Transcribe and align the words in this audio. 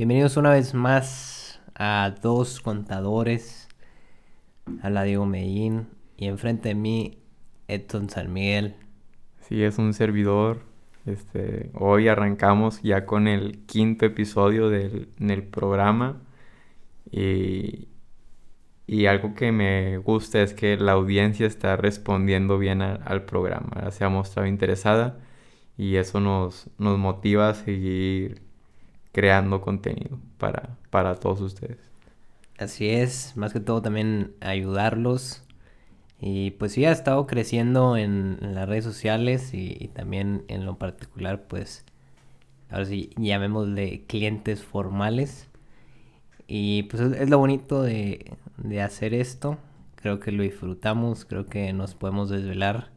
Bienvenidos 0.00 0.38
una 0.38 0.52
vez 0.52 0.72
más 0.72 1.60
a 1.74 2.14
dos 2.22 2.62
contadores, 2.62 3.68
a 4.80 4.88
la 4.88 5.02
Diego 5.02 5.26
Medellín 5.26 5.88
y 6.16 6.24
enfrente 6.28 6.70
de 6.70 6.74
mí 6.74 7.18
Edson 7.68 8.08
San 8.08 8.32
Miguel. 8.32 8.76
Sí, 9.42 9.62
es 9.62 9.76
un 9.76 9.92
servidor. 9.92 10.62
Este, 11.04 11.70
hoy 11.74 12.08
arrancamos 12.08 12.80
ya 12.80 13.04
con 13.04 13.28
el 13.28 13.66
quinto 13.66 14.06
episodio 14.06 14.70
del, 14.70 15.42
programa 15.50 16.22
y, 17.10 17.88
y, 18.86 19.04
algo 19.04 19.34
que 19.34 19.52
me 19.52 19.98
gusta 19.98 20.40
es 20.40 20.54
que 20.54 20.78
la 20.78 20.92
audiencia 20.92 21.46
está 21.46 21.76
respondiendo 21.76 22.56
bien 22.56 22.80
al 22.80 23.26
programa, 23.26 23.90
se 23.90 24.02
ha 24.02 24.08
mostrado 24.08 24.48
interesada 24.48 25.18
y 25.76 25.96
eso 25.96 26.20
nos, 26.20 26.70
nos 26.78 26.96
motiva 26.96 27.50
a 27.50 27.54
seguir 27.54 28.49
creando 29.12 29.60
contenido 29.60 30.18
para, 30.38 30.76
para 30.90 31.16
todos 31.16 31.40
ustedes. 31.40 31.78
Así 32.58 32.88
es, 32.88 33.36
más 33.36 33.52
que 33.52 33.60
todo 33.60 33.82
también 33.82 34.34
ayudarlos. 34.40 35.44
Y 36.20 36.52
pues 36.52 36.72
sí, 36.72 36.84
ha 36.84 36.92
estado 36.92 37.26
creciendo 37.26 37.96
en, 37.96 38.38
las 38.40 38.68
redes 38.68 38.84
sociales 38.84 39.54
y, 39.54 39.88
también 39.94 40.44
en 40.48 40.66
lo 40.66 40.76
particular, 40.78 41.46
pues, 41.48 41.86
ahora 42.70 42.84
sí, 42.84 43.10
llamémosle 43.16 44.04
clientes 44.06 44.62
formales. 44.62 45.48
Y 46.46 46.84
pues 46.84 47.02
es, 47.02 47.30
lo 47.30 47.38
bonito 47.38 47.82
de, 47.82 48.36
de, 48.58 48.82
hacer 48.82 49.14
esto. 49.14 49.56
Creo 49.94 50.20
que 50.20 50.32
lo 50.32 50.42
disfrutamos, 50.42 51.24
creo 51.24 51.46
que 51.46 51.72
nos 51.72 51.94
podemos 51.94 52.28
desvelar 52.28 52.90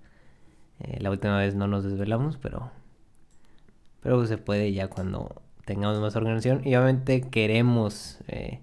eh, 0.83 0.97
la 0.99 1.11
última 1.11 1.37
vez 1.37 1.55
no 1.55 1.67
nos 1.67 1.83
desvelamos, 1.83 2.37
pero, 2.37 2.71
pero 4.01 4.25
se 4.25 4.37
puede 4.37 4.73
ya 4.73 4.89
cuando 4.89 5.41
tengamos 5.65 5.99
más 5.99 6.15
organización. 6.15 6.61
Y 6.63 6.75
obviamente 6.75 7.21
queremos 7.21 8.19
eh, 8.27 8.61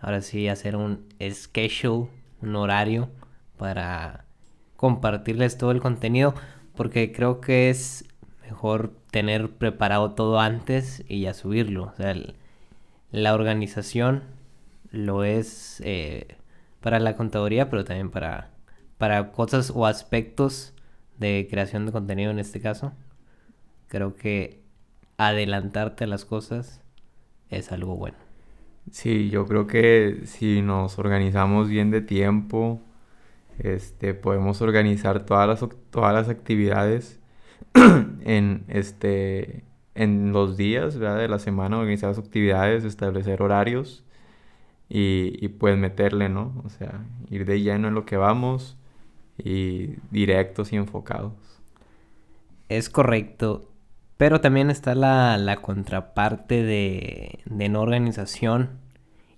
ahora 0.00 0.20
sí 0.22 0.48
hacer 0.48 0.76
un 0.76 1.06
schedule, 1.20 2.08
un 2.42 2.56
horario 2.56 3.10
para 3.56 4.24
compartirles 4.76 5.58
todo 5.58 5.70
el 5.70 5.80
contenido. 5.80 6.34
Porque 6.74 7.12
creo 7.12 7.40
que 7.40 7.70
es 7.70 8.04
mejor 8.42 8.94
tener 9.10 9.50
preparado 9.50 10.12
todo 10.12 10.40
antes 10.40 11.04
y 11.08 11.22
ya 11.22 11.34
subirlo. 11.34 11.84
O 11.84 11.96
sea, 11.96 12.14
la 13.10 13.34
organización 13.34 14.24
lo 14.90 15.24
es 15.24 15.80
eh, 15.84 16.36
para 16.80 17.00
la 17.00 17.16
contaduría, 17.16 17.70
pero 17.70 17.84
también 17.84 18.10
para, 18.10 18.50
para 18.98 19.32
cosas 19.32 19.72
o 19.74 19.86
aspectos 19.86 20.74
de 21.18 21.48
creación 21.50 21.86
de 21.86 21.92
contenido 21.92 22.30
en 22.30 22.38
este 22.38 22.60
caso. 22.60 22.92
Creo 23.88 24.16
que 24.16 24.65
adelantarte 25.18 26.04
a 26.04 26.06
las 26.06 26.24
cosas 26.24 26.82
es 27.50 27.72
algo 27.72 27.96
bueno. 27.96 28.18
Sí, 28.90 29.30
yo 29.30 29.46
creo 29.46 29.66
que 29.66 30.22
si 30.26 30.62
nos 30.62 30.98
organizamos 30.98 31.68
bien 31.68 31.90
de 31.90 32.00
tiempo, 32.02 32.80
este, 33.58 34.14
podemos 34.14 34.62
organizar 34.62 35.26
todas 35.26 35.48
las, 35.48 35.70
todas 35.90 36.14
las 36.14 36.28
actividades 36.28 37.20
en, 37.74 38.64
este, 38.68 39.64
en 39.94 40.32
los 40.32 40.56
días 40.56 40.94
de 40.98 41.28
la 41.28 41.38
semana, 41.40 41.78
organizar 41.78 42.10
las 42.10 42.18
actividades, 42.18 42.84
establecer 42.84 43.42
horarios 43.42 44.04
y, 44.88 45.34
y 45.44 45.48
pues 45.48 45.78
meterle, 45.78 46.28
¿no? 46.28 46.62
O 46.64 46.70
sea, 46.70 47.04
ir 47.30 47.46
de 47.46 47.60
lleno 47.62 47.88
en 47.88 47.94
lo 47.94 48.06
que 48.06 48.16
vamos 48.18 48.78
y 49.38 49.96
directos 50.10 50.72
y 50.72 50.76
enfocados. 50.76 51.34
Es 52.68 52.88
correcto. 52.90 53.72
Pero 54.16 54.40
también 54.40 54.70
está 54.70 54.94
la, 54.94 55.58
contraparte 55.60 56.62
de, 56.62 57.40
no 57.46 57.82
organización. 57.82 58.80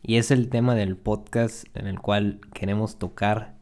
Y 0.03 0.17
es 0.17 0.31
el 0.31 0.49
tema 0.49 0.75
del 0.75 0.97
podcast 0.97 1.67
en 1.75 1.87
el 1.87 2.01
cual 2.01 2.41
queremos 2.55 2.99
tocar. 2.99 3.57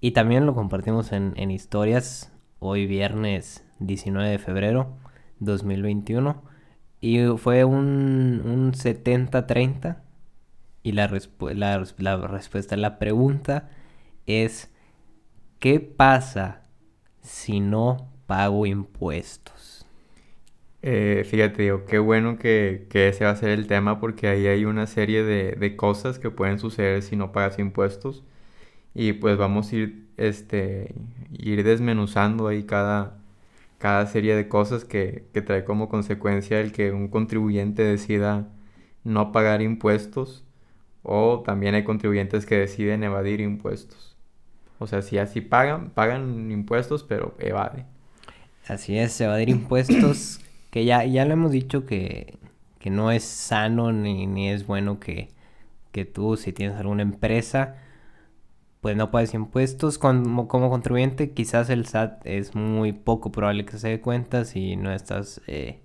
Y 0.00 0.12
también 0.12 0.46
lo 0.46 0.54
compartimos 0.54 1.12
en, 1.12 1.50
historias. 1.50 2.32
Hoy 2.60 2.86
viernes 2.86 3.64
19 3.80 4.30
de 4.30 4.38
febrero 4.38 4.96
2021. 5.40 6.42
Y 7.00 7.26
fue 7.36 7.64
un, 7.64 8.42
un 8.44 8.72
70-30. 8.72 9.98
Y 10.84 10.92
la, 10.92 11.10
la, 11.40 11.84
la 11.98 12.26
respuesta 12.28 12.74
a 12.76 12.78
la 12.78 12.98
pregunta 12.98 13.70
es 14.26 14.70
¿Qué 15.58 15.80
pasa 15.80 16.62
si 17.20 17.58
no 17.58 18.12
pago 18.26 18.64
impuestos? 18.64 19.57
Eh, 20.82 21.24
fíjate, 21.28 21.62
digo, 21.62 21.84
qué 21.86 21.98
bueno 21.98 22.38
que, 22.38 22.86
ese 22.92 23.24
va 23.24 23.30
a 23.30 23.36
ser 23.36 23.50
el 23.50 23.66
tema 23.66 24.00
porque 24.00 24.28
ahí 24.28 24.46
hay 24.46 24.64
una 24.64 24.86
serie 24.86 25.24
de, 25.24 25.76
cosas 25.76 26.18
que 26.18 26.30
pueden 26.30 26.58
suceder 26.58 27.02
si 27.02 27.16
no 27.16 27.32
pagas 27.32 27.58
impuestos. 27.58 28.24
Y 28.94 29.14
pues 29.14 29.38
vamos 29.38 29.72
a 29.72 29.76
ir, 29.76 30.06
este, 30.16 30.94
ir 31.32 31.64
desmenuzando 31.64 32.48
ahí 32.48 32.64
cada, 32.64 33.18
cada 33.78 34.06
serie 34.06 34.36
de 34.36 34.48
cosas 34.48 34.84
que, 34.84 35.24
que 35.32 35.42
trae 35.42 35.64
como 35.64 35.88
consecuencia 35.88 36.60
el 36.60 36.72
que 36.72 36.92
un 36.92 37.08
contribuyente 37.08 37.82
decida 37.82 38.48
no 39.04 39.32
pagar 39.32 39.62
impuestos 39.62 40.44
o 41.02 41.42
también 41.44 41.74
hay 41.74 41.84
contribuyentes 41.84 42.46
que 42.46 42.56
deciden 42.56 43.02
evadir 43.04 43.40
impuestos. 43.40 44.16
O 44.78 44.86
sea, 44.86 45.02
si 45.02 45.18
así 45.18 45.40
pagan, 45.40 45.90
pagan 45.90 46.50
impuestos, 46.50 47.02
pero 47.02 47.34
evade. 47.38 47.84
Así 48.66 48.98
es, 48.98 49.20
evadir 49.20 49.48
impuestos, 49.48 50.40
que 50.70 50.84
ya, 50.84 51.04
ya 51.04 51.24
lo 51.24 51.32
hemos 51.34 51.52
dicho 51.52 51.86
que, 51.86 52.38
que 52.78 52.90
no 52.90 53.10
es 53.10 53.24
sano 53.24 53.92
ni, 53.92 54.26
ni 54.26 54.50
es 54.50 54.66
bueno 54.66 55.00
que, 55.00 55.28
que, 55.92 56.04
tú, 56.04 56.36
si 56.36 56.52
tienes 56.52 56.76
alguna 56.78 57.02
empresa, 57.02 57.76
pues 58.80 58.96
no 58.96 59.10
pagues 59.10 59.34
impuestos. 59.34 59.98
Como, 59.98 60.48
como 60.48 60.70
contribuyente, 60.70 61.32
quizás 61.32 61.70
el 61.70 61.86
SAT 61.86 62.26
es 62.26 62.54
muy 62.54 62.92
poco 62.92 63.32
probable 63.32 63.64
que 63.64 63.78
se 63.78 63.88
dé 63.88 64.00
cuenta 64.00 64.44
si 64.44 64.76
no 64.76 64.92
estás 64.92 65.40
eh, 65.46 65.80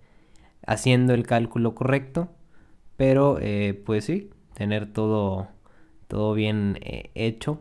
haciendo 0.66 1.14
el 1.14 1.26
cálculo 1.26 1.76
correcto. 1.76 2.30
Pero, 2.98 3.40
eh, 3.42 3.82
pues 3.86 4.06
sí, 4.06 4.30
tener 4.54 4.92
todo, 4.92 5.48
todo 6.08 6.34
bien 6.34 6.78
eh, 6.82 7.10
hecho 7.16 7.60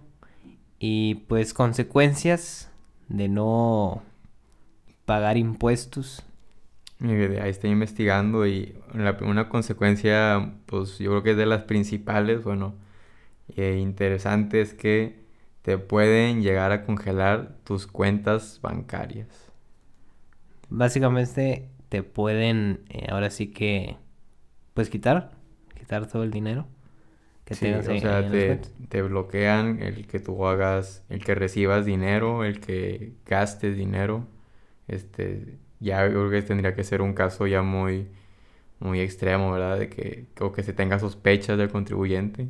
y 0.78 1.14
pues 1.28 1.54
consecuencias 1.54 2.70
de 3.08 3.28
no 3.28 4.02
pagar 5.04 5.36
impuestos. 5.36 6.24
Ahí 7.02 7.50
estoy 7.50 7.70
investigando 7.70 8.46
y 8.46 8.76
una 8.94 9.48
consecuencia, 9.48 10.54
pues 10.66 10.98
yo 10.98 11.10
creo 11.10 11.22
que 11.22 11.30
es 11.32 11.36
de 11.36 11.46
las 11.46 11.62
principales, 11.64 12.44
bueno, 12.44 12.74
e 13.56 13.76
interesante 13.76 14.60
es 14.60 14.72
que 14.74 15.20
te 15.62 15.78
pueden 15.78 16.42
llegar 16.42 16.72
a 16.72 16.84
congelar 16.84 17.56
tus 17.64 17.86
cuentas 17.86 18.60
bancarias. 18.62 19.50
Básicamente 20.68 21.68
te 21.88 22.02
pueden, 22.02 22.80
eh, 22.88 23.06
ahora 23.10 23.30
sí 23.30 23.48
que, 23.48 23.96
pues 24.74 24.88
quitar, 24.88 25.32
quitar 25.74 26.06
todo 26.06 26.22
el 26.22 26.30
dinero 26.30 26.66
sí, 27.50 27.72
o 27.72 27.82
sea, 27.82 28.30
te, 28.88 29.02
bloquean 29.02 29.82
el 29.82 30.06
que 30.06 30.20
tú 30.20 30.46
hagas, 30.46 31.04
el 31.08 31.24
que 31.24 31.34
recibas 31.34 31.84
dinero, 31.84 32.44
el 32.44 32.60
que 32.60 33.14
gastes 33.26 33.76
dinero. 33.76 34.26
Este, 34.88 35.58
ya 35.82 36.06
creo 36.08 36.30
que 36.30 36.42
tendría 36.42 36.74
que 36.74 36.84
ser 36.84 37.02
un 37.02 37.14
caso 37.14 37.46
ya 37.46 37.62
muy, 37.62 38.08
muy 38.80 39.00
extremo, 39.00 39.52
¿verdad? 39.52 39.78
De 39.78 39.88
que, 39.90 40.26
o 40.40 40.52
que 40.52 40.62
se 40.62 40.72
tenga 40.74 40.98
sospechas 40.98 41.58
del 41.58 41.70
contribuyente 41.70 42.48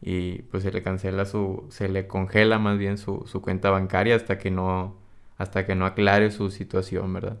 y 0.00 0.42
pues 0.44 0.62
se 0.62 0.72
le 0.72 0.82
cancela 0.82 1.24
su, 1.26 1.66
se 1.70 1.88
le 1.88 2.06
congela 2.06 2.58
más 2.58 2.78
bien 2.78 2.98
su, 2.98 3.24
su 3.26 3.42
cuenta 3.42 3.70
bancaria 3.70 4.16
hasta 4.16 4.38
que 4.38 4.50
no, 4.50 4.96
hasta 5.38 5.66
que 5.66 5.74
no 5.74 5.86
aclare 5.86 6.30
su 6.30 6.50
situación, 6.50 7.12
¿verdad? 7.12 7.38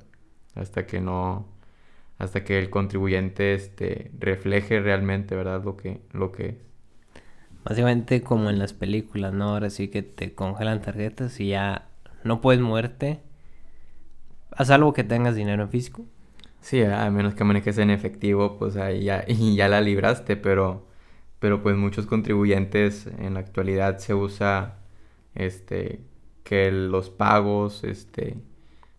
Hasta 0.54 0.86
que 0.86 1.00
no, 1.00 1.46
hasta 2.18 2.44
que 2.44 2.58
el 2.58 2.70
contribuyente 2.70 3.54
este, 3.54 4.12
refleje 4.18 4.80
realmente, 4.80 5.36
¿verdad? 5.36 5.64
Lo 5.64 5.76
que, 5.76 6.00
lo 6.12 6.32
que 6.32 6.48
es. 6.50 6.56
Básicamente 7.64 8.22
como 8.22 8.50
en 8.50 8.58
las 8.58 8.72
películas, 8.72 9.32
¿no? 9.32 9.50
Ahora 9.50 9.70
sí 9.70 9.88
que 9.88 10.02
te 10.02 10.34
congelan 10.34 10.80
tarjetas 10.82 11.38
y 11.40 11.48
ya 11.48 11.88
no 12.24 12.40
puedes 12.40 12.60
moverte. 12.60 13.20
Haz 14.58 14.70
algo 14.70 14.92
que 14.92 15.04
tengas 15.04 15.36
dinero 15.36 15.62
en 15.62 15.68
físico. 15.70 16.04
Sí, 16.60 16.82
a 16.82 17.08
menos 17.12 17.36
que 17.36 17.44
manejes 17.44 17.78
en 17.78 17.90
efectivo, 17.90 18.58
pues 18.58 18.76
ahí 18.76 19.04
ya, 19.04 19.24
y 19.28 19.54
ya 19.54 19.68
la 19.68 19.80
libraste, 19.80 20.36
pero, 20.36 20.84
pero 21.38 21.62
pues 21.62 21.76
muchos 21.76 22.06
contribuyentes 22.06 23.06
en 23.06 23.34
la 23.34 23.40
actualidad 23.40 23.98
se 23.98 24.14
usa 24.14 24.78
este 25.36 26.00
que 26.42 26.72
los 26.72 27.08
pagos, 27.08 27.84
este 27.84 28.36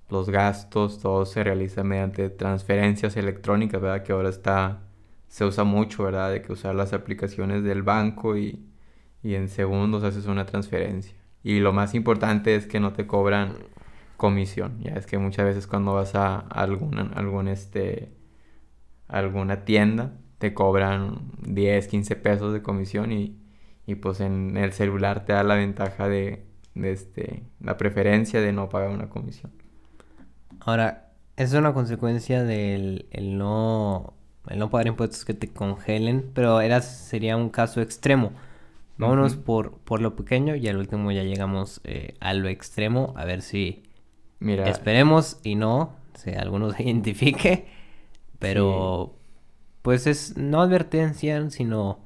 los 0.10 0.30
gastos, 0.30 1.00
todo 1.00 1.26
se 1.26 1.44
realiza 1.44 1.84
mediante 1.84 2.30
transferencias 2.30 3.18
electrónicas, 3.18 3.82
¿verdad? 3.82 4.04
Que 4.04 4.14
ahora 4.14 4.30
está 4.30 4.80
se 5.28 5.44
usa 5.44 5.66
mucho, 5.66 6.04
¿verdad? 6.06 6.32
De 6.32 6.42
que 6.42 6.54
usar 6.54 6.74
las 6.74 6.94
aplicaciones 6.94 7.64
del 7.66 7.84
banco 7.84 8.38
y, 8.38 8.66
en 9.24 9.50
segundos 9.50 10.06
haces 10.06 10.26
una 10.28 10.46
transferencia. 10.46 11.16
Y 11.44 11.60
lo 11.60 11.74
más 11.74 11.96
importante 11.96 12.56
es 12.56 12.66
que 12.66 12.80
no 12.80 12.94
te 12.94 13.08
cobran 13.08 13.58
comisión. 14.20 14.80
Ya 14.82 14.92
es 14.92 15.08
que 15.08 15.18
muchas 15.18 15.46
veces 15.46 15.66
cuando 15.66 15.94
vas 15.94 16.14
a 16.14 16.38
alguna, 16.38 17.10
algún 17.16 17.48
este, 17.48 18.14
alguna 19.08 19.66
tienda, 19.66 20.14
te 20.38 20.54
cobran 20.54 21.32
10, 21.48 21.88
15 21.88 22.16
pesos 22.18 22.54
de 22.54 22.62
comisión 22.62 23.12
y, 23.14 23.40
y 23.88 23.96
pues 23.96 24.20
en 24.20 24.58
el 24.58 24.74
celular 24.74 25.26
te 25.26 25.34
da 25.34 25.44
la 25.44 25.56
ventaja 25.56 26.10
de, 26.10 26.46
de 26.76 26.92
este, 26.92 27.44
la 27.62 27.78
preferencia 27.78 28.42
de 28.42 28.52
no 28.52 28.68
pagar 28.70 28.90
una 28.90 29.10
comisión. 29.10 29.54
Ahora, 30.60 31.14
es 31.38 31.54
una 31.54 31.74
consecuencia 31.74 32.44
del 32.44 33.08
el 33.12 33.38
no, 33.38 34.16
el 34.50 34.60
no 34.60 34.70
pagar 34.70 34.88
impuestos 34.88 35.24
que 35.24 35.34
te 35.34 35.48
congelen, 35.48 36.30
pero 36.34 36.60
era, 36.60 36.82
sería 36.82 37.38
un 37.38 37.50
caso 37.50 37.82
extremo. 37.82 38.34
Vámonos 38.98 39.38
por, 39.38 39.78
por 39.78 40.02
lo 40.02 40.18
pequeño 40.18 40.58
y 40.58 40.68
al 40.68 40.76
último 40.76 41.10
ya 41.14 41.24
llegamos 41.24 41.80
eh, 41.86 42.16
a 42.20 42.34
lo 42.34 42.50
extremo, 42.50 43.14
a 43.16 43.24
ver 43.24 43.42
si 43.42 43.84
Mira, 44.40 44.70
esperemos 44.70 45.40
y 45.44 45.56
no, 45.56 45.96
si 46.16 46.32
alguno 46.32 46.72
se 46.72 46.84
identifique, 46.86 47.68
pero 48.40 49.16
pues 49.82 50.08
es 50.08 50.38
no 50.38 50.62
advertencia, 50.62 51.50
sino 51.50 52.00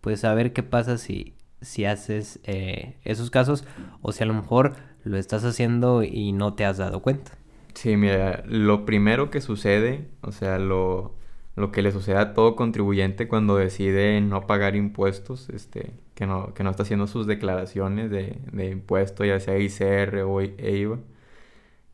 pues 0.00 0.24
a 0.24 0.34
ver 0.34 0.52
qué 0.52 0.62
pasa 0.62 0.98
si, 0.98 1.34
si 1.60 1.84
haces 1.84 2.40
eh, 2.44 2.96
esos 3.04 3.30
casos 3.30 3.64
o 4.02 4.12
si 4.12 4.22
a 4.22 4.26
lo 4.26 4.34
mejor 4.34 4.76
lo 5.04 5.16
estás 5.18 5.44
haciendo 5.44 6.02
y 6.02 6.32
no 6.32 6.54
te 6.54 6.64
has 6.64 6.78
dado 6.78 7.00
cuenta. 7.02 7.32
Sí, 7.74 7.96
mira, 7.96 8.42
lo 8.46 8.84
primero 8.84 9.30
que 9.30 9.40
sucede, 9.40 10.08
o 10.22 10.32
sea, 10.32 10.58
lo, 10.58 11.14
lo 11.54 11.70
que 11.70 11.82
le 11.82 11.92
sucede 11.92 12.16
a 12.16 12.34
todo 12.34 12.56
contribuyente 12.56 13.28
cuando 13.28 13.56
decide 13.56 14.20
no 14.20 14.46
pagar 14.46 14.74
impuestos, 14.74 15.48
este, 15.50 15.92
que 16.14 16.26
no, 16.26 16.54
que 16.54 16.64
no 16.64 16.70
está 16.70 16.82
haciendo 16.82 17.06
sus 17.06 17.26
declaraciones 17.26 18.10
de, 18.10 18.38
de 18.52 18.70
impuesto, 18.70 19.24
ya 19.24 19.38
sea 19.40 19.58
ICR 19.58 20.22
o 20.22 20.40
EIVA, 20.40 20.98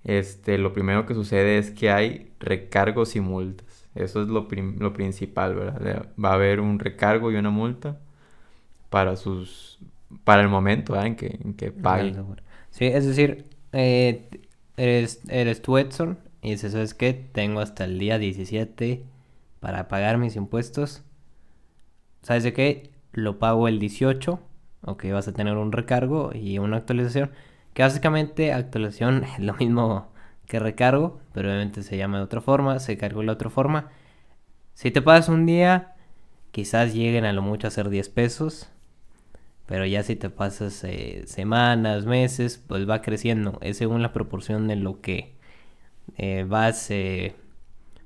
este, 0.05 0.59
lo 0.59 0.73
primero 0.73 1.07
que 1.07 1.15
sucede 1.15 1.59
es 1.59 1.71
que 1.71 1.91
hay 1.91 2.33
recargos 2.41 3.17
y 3.17 3.21
multas. 3.21 3.87
Eso 3.95 4.23
es 4.23 4.29
lo, 4.29 4.49
lo 4.79 4.93
principal, 4.93 5.55
¿verdad? 5.55 6.09
Va 6.23 6.31
a 6.31 6.35
haber 6.35 6.61
un 6.61 6.79
recargo 6.79 7.31
y 7.31 7.37
una 7.37 7.51
multa 7.51 8.01
para 8.91 9.17
sus 9.17 9.79
para 10.23 10.43
el 10.43 10.49
momento 10.49 11.01
en 11.01 11.17
que, 11.17 11.39
en 11.43 11.55
que 11.55 11.73
pague. 11.73 12.15
Sí, 12.71 12.87
es 12.87 13.07
decir, 13.07 13.47
eh, 13.73 14.29
eres, 14.77 15.21
eres 15.29 15.63
tú 15.63 15.79
Edson 15.79 16.19
y 16.43 16.53
dices, 16.53 16.73
¿sabes 16.73 16.95
qué? 16.95 17.13
Tengo 17.13 17.61
hasta 17.61 17.85
el 17.85 17.99
día 17.99 18.19
17 18.19 19.03
para 19.61 19.89
pagar 19.89 20.19
mis 20.19 20.37
impuestos. 20.37 21.03
¿Sabes 22.23 22.43
de 22.45 22.53
qué? 22.53 22.91
Lo 23.13 23.39
pago 23.39 23.69
el 23.69 23.79
18. 23.79 24.41
Ok, 24.83 25.07
vas 25.13 25.29
a 25.29 25.33
tener 25.33 25.57
un 25.57 25.73
recargo 25.73 26.31
y 26.35 26.59
una 26.59 26.79
actualización. 26.79 27.31
Que 27.75 27.83
básicamente 27.83 28.53
actualización 28.53 29.25
es 29.39 29.39
lo 29.41 29.55
mismo 29.55 30.13
que 30.47 30.59
recargo, 30.59 31.21
pero 31.33 31.49
obviamente 31.49 31.83
se 31.83 31.97
llama 31.97 32.19
de 32.19 32.25
otra 32.25 32.41
forma, 32.41 32.79
se 32.79 32.97
cargó 32.97 33.21
de 33.21 33.27
la 33.27 33.33
otra 33.33 33.51
forma. 33.51 33.91
Si 34.75 34.91
te 34.91 35.03
pasas 35.03 35.29
un 35.29 35.47
día, 35.47 35.95
quizás 36.51 36.95
lleguen 36.95 37.25
a 37.25 37.33
lo 37.33 37.43
mucho 37.43 37.67
a 37.69 37.71
ser 37.71 37.89
10 37.89 38.09
pesos. 38.11 38.71
Pero 39.67 39.87
ya 39.87 40.03
si 40.03 40.15
te 40.17 40.29
pasas 40.31 40.85
eh, 40.85 41.23
semanas, 41.27 42.05
meses, 42.05 42.63
pues 42.67 42.89
va 42.89 43.01
creciendo. 43.01 43.59
Es 43.63 43.79
según 43.79 44.03
la 44.03 44.13
proporción 44.13 44.69
de 44.69 44.77
lo 44.77 45.01
que 45.01 45.35
eh, 46.19 46.45
vas... 46.47 46.91
Eh, 46.91 47.35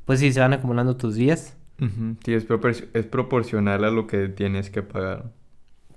pues 0.04 0.20
sí, 0.20 0.32
se 0.32 0.40
van 0.40 0.52
acumulando 0.52 0.96
tus 0.96 1.16
días. 1.16 1.56
Sí, 2.24 2.32
es, 2.32 2.46
es 2.94 3.06
proporcional 3.06 3.84
a 3.84 3.90
lo 3.90 4.06
que 4.06 4.28
tienes 4.28 4.70
que 4.70 4.82
pagar. 4.82 5.32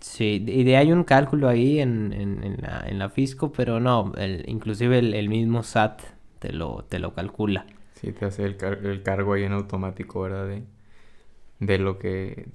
Sí, 0.01 0.43
y 0.47 0.63
de 0.63 0.77
hay 0.77 0.91
un 0.91 1.03
cálculo 1.03 1.47
ahí 1.47 1.79
en, 1.79 2.11
en, 2.11 2.57
la, 2.59 2.83
en 2.87 2.97
la 2.97 3.09
Fisco, 3.09 3.51
pero 3.51 3.79
no, 3.79 4.11
el, 4.17 4.43
inclusive 4.47 4.97
el, 4.97 5.29
mismo 5.29 5.61
SAT 5.61 6.01
te 6.39 6.51
lo, 6.51 6.83
te 6.89 6.97
lo 6.97 7.13
calcula. 7.13 7.67
Sí, 7.93 8.11
te 8.11 8.25
hace 8.25 8.45
el, 8.45 8.57
el 8.83 9.03
cargo 9.03 9.33
ahí 9.33 9.43
en 9.43 9.53
automático, 9.53 10.21
¿verdad? 10.21 10.47
De, 10.47 10.63
de 11.59 11.77
lo 11.77 11.99
que 11.99 12.49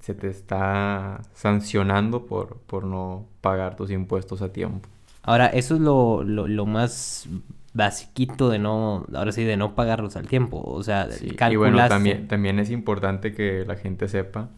se 0.00 0.14
te 0.14 0.28
está 0.28 1.20
sancionando 1.34 2.26
por, 2.26 2.58
por 2.58 2.84
no 2.84 3.26
pagar 3.40 3.74
tus 3.74 3.90
impuestos 3.90 4.40
a 4.40 4.52
tiempo. 4.52 4.88
Ahora, 5.24 5.46
eso 5.46 5.74
es 5.74 5.80
lo, 5.80 6.22
lo, 6.22 6.66
más 6.66 7.28
basiquito 7.74 8.48
de 8.48 8.60
no, 8.60 9.06
ahora 9.12 9.32
sí, 9.32 9.42
de 9.42 9.56
no 9.56 9.74
pagarlos 9.74 10.14
al 10.14 10.28
tiempo. 10.28 10.62
O 10.64 10.82
sea, 10.84 11.10
sí, 11.10 11.36
Y 11.50 11.56
bueno, 11.56 11.78
también, 11.88 12.28
también 12.28 12.60
es 12.60 12.70
importante 12.70 13.32
que 13.32 13.64
la 13.66 13.74
gente 13.74 14.08
sepa 14.08 14.50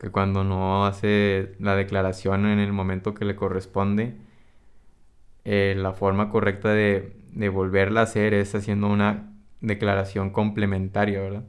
que 0.00 0.10
cuando 0.10 0.44
no 0.44 0.86
hace 0.86 1.52
la 1.58 1.76
declaración 1.76 2.46
en 2.46 2.58
el 2.58 2.72
momento 2.72 3.12
que 3.12 3.26
le 3.26 3.36
corresponde, 3.36 4.14
eh, 5.44 5.74
la 5.76 5.92
forma 5.92 6.30
correcta 6.30 6.70
de, 6.70 7.12
de 7.32 7.48
volverla 7.50 8.00
a 8.00 8.04
hacer 8.04 8.32
es 8.32 8.54
haciendo 8.54 8.88
una 8.88 9.30
declaración 9.60 10.30
complementaria, 10.30 11.20
¿verdad? 11.20 11.44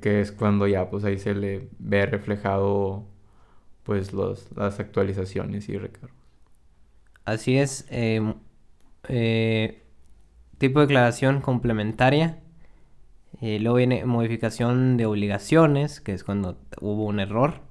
que, 0.00 0.20
es 0.20 0.32
cuando 0.32 0.66
ya 0.66 0.88
pues 0.88 1.04
ahí 1.04 1.18
se 1.18 1.34
le 1.34 1.68
ve 1.78 2.06
reflejado 2.06 3.04
pues 3.82 4.12
los, 4.12 4.48
las 4.56 4.80
actualizaciones 4.80 5.68
y 5.68 5.76
recargos. 5.76 6.16
Así 7.24 7.58
es. 7.58 7.86
Em, 7.90 8.34
eh, 9.08 9.82
tipo 10.56 10.80
de 10.80 10.86
declaración 10.86 11.40
complementaria. 11.40 12.38
Eh, 13.40 13.58
luego 13.60 13.76
viene 13.76 14.04
modificación 14.04 14.96
de 14.96 15.06
obligaciones, 15.06 16.00
que 16.00 16.12
es 16.12 16.24
cuando 16.24 16.58
hubo 16.80 17.06
un 17.06 17.20
error. 17.20 17.66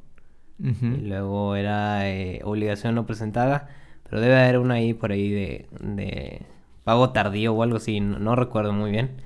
Y 0.59 1.01
luego 1.01 1.55
era 1.55 2.09
eh, 2.09 2.41
obligación 2.43 2.95
no 2.95 3.05
presentada. 3.05 3.69
Pero 4.09 4.21
debe 4.21 4.39
haber 4.39 4.57
una 4.57 4.75
ahí 4.75 4.93
por 4.93 5.11
ahí 5.11 5.29
de, 5.29 5.67
de 5.79 6.41
pago 6.83 7.11
tardío 7.11 7.53
o 7.53 7.61
algo 7.63 7.77
así. 7.77 7.99
No, 7.99 8.17
no, 8.17 8.35
recuerdo 8.35 8.73
muy 8.73 8.89
bien. 8.89 9.21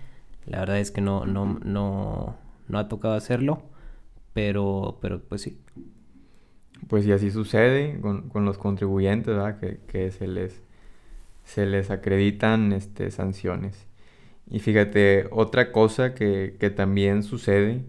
La 0.46 0.60
verdad 0.60 0.80
es 0.80 0.92
que 0.92 1.00
no, 1.00 1.26
no, 1.26 1.60
no, 1.64 2.36
no 2.68 2.80
ha 2.80 2.88
tocado 2.88 3.14
hacerlo, 3.14 3.62
pero, 4.34 4.98
pero 5.02 5.22
pues 5.22 5.42
sí. 5.42 5.60
Pues 6.88 7.06
y 7.06 7.12
así 7.12 7.32
sucede 7.32 8.00
con, 8.02 8.30
los 8.44 8.58
contribuyentes, 8.58 9.28
¿verdad? 9.28 9.60
Que, 9.88 10.12
se, 10.12 10.28
les, 10.28 10.64
se 11.44 11.66
les 11.66 11.92
acreditan 11.92 12.74
este, 12.74 13.12
sanciones. 13.12 13.88
Y 14.52 14.60
fíjate, 14.60 15.28
otra 15.32 15.72
cosa 15.72 16.14
que, 16.14 16.74
también 16.76 17.24
sucede 17.24 17.86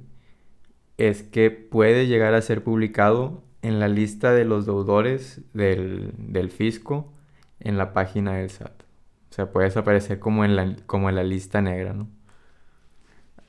es 0.96 1.24
que 1.24 1.50
puede 1.50 2.06
llegar 2.06 2.34
a 2.34 2.40
ser 2.40 2.62
publicado 2.62 3.42
en 3.62 3.80
la 3.80 3.88
lista 3.88 4.32
de 4.32 4.44
los 4.44 4.64
deudores 4.64 5.40
del, 5.52 6.12
del 6.16 6.50
fisco 6.50 7.12
en 7.58 7.78
la 7.78 7.92
página 7.92 8.34
del 8.34 8.48
SAT. 8.48 8.82
O 9.30 9.34
sea, 9.34 9.50
puede 9.50 9.76
aparecer 9.76 10.20
como 10.20 10.44
en 10.44 10.54
la, 10.54 10.76
como 10.86 11.08
en 11.08 11.16
la 11.16 11.24
lista 11.24 11.60
negra, 11.60 11.94
¿no? 11.94 12.08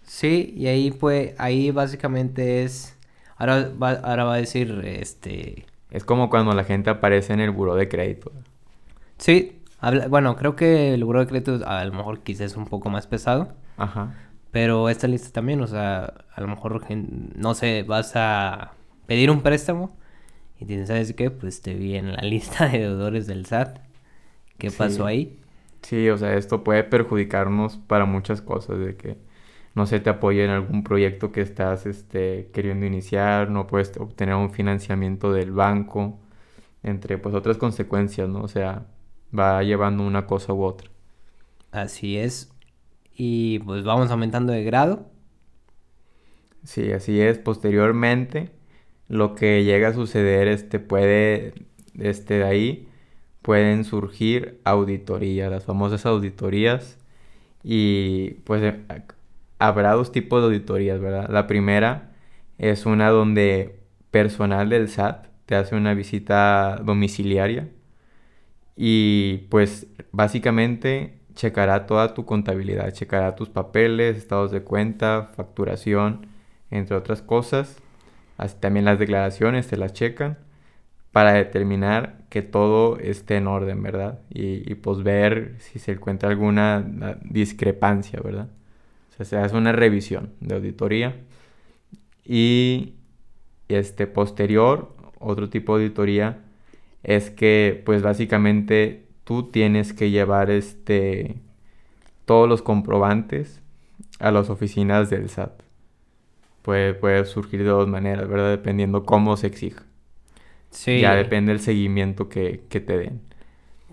Sí, 0.01 0.53
y 0.57 0.67
ahí 0.67 0.89
pues, 0.89 1.35
ahí 1.37 1.69
básicamente 1.69 2.63
es, 2.63 2.97
ahora 3.37 3.69
va, 3.81 3.91
ahora 3.91 4.23
va 4.23 4.33
a 4.33 4.37
decir, 4.37 4.81
este... 4.85 5.67
Es 5.91 6.03
como 6.03 6.31
cuando 6.31 6.53
la 6.53 6.63
gente 6.63 6.89
aparece 6.89 7.33
en 7.33 7.41
el 7.41 7.51
buro 7.51 7.75
de 7.75 7.87
crédito. 7.87 8.31
Sí, 9.17 9.62
bueno, 10.09 10.35
creo 10.35 10.55
que 10.55 10.93
el 10.93 11.03
buro 11.03 11.19
de 11.19 11.27
crédito 11.27 11.59
a 11.67 11.83
lo 11.85 11.93
mejor 11.93 12.21
quizás 12.21 12.51
es 12.51 12.57
un 12.57 12.65
poco 12.65 12.89
más 12.89 13.07
pesado. 13.07 13.53
Ajá. 13.77 14.13
Pero 14.51 14.89
esta 14.89 15.07
lista 15.07 15.31
también, 15.31 15.61
o 15.61 15.67
sea, 15.67 16.13
a 16.33 16.41
lo 16.41 16.47
mejor, 16.47 16.81
no 17.35 17.53
sé, 17.55 17.83
vas 17.83 18.13
a 18.15 18.73
pedir 19.07 19.31
un 19.31 19.41
préstamo 19.41 19.97
y 20.59 20.65
tienes, 20.65 20.87
¿sabes 20.89 21.13
qué? 21.13 21.31
Pues 21.31 21.61
te 21.61 21.73
vi 21.73 21.95
en 21.95 22.13
la 22.13 22.21
lista 22.23 22.67
de 22.67 22.79
deudores 22.79 23.27
del 23.27 23.45
SAT. 23.45 23.79
¿Qué 24.57 24.71
pasó 24.71 25.05
ahí? 25.05 25.39
Sí, 25.81 26.09
o 26.09 26.17
sea, 26.17 26.35
esto 26.35 26.63
puede 26.63 26.83
perjudicarnos 26.83 27.77
para 27.77 28.05
muchas 28.05 28.41
cosas, 28.41 28.79
de 28.79 28.95
que 28.95 29.17
no 29.75 29.85
se 29.87 29.99
te 29.99 30.09
apoya 30.09 30.45
en 30.45 30.51
algún 30.51 30.83
proyecto 30.83 31.31
que 31.31 31.41
estás 31.41 31.85
este, 31.85 32.49
queriendo 32.53 32.85
iniciar, 32.85 33.49
no 33.49 33.67
puedes 33.67 33.97
obtener 33.97 34.35
un 34.35 34.51
financiamiento 34.51 35.33
del 35.33 35.51
banco, 35.51 36.19
entre 36.83 37.17
pues 37.17 37.35
otras 37.35 37.57
consecuencias, 37.57 38.29
¿no? 38.29 38.41
O 38.41 38.47
sea, 38.47 38.85
va 39.37 39.63
llevando 39.63 40.03
una 40.03 40.25
cosa 40.25 40.53
u 40.53 40.63
otra. 40.63 40.89
Así 41.71 42.17
es. 42.17 42.51
Y 43.15 43.59
pues 43.59 43.83
vamos 43.83 44.11
aumentando 44.11 44.53
de 44.53 44.63
grado. 44.63 45.07
Sí, 46.63 46.91
así 46.91 47.19
es. 47.19 47.37
Posteriormente, 47.39 48.51
lo 49.07 49.35
que 49.35 49.63
llega 49.63 49.89
a 49.89 49.93
suceder, 49.93 50.47
este 50.47 50.79
puede, 50.79 51.53
este 51.99 52.35
de 52.35 52.43
ahí, 52.43 52.87
pueden 53.41 53.83
surgir 53.83 54.61
auditorías, 54.63 55.51
las 55.51 55.65
famosas 55.65 56.05
auditorías. 56.05 56.97
Y 57.63 58.31
pues 58.45 58.73
habrá 59.59 59.93
dos 59.93 60.11
tipos 60.11 60.41
de 60.41 60.47
auditorías, 60.47 60.99
¿verdad? 60.99 61.29
La 61.29 61.47
primera 61.47 62.13
es 62.57 62.85
una 62.85 63.09
donde 63.09 63.79
personal 64.11 64.69
del 64.69 64.89
SAT 64.89 65.27
te 65.45 65.55
hace 65.55 65.75
una 65.75 65.93
visita 65.93 66.79
domiciliaria 66.83 67.69
y 68.75 69.47
pues 69.49 69.87
básicamente 70.11 71.19
checará 71.35 71.85
toda 71.85 72.13
tu 72.13 72.25
contabilidad, 72.25 72.91
checará 72.93 73.35
tus 73.35 73.49
papeles, 73.49 74.17
estados 74.17 74.51
de 74.51 74.61
cuenta, 74.63 75.31
facturación, 75.35 76.27
entre 76.71 76.95
otras 76.95 77.21
cosas. 77.21 77.77
Así 78.37 78.55
también 78.59 78.85
las 78.85 78.99
declaraciones 78.99 79.65
se 79.67 79.77
las 79.77 79.93
checan 79.93 80.37
para 81.11 81.33
determinar 81.33 82.17
que 82.29 82.41
todo 82.41 82.97
esté 82.99 83.37
en 83.37 83.47
orden, 83.47 83.83
¿verdad? 83.83 84.19
Y, 84.29 84.69
y 84.71 84.75
pues 84.75 85.03
ver 85.03 85.55
si 85.59 85.79
se 85.79 85.93
encuentra 85.93 86.29
alguna 86.29 86.83
discrepancia, 87.23 88.19
¿verdad? 88.23 88.49
O 89.11 89.15
sea, 89.17 89.25
se 89.25 89.37
hace 89.37 89.55
una 89.55 89.71
revisión 89.71 90.33
de 90.39 90.55
auditoría. 90.55 91.15
Y 92.25 92.95
este 93.67 94.07
posterior, 94.07 94.95
otro 95.19 95.49
tipo 95.49 95.77
de 95.77 95.85
auditoría, 95.85 96.42
es 97.03 97.29
que 97.29 97.81
pues 97.85 98.01
básicamente 98.01 99.05
tú 99.23 99.51
tienes 99.51 99.93
que 99.93 100.09
llevar 100.09 100.49
este 100.49 101.35
todos 102.25 102.47
los 102.47 102.61
comprobantes 102.61 103.61
a 104.19 104.31
las 104.31 104.49
oficinas 104.49 105.09
del 105.09 105.29
SAT. 105.29 105.61
Puede, 106.61 106.93
puede 106.93 107.25
surgir 107.25 107.59
de 107.63 107.69
dos 107.69 107.89
maneras, 107.89 108.27
¿verdad? 108.29 108.51
Dependiendo 108.51 109.03
cómo 109.03 109.35
se 109.35 109.47
exija. 109.47 109.83
Sí. 110.69 111.01
Ya 111.01 111.13
depende 111.15 111.51
del 111.51 111.61
seguimiento 111.61 112.29
que, 112.29 112.63
te 112.69 112.97
den. 112.97 113.21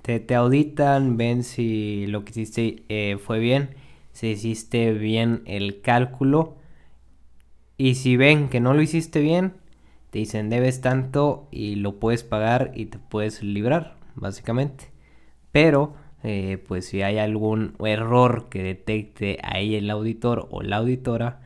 Te, 0.02 0.20
te, 0.20 0.34
auditan, 0.36 1.16
ven 1.16 1.42
si 1.42 2.06
lo 2.06 2.24
que 2.24 2.30
hiciste 2.30 2.84
eh, 2.88 3.18
fue 3.18 3.40
bien, 3.40 3.70
si 4.12 4.28
hiciste 4.28 4.92
bien 4.92 5.42
el 5.46 5.80
cálculo. 5.80 6.56
Y 7.76 7.96
si 7.96 8.16
ven 8.16 8.48
que 8.48 8.60
no 8.60 8.72
lo 8.72 8.82
hiciste 8.82 9.20
bien, 9.20 9.54
te 10.10 10.18
dicen 10.18 10.50
debes 10.50 10.80
tanto 10.80 11.48
y 11.50 11.76
lo 11.76 11.98
puedes 11.98 12.24
pagar 12.24 12.72
y 12.74 12.86
te 12.86 12.98
puedes 12.98 13.42
librar, 13.42 13.96
básicamente. 14.14 14.90
Pero, 15.52 15.94
eh, 16.22 16.62
pues 16.68 16.86
si 16.86 17.02
hay 17.02 17.18
algún 17.18 17.74
error 17.84 18.48
que 18.48 18.62
detecte 18.62 19.38
ahí 19.42 19.76
el 19.76 19.90
auditor 19.90 20.48
o 20.50 20.62
la 20.62 20.76
auditora, 20.76 21.40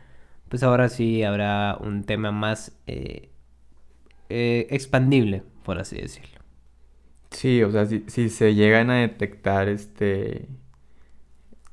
pues 0.49 0.63
ahora 0.63 0.89
sí 0.89 1.23
habrá 1.23 1.77
un 1.81 2.05
tema 2.05 2.33
más 2.33 2.77
eh, 2.87 3.31
eh, 4.29 4.67
expandible, 4.71 5.43
por 5.63 5.79
así 5.79 5.97
decirlo. 5.97 6.41
Sí, 7.31 7.63
o 7.63 7.71
sea, 7.71 7.87
si, 7.87 8.05
si 8.07 8.29
se 8.31 8.55
llegan 8.55 8.91
a 8.91 9.01
detectar 9.01 9.69
este 9.69 10.49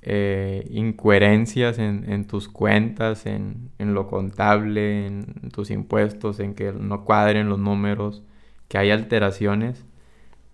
eh, 0.04 0.68
incoherencias 0.72 1.78
en, 1.78 2.26
tus 2.26 2.48
cuentas, 2.48 3.26
en, 3.26 3.72
lo 3.80 4.08
contable, 4.08 5.06
en 5.08 5.52
tus 5.52 5.70
impuestos, 5.72 6.40
en 6.40 6.56
que 6.56 6.72
no 6.72 7.06
cuadren 7.06 7.50
los 7.50 7.60
números, 7.60 8.24
que 8.68 8.78
hay 8.78 8.92
alteraciones, 8.92 9.86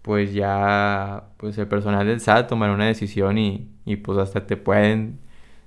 pues 0.01 0.33
ya 0.33 1.29
pues 1.37 1.57
el 1.57 1.67
personal 1.67 2.07
del 2.07 2.21
SAT 2.21 2.49
tomará 2.49 2.73
una 2.73 2.87
decisión 2.87 3.37
y, 3.37 3.69
pues 4.03 4.17
hasta 4.17 4.45
te 4.47 4.57
pueden 4.57 5.19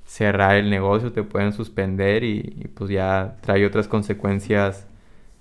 cerrar 0.04 0.56
el 0.56 0.70
negocio, 0.70 1.12
te 1.12 1.22
pueden 1.22 1.52
suspender 1.52 2.24
y, 2.24 2.68
pues 2.74 2.90
ya 2.90 3.36
trae 3.42 3.66
otras 3.66 3.88
consecuencias 3.88 4.86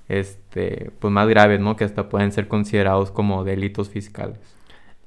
este 0.09 0.91
pues 0.99 1.13
más 1.13 1.27
graves, 1.27 1.59
¿no? 1.59 1.75
Que 1.75 1.83
hasta 1.85 2.09
pueden 2.09 2.31
ser 2.31 2.47
considerados 2.47 3.11
como 3.11 3.43
delitos 3.43 3.89
fiscales. 3.89 4.58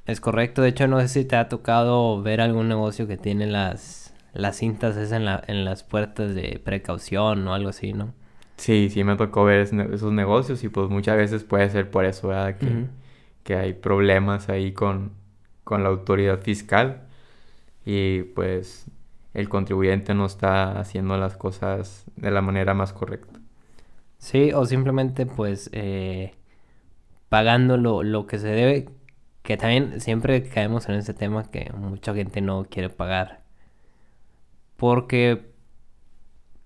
Es 0.07 0.21
correcto, 0.21 0.63
de 0.63 0.69
hecho 0.69 0.87
no 0.89 1.01
sé 1.01 1.09
si 1.09 1.25
te 1.25 1.37
ha 1.37 1.49
tocado 1.49 2.23
ver 2.23 2.41
algún 2.41 2.69
negocio 2.69 3.07
que 3.07 3.17
tiene 3.17 3.47
las, 3.47 4.15
las 4.33 4.57
cintas 4.57 4.97
esas 4.97 5.13
en, 5.13 5.25
la, 5.25 5.43
en 5.47 5.65
las 5.65 5.83
puertas 5.85 6.35
de 6.35 6.61
precaución 6.65 7.47
o 7.49 7.55
algo 7.55 7.71
así, 7.71 7.93
¿no? 7.93 8.13
Sí, 8.57 8.91
sí 8.91 9.03
me 9.05 9.17
tocó 9.17 9.45
ver 9.45 9.61
esos 9.61 10.13
negocios 10.13 10.63
y 10.63 10.69
pues 10.69 10.89
muchas 10.89 11.17
veces 11.17 11.43
puede 11.45 11.69
ser 11.71 11.91
por 11.91 12.05
eso, 12.05 12.29
¿verdad? 12.29 12.59
Que, 12.59 12.87
que 13.43 13.57
hay 13.57 13.73
problemas 13.73 14.49
ahí 14.49 14.73
con, 14.73 15.13
con 15.65 15.83
la 15.83 15.89
autoridad 15.89 16.41
fiscal 16.41 17.09
y 17.85 18.23
pues 18.25 18.87
el 19.35 19.49
contribuyente 19.49 20.15
no 20.15 20.27
está 20.27 20.79
haciendo 20.81 21.17
las 21.19 21.37
cosas 21.37 22.05
de 22.17 22.31
la 22.31 22.43
manera 22.43 22.75
más 22.75 22.93
correcta. 22.93 23.41
Sí, 24.19 24.53
o 24.53 24.65
simplemente 24.67 25.27
pues 25.27 25.69
eh, 25.73 26.35
pagando 27.29 27.77
lo, 27.77 28.03
lo 28.03 28.27
que 28.27 28.39
se 28.39 28.49
debe, 28.49 28.89
que 29.43 29.57
también 29.57 30.01
siempre 30.01 30.43
caemos 30.45 30.89
en 30.89 30.97
ese 30.97 31.15
tema 31.15 31.51
que 31.51 31.73
mucha 31.77 32.15
gente 32.15 32.41
no 32.41 32.65
quiere 32.65 32.91
pagar. 32.91 33.43
Porque 34.77 35.53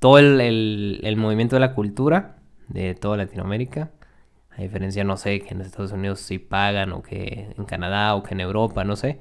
todo 0.01 0.19
el, 0.19 1.15
movimiento 1.17 1.57
de 1.57 1.61
la 1.61 1.75
cultura 1.75 2.37
de 2.69 2.95
toda 2.95 3.17
Latinoamérica, 3.17 3.91
a 4.51 4.63
diferencia, 4.63 5.05
no 5.05 5.17
sé, 5.17 5.41
que 5.41 5.55
en 5.55 5.61
Estados 5.61 5.93
Unidos 5.93 6.21
sí 6.21 6.39
pagan, 6.39 6.93
o 6.93 7.03
que 7.03 7.55
en 7.57 7.65
Canadá, 7.65 8.15
o 8.15 8.23
que 8.23 8.35
en 8.35 8.41
Europa, 8.41 8.85
no 8.85 8.97
sé. 8.97 9.21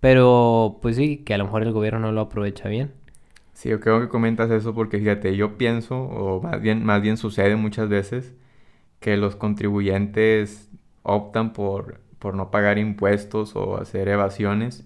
Pero 0.00 0.78
pues 0.82 0.96
sí, 0.96 1.18
que 1.18 1.34
a 1.34 1.38
lo 1.38 1.44
mejor 1.44 1.62
el 1.62 1.72
gobierno 1.72 2.00
no 2.00 2.12
lo 2.12 2.22
aprovecha 2.22 2.68
bien. 2.68 2.92
Sí, 3.52 3.68
yo 3.70 3.80
creo 3.80 4.00
que 4.00 4.08
comentas 4.08 4.50
eso 4.50 4.74
porque 4.74 4.98
fíjate, 4.98 5.36
yo 5.36 5.58
pienso, 5.58 6.00
o 6.00 6.40
más 6.40 6.60
bien, 6.60 6.84
más 6.84 7.02
bien 7.02 7.16
sucede 7.16 7.56
muchas 7.56 7.88
veces, 7.88 8.34
que 9.00 9.16
los 9.16 9.36
contribuyentes 9.36 10.70
optan 11.02 11.52
por 11.52 12.00
por 12.18 12.34
no 12.34 12.50
pagar 12.50 12.78
impuestos 12.78 13.56
o 13.56 13.78
hacer 13.80 14.08
evasiones. 14.08 14.84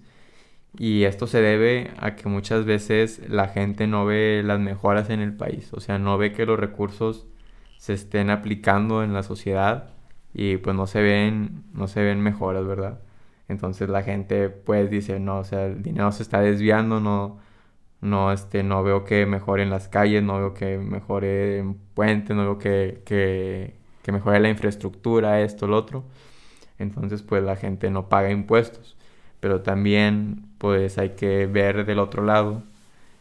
Y 0.77 1.03
esto 1.03 1.27
se 1.27 1.41
debe 1.41 1.91
a 1.99 2.15
que 2.15 2.29
muchas 2.29 2.65
veces 2.65 3.21
la 3.29 3.47
gente 3.47 3.87
no 3.87 4.05
ve 4.05 4.41
las 4.43 4.59
mejoras 4.59 5.09
en 5.09 5.19
el 5.21 5.35
país, 5.35 5.71
o 5.73 5.79
sea, 5.79 5.99
no 5.99 6.17
ve 6.17 6.33
que 6.33 6.45
los 6.47 6.59
recursos 6.59 7.27
se 7.77 7.93
estén 7.93 8.29
aplicando 8.31 9.03
en 9.03 9.13
la 9.13 9.23
sociedad 9.23 9.91
y 10.33 10.57
pues 10.57 10.75
no 10.75 10.87
se 10.87 11.01
ven, 11.01 11.63
no 11.73 11.87
se 11.87 12.03
ven 12.03 12.21
mejoras, 12.21 12.65
¿verdad? 12.65 13.01
Entonces 13.49 13.89
la 13.89 14.03
gente 14.03 14.49
pues 14.49 14.89
dice, 14.89 15.19
no, 15.19 15.39
o 15.39 15.43
sea, 15.43 15.65
el 15.67 15.83
dinero 15.83 16.11
se 16.11 16.23
está 16.23 16.41
desviando, 16.41 16.99
no, 16.99 17.39
no, 18.01 18.31
este, 18.31 18.63
no 18.63 18.83
veo 18.83 19.05
que 19.05 19.25
mejore 19.25 19.63
en 19.63 19.69
las 19.69 19.87
calles, 19.89 20.23
no 20.23 20.37
veo 20.39 20.53
que 20.53 20.77
mejore 20.79 21.59
en 21.59 21.75
puentes, 21.75 22.35
no 22.35 22.43
veo 22.43 22.59
que, 22.59 23.03
que, 23.05 23.75
que 24.03 24.11
mejore 24.11 24.39
la 24.39 24.49
infraestructura, 24.49 25.41
esto, 25.41 25.67
lo 25.67 25.77
otro 25.77 26.05
entonces 26.79 27.21
pues 27.23 27.43
la 27.43 27.55
gente 27.55 27.89
no 27.91 28.09
paga 28.09 28.31
impuestos. 28.31 28.95
Pero 29.39 29.61
también 29.61 30.45
pues 30.57 30.97
hay 30.97 31.11
que 31.11 31.47
ver 31.47 31.85
del 31.85 31.99
otro 31.99 32.23
lado 32.23 32.63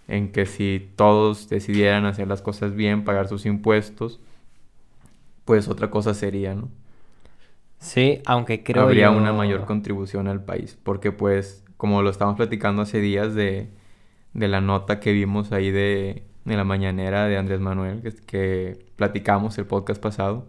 en 0.09 0.33
que 0.33 0.47
si 0.47 0.91
todos 0.97 1.49
decidieran 1.49 2.07
hacer 2.07 2.29
las 2.29 2.43
cosas 2.43 2.75
bien, 2.75 3.05
pagar 3.05 3.29
sus 3.29 3.47
impuestos, 3.47 4.21
pues 5.45 5.69
otra 5.69 5.91
cosa 5.91 6.15
sería, 6.15 6.55
¿no? 6.55 6.69
Sí, 7.79 8.21
aunque 8.27 8.63
creo 8.63 8.85
Habría 8.85 9.11
una 9.11 9.33
mayor 9.33 9.65
contribución 9.67 10.29
al 10.29 10.45
país, 10.45 10.79
porque 10.83 11.11
pues, 11.11 11.65
como 11.77 12.03
lo 12.03 12.11
estamos 12.11 12.37
platicando 12.37 12.83
hace 12.83 13.01
días 13.01 13.35
de, 13.35 13.71
de 14.35 14.49
la 14.49 14.61
nota 14.61 15.01
que 15.01 15.13
vimos 15.13 15.53
ahí 15.53 15.71
de, 15.73 16.23
de 16.45 16.57
la 16.57 16.65
mañanera 16.65 17.27
de 17.27 17.37
Andrés 17.39 17.61
Manuel, 17.61 18.03
que, 18.03 18.13
que 18.27 18.87
platicamos 18.97 19.59
el 19.59 19.67
podcast 19.67 20.01
pasado, 20.01 20.47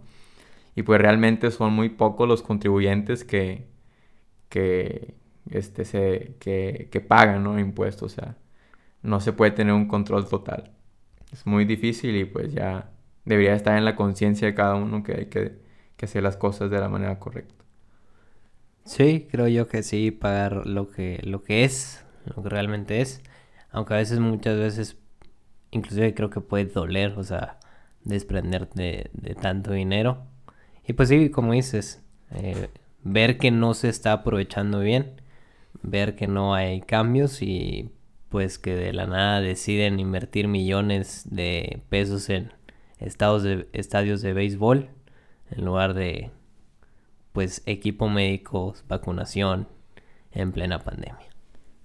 y 0.75 0.83
pues 0.83 1.01
realmente 1.01 1.51
son 1.51 1.73
muy 1.73 1.89
pocos 1.89 2.27
los 2.27 2.41
contribuyentes 2.41 3.23
que, 3.23 3.67
que, 4.49 5.15
este, 5.49 5.85
se, 5.85 6.35
que, 6.39 6.89
que 6.91 7.01
pagan 7.01 7.59
impuestos. 7.59 8.13
O 8.13 8.15
sea, 8.15 8.37
no 9.01 9.19
se 9.19 9.33
puede 9.33 9.51
tener 9.51 9.73
un 9.73 9.87
control 9.87 10.27
total. 10.27 10.71
Es 11.31 11.45
muy 11.45 11.65
difícil 11.65 12.15
y 12.15 12.25
pues 12.25 12.53
ya 12.53 12.91
debería 13.25 13.55
estar 13.55 13.77
en 13.77 13.85
la 13.85 13.95
conciencia 13.95 14.47
de 14.47 14.55
cada 14.55 14.75
uno 14.75 15.03
que 15.03 15.13
hay 15.13 15.25
que, 15.27 15.59
que 15.97 16.05
hacer 16.05 16.23
las 16.23 16.37
cosas 16.37 16.69
de 16.71 16.79
la 16.79 16.89
manera 16.89 17.19
correcta. 17.19 17.63
Sí, 18.85 19.27
creo 19.31 19.47
yo 19.47 19.67
que 19.67 19.81
sí, 19.83 20.11
pagar 20.11 20.67
lo 20.67 20.89
que, 20.89 21.19
lo 21.23 21.43
que 21.43 21.63
es, 21.63 22.05
lo 22.25 22.43
que 22.43 22.49
realmente 22.49 23.01
es. 23.01 23.21
Aunque 23.71 23.93
a 23.93 23.97
veces, 23.97 24.19
muchas 24.19 24.57
veces, 24.57 24.97
inclusive 25.71 26.13
creo 26.13 26.29
que 26.29 26.41
puede 26.41 26.65
doler, 26.65 27.13
o 27.17 27.23
sea, 27.23 27.59
desprenderte 28.03 29.09
de 29.13 29.35
tanto 29.35 29.71
dinero. 29.71 30.25
Y 30.85 30.93
pues 30.93 31.09
sí, 31.09 31.29
como 31.29 31.53
dices, 31.53 32.03
eh, 32.31 32.69
ver 33.03 33.37
que 33.37 33.51
no 33.51 33.73
se 33.73 33.89
está 33.89 34.13
aprovechando 34.13 34.79
bien, 34.79 35.21
ver 35.81 36.15
que 36.15 36.27
no 36.27 36.53
hay 36.53 36.81
cambios 36.81 37.41
y 37.41 37.91
pues 38.29 38.57
que 38.57 38.75
de 38.75 38.93
la 38.93 39.05
nada 39.05 39.41
deciden 39.41 39.99
invertir 39.99 40.47
millones 40.47 41.27
de 41.29 41.81
pesos 41.89 42.29
en 42.29 42.51
estados 42.99 43.43
de, 43.43 43.67
estadios 43.73 44.21
de 44.21 44.33
béisbol 44.33 44.89
en 45.51 45.65
lugar 45.65 45.93
de 45.93 46.31
pues 47.31 47.61
equipo 47.65 48.09
médico, 48.09 48.75
vacunación 48.87 49.67
en 50.31 50.51
plena 50.51 50.79
pandemia. 50.79 51.27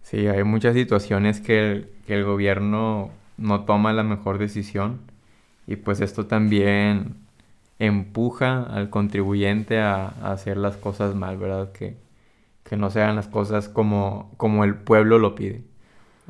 Sí, 0.03 0.27
hay 0.27 0.43
muchas 0.45 0.75
situaciones 0.75 1.41
que 1.41 1.87
que 2.09 2.15
el 2.15 2.25
gobierno 2.25 3.11
no 3.37 3.67
toma 3.67 3.93
la 3.93 4.03
mejor 4.03 4.39
decisión 4.39 5.03
y 5.67 5.77
pues 5.77 6.01
esto 6.01 6.27
también 6.27 7.17
empuja 7.79 8.63
al 8.63 8.91
contribuyente 8.91 9.79
a, 9.81 10.09
hacer 10.23 10.57
las 10.57 10.77
cosas 10.77 11.15
mal, 11.15 11.37
¿verdad? 11.39 11.73
Que, 11.73 11.97
que 12.65 12.77
no 12.77 12.91
se 12.91 13.03
hagan 13.03 13.17
las 13.17 13.29
cosas 13.29 13.69
como, 13.69 14.33
como 14.37 14.65
el 14.65 14.75
pueblo 14.75 15.19
lo 15.19 15.35
pide. 15.35 15.63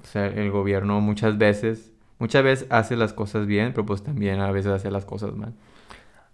O 0.03 0.07
sea, 0.07 0.27
el 0.27 0.51
gobierno 0.51 1.01
muchas 1.01 1.39
veces, 1.39 1.93
muchas 2.19 2.45
veces 2.45 2.67
hace 2.71 2.97
las 2.97 3.13
cosas 3.13 3.47
bien, 3.47 3.73
pero 3.73 3.87
pues 3.87 4.03
también 4.03 4.41
a 4.41 4.51
veces 4.53 4.73
hace 4.73 4.91
las 4.91 5.05
cosas 5.05 5.35
mal. 5.35 5.55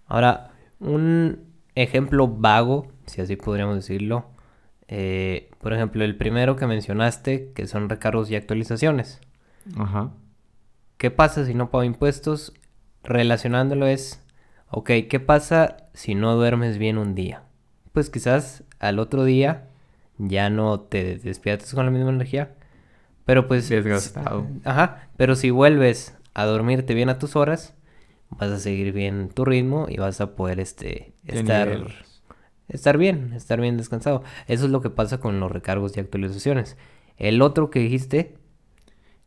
Ahora, 0.06 0.50
un 0.80 1.44
ejemplo 1.75 2.28
vago, 2.28 2.88
si 3.06 3.21
así 3.21 3.37
podríamos 3.37 3.76
decirlo, 3.76 4.26
eh, 4.88 5.50
por 5.61 5.73
ejemplo, 5.73 6.04
el 6.04 6.16
primero 6.16 6.56
que 6.56 6.66
mencionaste, 6.66 7.52
que 7.54 7.66
son 7.66 7.88
recargos 7.88 8.30
y 8.30 8.37
actualizaciones. 8.37 9.21
Ajá. 9.78 10.11
¿Qué 10.99 11.11
pasa 11.11 11.44
si 11.44 11.54
no 11.54 11.71
pago 11.71 11.85
impuestos? 11.85 12.52
Relacionándolo 13.02 13.87
es 13.87 14.24
Ok, 14.76 14.90
¿qué 15.09 15.21
pasa 15.21 15.76
si 15.93 16.16
no 16.16 16.35
duermes 16.35 16.78
bien 16.78 16.99
un 16.99 17.14
día? 17.14 17.45
Pues 17.93 18.11
quizás 18.11 18.64
al 18.81 18.99
otro 18.99 19.23
día 19.23 19.69
ya 20.19 20.50
no 20.50 20.81
te 20.81 21.16
despiertas 21.16 21.73
con 21.75 21.85
la 21.85 21.93
misma 21.93 22.11
energía, 22.11 22.57
pero 23.25 23.47
pues... 23.47 23.69
Desgastado. 23.69 24.49
Ajá, 24.64 25.11
pero 25.16 25.37
si 25.37 25.50
vuelves 25.50 26.19
a 26.35 26.45
dormirte 26.45 26.93
bien 26.95 27.09
a 27.09 27.21
tus 27.21 27.37
horas, 27.37 27.76
vas 28.31 28.50
a 28.50 28.59
seguir 28.59 28.93
bien 28.93 29.28
tu 29.28 29.45
ritmo 29.45 29.87
y 29.88 29.99
vas 29.99 30.21
a 30.21 30.35
poder 30.35 30.59
este 30.59 31.14
estar 31.25 31.87
estar 32.66 32.99
bien, 32.99 33.33
estar 33.33 33.61
bien 33.61 33.76
descansado. 33.76 34.25
Eso 34.49 34.64
es 34.64 34.73
lo 34.73 34.81
que 34.81 34.90
pasa 34.90 35.21
con 35.21 35.38
los 35.38 35.52
recargos 35.52 35.97
y 35.97 36.00
actualizaciones. 36.00 36.76
El 37.16 37.43
otro 37.43 37.71
que 37.71 37.78
dijiste. 37.78 38.38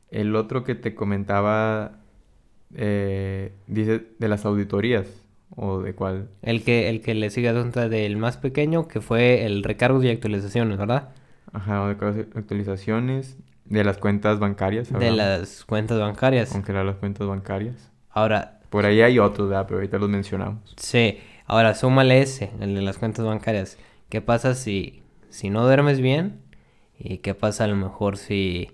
El 0.09 0.35
otro 0.35 0.65
que 0.65 0.75
te 0.75 0.93
comentaba, 0.93 1.99
eh, 2.75 3.53
dice 3.67 4.07
de 4.19 4.27
las 4.27 4.43
auditorías. 4.43 5.23
¿O 5.55 5.79
de 5.81 5.95
cuál? 5.95 6.29
El 6.41 6.63
que, 6.63 6.89
el 6.89 7.01
que 7.01 7.13
le 7.15 7.29
sigue 7.29 7.49
a 7.49 7.53
del 7.53 8.17
más 8.17 8.37
pequeño, 8.37 8.87
que 8.87 9.01
fue 9.01 9.45
el 9.45 9.63
recargos 9.63 10.03
y 10.03 10.09
actualizaciones, 10.09 10.77
¿verdad? 10.77 11.09
Ajá, 11.53 11.83
o 11.83 11.87
de 11.87 12.27
actualizaciones. 12.35 13.37
De 13.65 13.83
las 13.83 13.97
cuentas 13.97 14.39
bancarias. 14.39 14.91
De 14.91 15.11
las 15.11 15.65
cuentas 15.65 15.99
bancarias. 15.99 16.51
Congelar 16.51 16.85
las 16.85 16.95
cuentas 16.97 17.27
bancarias. 17.27 17.91
Ahora. 18.09 18.59
Por 18.69 18.85
ahí 18.85 19.01
hay 19.01 19.19
otros, 19.19 19.49
¿verdad? 19.49 19.65
Pero 19.67 19.77
ahorita 19.77 19.97
los 19.97 20.09
mencionamos. 20.09 20.73
Sí. 20.77 21.19
Ahora, 21.45 21.75
súmale 21.75 22.21
ese, 22.21 22.51
el 22.59 22.75
de 22.75 22.81
las 22.81 22.97
cuentas 22.97 23.25
bancarias. 23.25 23.77
¿Qué 24.09 24.21
pasa 24.21 24.53
si, 24.53 25.01
si 25.29 25.49
no 25.49 25.63
duermes 25.63 26.01
bien? 26.01 26.41
¿Y 26.99 27.19
qué 27.19 27.33
pasa 27.33 27.65
a 27.65 27.67
lo 27.67 27.75
mejor 27.75 28.17
si, 28.17 28.71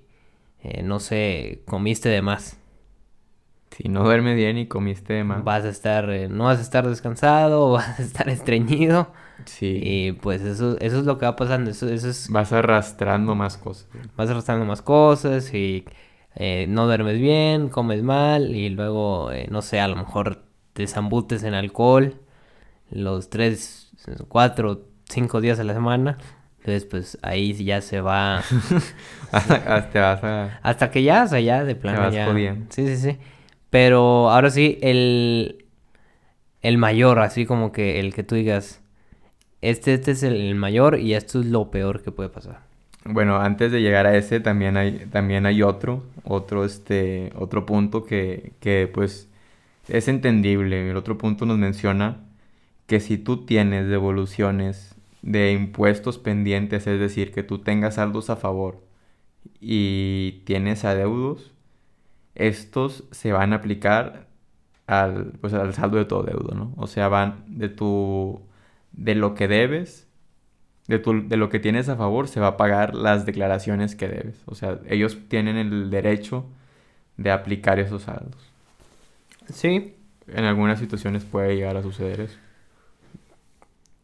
eh, 0.64 0.82
no 0.84 1.00
sé, 1.00 1.62
comiste 1.66 2.10
de 2.10 2.22
más? 2.22 2.60
Si 3.76 3.90
no 3.90 4.04
duermes 4.04 4.36
bien 4.36 4.58
y 4.58 4.68
comiste 4.68 5.14
de 5.14 5.24
más. 5.24 5.44
Vas 5.44 5.66
a 5.66 5.70
estar, 5.70 6.10
eh, 6.10 6.30
no 6.30 6.46
vas 6.46 6.60
a 6.60 6.62
estar 6.62 6.88
descansado, 6.88 7.72
vas 7.74 8.00
a 8.00 8.04
estar 8.04 8.30
estreñido. 8.30 9.12
Sí. 9.46 9.80
Y 9.82 10.12
pues 10.14 10.42
eso, 10.42 10.78
eso 10.80 11.00
es 11.00 11.06
lo 11.06 11.18
que 11.18 11.26
va 11.26 11.36
pasando. 11.36 11.72
Eso, 11.72 11.90
eso 11.90 12.10
es... 12.10 12.30
Vas 12.30 12.54
arrastrando 12.54 13.36
más 13.36 13.58
cosas. 13.58 13.88
Vas 14.16 14.30
arrastrando 14.30 14.66
más 14.66 14.82
cosas 14.82 15.54
y 15.54 15.86
eh, 16.36 16.66
no 16.70 16.86
duermes 16.86 17.20
bien, 17.20 17.70
comes 17.70 18.04
mal 18.04 18.56
y 18.56 18.70
luego, 18.70 19.32
no 19.50 19.62
sé, 19.62 19.80
a 19.80 19.88
lo 19.88 19.96
mejor 19.96 20.44
te 20.74 20.88
zambutes 20.88 21.44
en 21.44 21.54
alcohol 21.54 22.20
los 22.90 23.30
tres, 23.30 23.92
cuatro, 24.28 24.86
cinco 25.06 25.42
días 25.42 25.60
a 25.60 25.64
la 25.64 25.74
semana. 25.74 26.18
Entonces, 26.60 26.86
pues 26.86 27.18
ahí 27.22 27.54
ya 27.54 27.82
se 27.82 28.00
va. 28.00 28.38
hasta, 29.32 30.60
hasta 30.62 30.92
que 30.92 31.04
ya, 31.04 31.24
o 31.24 31.28
sea, 31.28 31.40
ya 31.42 31.66
de 31.66 31.76
plano 31.76 32.10
ya. 32.10 32.56
Sí, 32.70 32.88
sí, 32.88 32.98
sí. 32.98 33.18
Pero 33.74 34.30
ahora 34.30 34.52
sí, 34.52 34.78
el, 34.84 35.66
el 36.62 36.78
mayor, 36.78 37.18
así 37.18 37.48
como 37.48 37.72
que 37.72 38.00
el 38.00 38.14
que 38.14 38.22
tú 38.22 38.36
digas, 38.36 38.84
este, 39.62 39.96
este 39.96 40.12
es 40.12 40.22
el 40.22 40.54
mayor 40.54 41.00
y 41.00 41.16
esto 41.16 41.40
es 41.40 41.48
lo 41.48 41.72
peor 41.72 42.04
que 42.04 42.12
puede 42.12 42.30
pasar. 42.30 42.60
Bueno, 43.04 43.38
antes 43.38 43.72
de 43.72 43.82
llegar 43.82 44.06
a 44.06 44.16
ese 44.16 44.40
también 44.40 44.78
hay, 44.78 45.08
también 45.12 45.48
hay 45.48 45.64
otro, 45.64 46.04
otro, 46.24 46.66
este, 46.66 47.34
otro 47.36 47.66
punto 47.66 48.04
que, 48.04 48.52
que 48.60 48.88
pues 48.94 49.28
es 49.88 50.08
entendible. 50.08 50.92
El 50.92 50.96
otro 50.96 51.18
punto 51.18 51.48
nos 51.48 51.58
menciona 51.58 52.18
que 52.86 53.00
si 53.00 53.18
tú 53.18 53.44
tienes 53.44 53.88
devoluciones 53.88 54.94
de 55.24 55.52
impuestos 55.52 56.20
pendientes, 56.20 56.86
es 56.86 57.00
decir, 57.00 57.32
que 57.32 57.42
tú 57.42 57.58
tengas 57.58 57.96
saldos 57.96 58.30
a 58.30 58.36
favor 58.36 58.84
y 59.60 60.44
tienes 60.46 60.86
adeudos, 60.86 61.53
estos 62.36 63.04
se 63.12 63.32
van 63.32 63.54
a 63.54 63.58
aplicar 63.58 64.28
al, 64.88 65.34
pues, 65.42 65.54
al 65.54 65.74
saldo 65.74 65.98
de 65.98 66.06
tu 66.06 66.22
deudo, 66.24 66.56
¿no? 66.56 66.74
O 66.78 66.88
sea, 66.88 67.08
van 67.08 67.44
de 67.48 67.70
tu 67.70 68.42
de 68.94 69.16
lo 69.16 69.34
que 69.36 69.48
debes, 69.48 70.08
de, 70.88 71.00
tu, 71.00 71.28
de 71.28 71.38
lo 71.38 71.50
que 71.50 71.60
tienes 71.60 71.90
a 71.90 71.96
favor, 71.96 72.28
se 72.28 72.40
va 72.40 72.48
a 72.48 72.58
pagar 72.58 72.96
las 72.96 73.26
declaraciones 73.26 73.96
que 73.96 74.08
debes. 74.08 74.42
O 74.46 74.56
sea, 74.56 74.80
ellos 74.88 75.18
tienen 75.28 75.58
el 75.58 75.90
derecho 75.90 76.46
de 77.18 77.32
aplicar 77.32 77.80
esos 77.80 78.04
saldos. 78.04 78.38
Sí. 79.52 79.96
En 80.28 80.46
algunas 80.46 80.80
situaciones 80.80 81.24
puede 81.24 81.56
llegar 81.56 81.76
a 81.76 81.82
suceder 81.82 82.22
eso. 82.22 82.38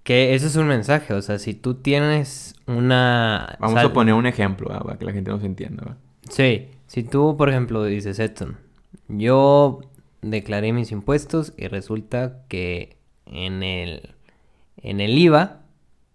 Que 0.03 0.33
ese 0.33 0.47
es 0.47 0.55
un 0.55 0.67
mensaje, 0.67 1.13
o 1.13 1.21
sea, 1.21 1.37
si 1.37 1.53
tú 1.53 1.75
tienes 1.75 2.55
una... 2.65 3.57
Vamos 3.59 3.83
a 3.83 3.93
poner 3.93 4.15
un 4.15 4.25
ejemplo, 4.25 4.67
para 4.67 4.97
que 4.97 5.05
la 5.05 5.13
gente 5.13 5.29
nos 5.29 5.43
entienda. 5.43 5.97
Sí, 6.29 6.67
si 6.89 7.03
tú, 7.03 7.37
por 7.37 7.49
ejemplo, 7.49 7.83
dices, 7.83 8.17
Edson, 8.17 8.57
yo 9.07 9.81
declaré 10.21 10.73
mis 10.73 10.91
impuestos 10.91 11.53
y 11.55 11.67
resulta 11.67 12.43
que 12.47 12.97
en 13.27 13.61
el, 13.61 14.15
en 14.77 14.99
el 14.99 15.15
IVA 15.15 15.61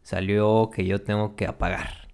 salió 0.03 0.71
que 0.75 0.85
yo 0.85 1.01
tengo 1.01 1.37
que 1.37 1.51
pagar. 1.53 2.09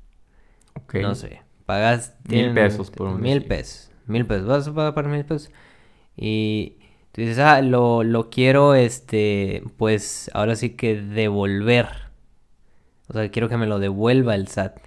No 0.92 1.14
sé, 1.14 1.40
pagas... 1.64 2.16
Mil 2.28 2.52
pesos 2.52 2.90
por 2.90 3.08
un 3.08 3.20
Mil 3.20 3.44
pesos, 3.44 3.90
mil 4.06 4.26
pesos, 4.26 4.46
vas 4.46 4.68
a 4.68 4.94
pagar 4.94 5.10
mil 5.10 5.24
pesos. 5.24 5.50
Y 6.16 6.76
Tú 7.12 7.22
dices, 7.22 7.38
ah, 7.38 7.60
lo, 7.60 8.04
lo 8.04 8.30
quiero, 8.30 8.74
este, 8.74 9.64
pues 9.76 10.30
ahora 10.32 10.54
sí 10.54 10.70
que 10.70 11.00
devolver. 11.00 11.88
O 13.08 13.14
sea, 13.14 13.28
quiero 13.30 13.48
que 13.48 13.56
me 13.56 13.66
lo 13.66 13.80
devuelva 13.80 14.36
el 14.36 14.46
SAT. 14.46 14.78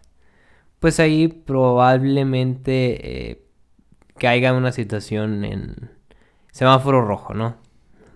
Pues 0.80 1.02
ahí 1.02 1.28
probablemente 1.28 3.32
eh, 3.32 3.43
caiga 4.24 4.54
una 4.54 4.72
situación 4.72 5.46
en 5.46 5.92
semáforo 6.52 7.06
rojo, 7.06 7.36
¿no? 7.36 7.58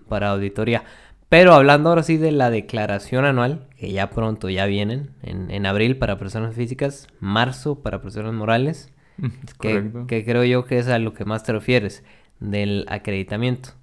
Para 0.08 0.30
auditoría. 0.30 0.82
Pero 1.28 1.52
hablando 1.52 1.90
ahora 1.90 2.02
sí 2.02 2.16
de 2.16 2.32
la 2.32 2.50
declaración 2.50 3.24
anual, 3.24 3.68
que 3.76 3.92
ya 3.92 4.10
pronto 4.10 4.48
ya 4.48 4.66
vienen, 4.66 5.10
en, 5.22 5.50
en 5.50 5.66
abril 5.66 5.98
para 5.98 6.18
personas 6.18 6.56
físicas, 6.56 7.06
marzo 7.20 7.82
para 7.82 8.02
personas 8.02 8.32
morales, 8.32 8.92
que, 9.60 9.90
que 10.08 10.24
creo 10.24 10.44
yo 10.44 10.64
que 10.64 10.78
es 10.78 10.88
a 10.88 10.98
lo 10.98 11.12
que 11.12 11.24
más 11.24 11.44
te 11.44 11.52
refieres, 11.52 12.02
del 12.40 12.86
acreditamiento 12.88 13.78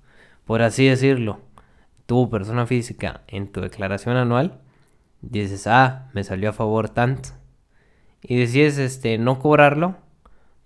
por 0.45 0.61
así 0.61 0.85
decirlo, 0.87 1.39
tu 2.05 2.29
persona 2.29 2.65
física 2.67 3.21
en 3.27 3.51
tu 3.51 3.61
declaración 3.61 4.15
anual, 4.15 4.61
dices, 5.21 5.65
ah, 5.65 6.09
me 6.13 6.23
salió 6.23 6.51
a 6.51 6.53
favor 6.53 6.89
tanto, 6.89 7.29
y 8.21 8.37
decides 8.37 8.77
este, 8.77 9.17
no 9.17 9.39
cobrarlo, 9.39 9.95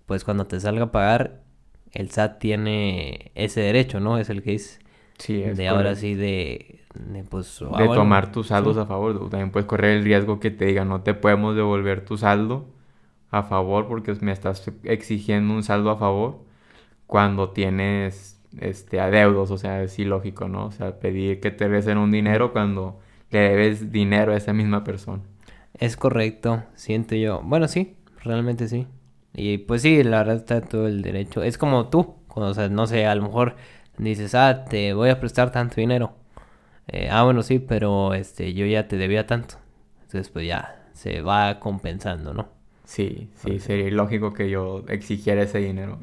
pues 0.05 0.25
cuando 0.25 0.47
te 0.47 0.59
salga 0.59 0.85
a 0.85 0.91
pagar, 0.91 1.43
el 1.91 2.11
SAT 2.11 2.39
tiene 2.39 3.31
ese 3.35 3.61
derecho, 3.61 3.99
¿no? 3.99 4.17
Es 4.17 4.29
el 4.29 4.41
que. 4.43 4.59
Sí, 4.59 5.43
es 5.43 5.57
de 5.57 5.67
ahora 5.67 5.95
sí 5.95 6.15
de, 6.15 6.79
de 6.95 7.23
pues 7.23 7.61
ah, 7.61 7.81
de 7.81 7.89
tomar 7.89 8.31
tus 8.31 8.47
saldos 8.47 8.77
a 8.77 8.85
favor 8.85 9.29
también 9.29 9.51
puedes 9.51 9.67
correr 9.67 9.97
el 9.97 10.05
riesgo 10.05 10.39
que 10.39 10.49
te 10.49 10.63
digan 10.63 10.87
no 10.87 11.01
te 11.01 11.13
podemos 11.13 11.57
devolver 11.57 12.05
tu 12.05 12.17
saldo 12.17 12.67
a 13.29 13.43
favor 13.43 13.89
porque 13.89 14.15
me 14.21 14.31
estás 14.31 14.71
exigiendo 14.85 15.53
un 15.53 15.63
saldo 15.63 15.89
a 15.89 15.97
favor 15.97 16.39
cuando 17.05 17.49
tienes 17.49 18.39
este, 18.59 18.99
adeudos, 18.99 19.51
o 19.51 19.57
sea, 19.57 19.83
es 19.83 19.97
ilógico, 19.99 20.47
¿no? 20.47 20.65
O 20.65 20.71
sea, 20.71 20.99
pedir 20.99 21.39
que 21.39 21.51
te 21.51 21.65
regresen 21.65 21.97
un 21.97 22.11
dinero 22.11 22.51
cuando 22.51 22.99
le 23.31 23.39
debes 23.39 23.91
dinero 23.91 24.33
a 24.33 24.37
esa 24.37 24.53
misma 24.53 24.83
persona. 24.83 25.21
Es 25.73 25.97
correcto, 25.97 26.63
siento 26.75 27.15
yo. 27.15 27.41
Bueno, 27.43 27.67
sí, 27.67 27.95
realmente 28.23 28.67
sí. 28.67 28.87
Y 29.33 29.59
pues 29.59 29.81
sí, 29.81 30.03
la 30.03 30.19
verdad 30.19 30.35
está 30.35 30.61
todo 30.61 30.87
el 30.87 31.01
derecho. 31.01 31.43
Es 31.43 31.57
como 31.57 31.89
tú, 31.89 32.15
cuando, 32.27 32.51
o 32.51 32.53
sea, 32.53 32.69
no 32.69 32.87
sé, 32.87 33.05
a 33.05 33.15
lo 33.15 33.23
mejor 33.23 33.55
dices, 33.97 34.35
ah, 34.35 34.65
te 34.65 34.93
voy 34.93 35.09
a 35.09 35.19
prestar 35.19 35.51
tanto 35.51 35.75
dinero. 35.75 36.13
Eh, 36.87 37.09
ah, 37.11 37.23
bueno, 37.23 37.43
sí, 37.43 37.59
pero 37.59 38.13
este, 38.13 38.53
yo 38.53 38.65
ya 38.65 38.87
te 38.87 38.97
debía 38.97 39.27
tanto. 39.27 39.55
Entonces, 40.01 40.29
pues 40.29 40.47
ya 40.47 40.83
se 40.93 41.21
va 41.21 41.59
compensando, 41.59 42.33
¿no? 42.33 42.49
Sí, 42.89 43.29
sí, 43.35 43.59
sería 43.59 43.91
lógico 43.91 44.33
que 44.33 44.49
yo 44.49 44.83
exigiera 44.87 45.43
ese 45.43 45.59
dinero. 45.59 45.99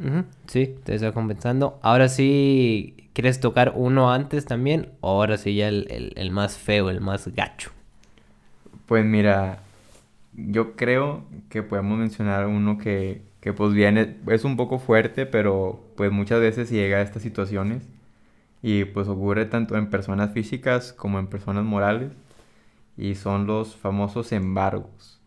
Sí, 0.47 0.77
te 0.85 0.95
está 0.95 1.11
compensando. 1.11 1.81
Ahora 1.83 2.09
sí, 2.09 3.11
¿quieres 3.13 3.41
tocar 3.41 3.73
uno 3.75 4.13
antes 4.13 4.45
también? 4.45 4.91
O 5.01 5.11
ahora 5.11 5.37
sí 5.37 5.57
ya 5.57 5.67
el, 5.67 6.31
más 6.31 6.57
feo, 6.57 6.89
el 6.89 7.01
más 7.01 7.27
gacho. 7.35 7.73
Pues 8.87 9.05
mira, 9.05 9.59
yo 10.37 10.77
creo 10.77 11.25
que 11.49 11.63
podemos 11.63 11.99
mencionar 11.99 12.47
uno 12.47 12.79
que, 12.79 13.23
que 13.41 13.53
pues 13.53 13.73
viene, 13.73 14.17
es 14.29 14.45
un 14.45 14.57
poco 14.57 14.79
fuerte, 14.79 15.27
pero 15.27 15.85
pues 15.97 16.13
muchas 16.13 16.41
veces 16.41 16.71
llega 16.71 16.99
a 16.99 17.03
estas 17.03 17.23
situaciones 17.23 17.83
y 18.63 18.85
pues 18.85 19.09
ocurre 19.09 19.47
tanto 19.47 19.77
en 19.77 19.89
personas 19.89 20.33
físicas 20.33 20.93
como 20.93 21.19
en 21.19 21.27
personas 21.27 21.65
morales 21.65 22.11
y 22.97 23.15
son 23.15 23.47
los 23.47 23.77
famosos 23.77 24.33
embargos. 24.33 25.19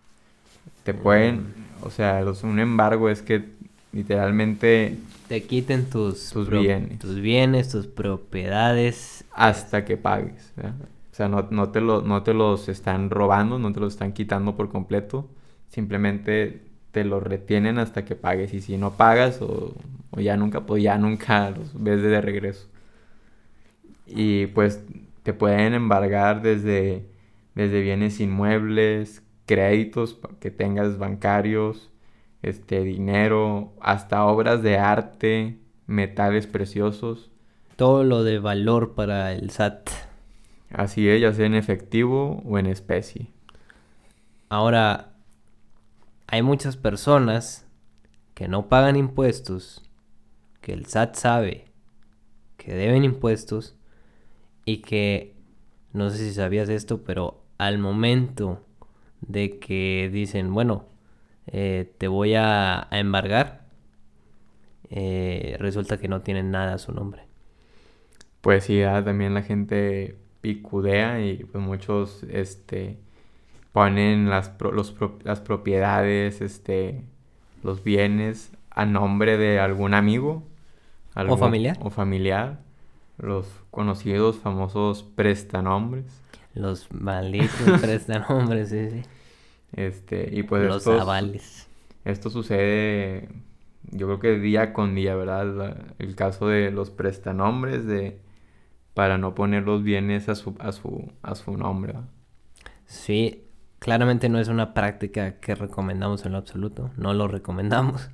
Te 0.83 0.93
pueden, 0.93 1.53
o 1.81 1.89
sea, 1.89 2.23
un 2.43 2.59
embargo 2.59 3.09
es 3.09 3.21
que 3.21 3.45
literalmente 3.91 4.97
te 5.27 5.43
quiten 5.43 5.85
tus, 5.89 6.29
tus 6.31 6.49
bienes, 6.49 6.99
tus 6.99 7.19
bienes, 7.19 7.69
tus 7.69 7.85
propiedades. 7.85 9.23
Hasta 9.31 9.85
que 9.85 9.97
pagues. 9.97 10.51
Sea, 11.19 11.27
no, 11.29 11.47
no, 11.51 11.69
te 11.69 11.81
lo, 11.81 12.01
no 12.01 12.23
te 12.23 12.33
los 12.33 12.69
están 12.69 13.09
robando, 13.09 13.59
no 13.59 13.71
te 13.73 13.79
los 13.79 13.93
están 13.93 14.13
quitando 14.13 14.55
por 14.55 14.69
completo, 14.69 15.29
simplemente 15.67 16.63
te 16.91 17.03
los 17.03 17.21
retienen 17.21 17.77
hasta 17.77 18.05
que 18.05 18.15
pagues 18.15 18.53
y 18.53 18.61
si 18.61 18.77
no 18.77 18.91
pagas 18.91 19.41
o, 19.41 19.73
o 20.11 20.19
ya 20.19 20.37
nunca, 20.37 20.65
pues 20.65 20.83
ya 20.83 20.97
nunca 20.97 21.51
los 21.51 21.71
ves 21.81 22.01
de 22.01 22.21
regreso. 22.21 22.67
Y 24.07 24.47
pues 24.47 24.83
te 25.23 25.33
pueden 25.33 25.73
embargar 25.73 26.41
desde, 26.41 27.05
desde 27.55 27.81
bienes 27.81 28.19
inmuebles, 28.19 29.23
créditos 29.45 30.17
que 30.39 30.51
tengas 30.51 30.97
bancarios, 30.97 31.91
este 32.41 32.83
dinero, 32.83 33.73
hasta 33.81 34.25
obras 34.25 34.63
de 34.63 34.77
arte, 34.77 35.59
metales 35.85 36.47
preciosos, 36.47 37.29
todo 37.79 38.03
lo 38.03 38.25
de 38.25 38.39
valor 38.39 38.93
para 38.93 39.31
el 39.31 39.51
SAT. 39.51 40.08
Así 40.71 41.09
es, 41.09 41.21
ya 41.21 41.33
sea 41.33 41.45
en 41.45 41.55
efectivo 41.55 42.41
o 42.45 42.57
en 42.57 42.67
especie. 42.67 43.31
Ahora, 44.49 45.13
hay 46.27 46.41
muchas 46.41 46.77
personas 46.77 47.67
que 48.35 48.47
no 48.47 48.69
pagan 48.69 48.95
impuestos, 48.95 49.83
que 50.61 50.73
el 50.73 50.85
SAT 50.85 51.15
sabe 51.15 51.69
que 52.59 52.75
deben 52.75 53.03
impuestos 53.03 53.75
y 54.65 54.83
que, 54.83 55.33
no 55.93 56.11
sé 56.11 56.17
si 56.17 56.33
sabías 56.33 56.69
esto, 56.69 57.03
pero 57.03 57.41
al 57.57 57.79
momento 57.79 58.63
de 59.21 59.57
que 59.57 60.09
dicen, 60.13 60.53
bueno, 60.53 60.85
eh, 61.47 61.91
te 61.97 62.07
voy 62.07 62.35
a, 62.35 62.87
embargar, 62.91 63.65
eh, 64.91 65.55
resulta 65.59 65.97
que 65.97 66.07
no 66.07 66.21
tienen 66.21 66.51
nada 66.51 66.75
a 66.75 66.77
su 66.77 66.91
nombre. 66.91 67.23
Pues 68.41 68.65
sí, 68.65 68.81
también 69.03 69.33
la 69.33 69.41
gente 69.41 70.17
picudea 70.41 71.21
y 71.21 71.43
pues 71.43 71.63
muchos 71.63 72.23
este 72.29 72.97
ponen 73.71 74.29
las, 74.29 74.51
las 75.23 75.39
propiedades, 75.41 76.41
este, 76.41 77.03
los 77.63 77.83
bienes 77.83 78.51
a 78.71 78.85
nombre 78.85 79.37
de 79.37 79.59
algún 79.59 79.93
amigo. 79.93 80.43
o 81.15 81.37
familiar. 81.37 81.77
O 81.81 81.89
familiar. 81.89 82.59
Los 83.17 83.47
conocidos, 83.69 84.37
famosos 84.37 85.03
prestanombres. 85.03 86.05
Los 86.55 86.91
malditos 86.91 87.49
prestanombres, 87.81 88.69
sí, 88.69 88.89
sí. 88.89 89.01
Este, 89.73 90.29
y 90.31 90.43
pues 90.43 90.67
Los 90.67 90.87
avales. 90.87 91.67
Esto 92.05 92.29
sucede, 92.29 93.29
yo 93.91 94.07
creo 94.07 94.19
que 94.19 94.39
día 94.39 94.73
con 94.73 94.95
día, 94.95 95.15
¿verdad? 95.15 95.77
el 95.99 96.15
caso 96.15 96.47
de 96.47 96.71
los 96.71 96.89
prestanombres 96.89 97.85
de 97.85 98.19
para 98.93 99.17
no 99.17 99.35
poner 99.35 99.63
los 99.63 99.83
bienes 99.83 100.29
a 100.29 100.35
su, 100.35 100.55
a 100.59 100.71
su, 100.71 101.11
a 101.21 101.35
su 101.35 101.55
nombre. 101.57 101.95
Sí, 102.85 103.43
claramente 103.79 104.29
no 104.29 104.39
es 104.39 104.47
una 104.47 104.73
práctica 104.73 105.39
que 105.39 105.55
recomendamos 105.55 106.25
en 106.25 106.33
lo 106.33 106.37
absoluto, 106.37 106.91
no 106.97 107.13
lo 107.13 107.27
recomendamos. 107.27 108.09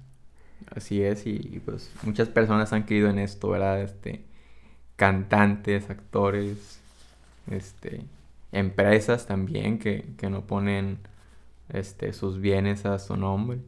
Así 0.76 1.02
es, 1.02 1.26
y, 1.28 1.62
pues 1.64 1.94
muchas 2.04 2.30
personas 2.30 2.74
han 2.74 2.84
caído 2.84 3.10
en 3.10 3.20
esto, 3.20 3.50
¿verdad? 3.50 3.82
Este, 3.82 4.26
cantantes, 4.96 5.90
actores, 5.90 6.82
este, 7.50 8.06
empresas 8.52 9.28
también 9.28 9.80
que, 9.80 10.14
que 10.18 10.30
no 10.30 10.48
ponen 10.48 11.00
este, 11.70 12.14
sus 12.14 12.40
bienes 12.40 12.86
a 12.86 13.00
su 13.00 13.18
nombre 13.18 13.60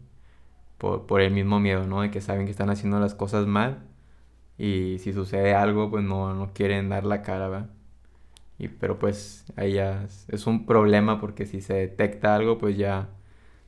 por, 0.78 1.06
por 1.06 1.22
el 1.22 1.32
mismo 1.32 1.60
miedo, 1.60 1.86
¿no? 1.86 2.02
De 2.02 2.12
que 2.12 2.22
saben 2.22 2.46
que 2.46 2.52
están 2.52 2.70
haciendo 2.70 3.00
las 3.00 3.16
cosas 3.16 3.48
mal 3.48 3.80
y 4.58 4.98
si 5.00 5.14
sucede 5.14 5.54
algo, 5.54 5.90
pues 5.90 6.04
no, 6.04 6.34
no 6.34 6.52
quieren 6.54 6.90
dar 6.90 7.06
la 7.06 7.22
cara, 7.22 7.48
¿verdad? 7.48 7.70
Y, 8.60 8.70
pero 8.70 8.98
pues 8.98 9.46
ahí 9.56 9.74
ya 9.74 10.06
es, 10.30 10.48
un 10.48 10.66
problema 10.66 11.22
porque 11.22 11.46
si 11.46 11.62
se 11.62 11.76
detecta 11.76 12.36
algo, 12.36 12.58
pues 12.58 12.76
ya 12.76 13.10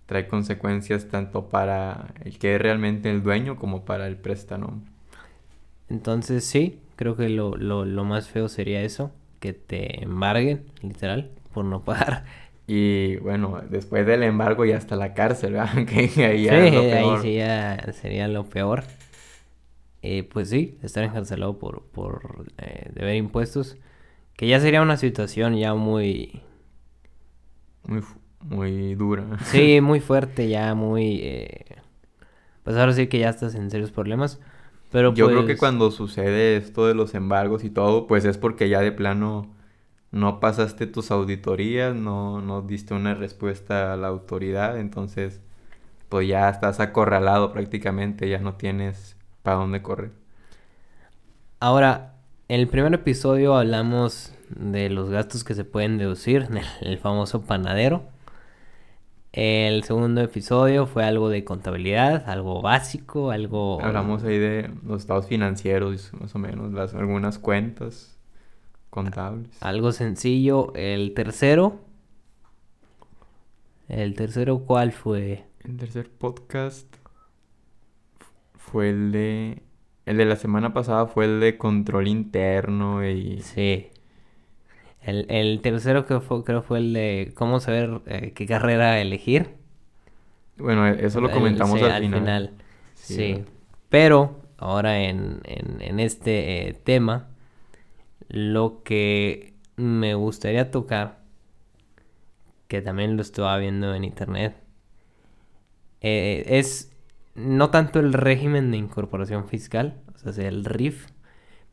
trae 0.08 0.28
consecuencias 0.28 1.08
tanto 1.10 1.50
para 1.50 2.16
el 2.26 2.40
que 2.40 2.56
es 2.56 2.62
realmente 2.62 3.12
el 3.12 3.22
dueño 3.22 3.56
como 3.56 3.86
para 3.86 4.08
el 4.08 4.18
préstamo. 4.18 4.82
Entonces 5.90 6.44
sí, 6.44 6.80
creo 6.96 7.16
que 7.16 7.30
lo, 7.30 7.56
lo, 7.56 7.86
lo 7.86 8.04
más 8.04 8.28
feo 8.28 8.50
sería 8.50 8.82
eso, 8.82 9.12
que 9.40 9.54
te 9.54 10.04
embarguen, 10.04 10.66
literal, 10.82 11.30
por 11.54 11.66
no 11.66 11.84
pagar. 11.84 12.26
Y 12.72 13.16
bueno, 13.16 13.60
después 13.68 14.06
del 14.06 14.22
embargo 14.22 14.64
ya 14.64 14.78
hasta 14.78 14.96
la 14.96 15.16
cárcel, 15.16 15.54
¿verdad? 15.54 15.86
que 15.88 16.02
ahí, 16.24 16.44
sí, 16.44 16.50
ahí 16.52 17.18
sí 17.20 17.34
ya 17.34 17.94
sería 17.94 18.28
lo 18.28 18.46
peor. 18.46 18.84
Eh, 20.02 20.24
pues 20.24 20.50
sí, 20.50 20.78
estar 20.82 21.04
encarcelado 21.04 21.60
por, 21.60 21.84
por 21.84 22.46
eh, 22.58 22.90
deber 22.94 23.16
impuestos, 23.16 23.78
que 24.36 24.48
ya 24.48 24.60
sería 24.60 24.82
una 24.82 24.98
situación 24.98 25.56
ya 25.58 25.74
muy... 25.76 26.42
Muy, 27.86 28.02
muy 28.42 28.96
dura. 28.96 29.38
Sí, 29.46 29.82
muy 29.82 30.00
fuerte, 30.00 30.48
ya 30.50 30.74
muy... 30.76 31.20
Eh, 31.22 31.66
pues 32.64 32.78
ahora 32.78 32.94
sí 32.94 33.08
que 33.08 33.20
ya 33.20 33.30
estás 33.30 33.56
en 33.56 33.70
serios 33.72 33.92
problemas. 33.92 34.40
Pero 34.92 35.14
Yo 35.14 35.28
creo 35.28 35.42
que 35.42 35.48
pues 35.48 35.60
cuando 35.60 35.92
sucede 35.92 36.58
esto 36.58 36.88
de 36.88 36.96
los 36.96 37.14
embargos 37.14 37.64
y 37.64 37.70
todo, 37.70 38.08
pues 38.08 38.26
es 38.26 38.38
porque 38.38 38.70
ya 38.70 38.82
de 38.82 38.92
plano 38.92 39.48
no 40.12 40.40
pasaste 40.40 40.88
tus 40.88 41.12
auditorías, 41.12 41.96
no, 41.96 42.42
no 42.42 42.62
diste 42.64 42.94
una 42.94 43.14
respuesta 43.16 43.94
a 43.94 43.98
la 43.98 44.08
autoridad, 44.08 44.80
entonces 44.80 45.42
pues 46.10 46.28
ya 46.28 46.50
estás 46.50 46.80
acorralado 46.80 47.54
prácticamente, 47.54 48.30
ya 48.30 48.40
no 48.40 48.56
tienes 48.56 49.18
para 49.50 49.62
dónde 49.62 49.82
correr. 49.82 50.12
Ahora, 51.60 52.14
en 52.50 52.60
el 52.60 52.68
primer 52.68 52.94
episodio 52.94 53.56
hablamos 53.56 54.32
de 54.50 54.92
los 54.92 55.10
gastos 55.10 55.44
que 55.44 55.56
se 55.56 55.64
pueden 55.64 55.98
deducir, 55.98 56.48
el 56.82 56.98
famoso 57.00 57.42
panadero. 57.42 58.04
El 59.34 59.84
segundo 59.86 60.22
episodio 60.22 60.86
fue 60.86 61.04
algo 61.04 61.30
de 61.30 61.44
contabilidad, 61.46 62.30
algo 62.30 62.62
básico, 62.62 63.32
algo... 63.32 63.82
Hablamos 63.82 64.24
ahí 64.24 64.38
de 64.38 64.72
los 64.86 65.02
estados 65.02 65.26
financieros, 65.26 66.12
más 66.20 66.36
o 66.36 66.38
menos, 66.38 66.72
las, 66.72 66.94
algunas 66.94 67.40
cuentas 67.40 68.20
contables. 68.92 69.50
Algo 69.62 69.92
sencillo. 69.92 70.74
El 70.76 71.16
tercero... 71.16 71.80
El 73.88 74.14
tercero, 74.14 74.60
¿cuál 74.60 74.92
fue? 74.92 75.46
El 75.64 75.78
tercer 75.78 76.08
podcast 76.12 76.99
fue 78.60 78.90
el 78.90 79.12
de... 79.12 79.64
El 80.06 80.18
de 80.18 80.26
la 80.26 80.36
semana 80.36 80.74
pasada 80.74 81.06
fue 81.08 81.26
el 81.26 81.40
de 81.40 81.58
control 81.58 82.08
interno 82.08 83.08
y... 83.08 83.42
Sí. 83.42 83.88
El, 85.02 85.62
tercero 85.62 86.06
que 86.06 86.20
fue, 86.20 86.44
creo 86.44 86.62
fue 86.62 86.80
el 86.80 86.94
de 86.94 87.32
cómo 87.36 87.60
saber 87.60 88.02
eh, 88.06 88.34
qué 88.36 88.46
carrera 88.46 89.00
elegir. 89.00 89.56
Bueno, 90.58 90.88
e, 90.88 91.06
eso 91.06 91.22
lo 91.22 91.32
comentamos 91.32 91.82
al, 91.82 92.02
final. 92.02 92.52
Sí. 92.94 93.44
Pero 93.88 94.42
ahora 94.58 95.00
en, 95.00 95.42
en, 95.46 96.00
este 96.00 96.68
eh, 96.68 96.74
tema, 96.74 97.30
lo 98.28 98.84
que 98.84 99.54
me 99.78 100.14
gustaría 100.16 100.70
tocar, 100.70 101.20
que 102.68 102.82
también 102.82 103.16
lo 103.16 103.22
estaba 103.22 103.58
viendo 103.58 103.96
en 103.96 104.04
internet, 104.04 104.56
eh, 106.02 106.44
es 106.48 106.92
no 107.36 107.70
tanto 107.70 108.00
el 108.00 108.14
régimen 108.14 108.72
de 108.72 108.78
incorporación 108.78 109.48
fiscal, 109.48 110.02
o 110.24 110.34
sea, 110.34 110.48
el 110.48 110.66
RIF, 110.66 111.08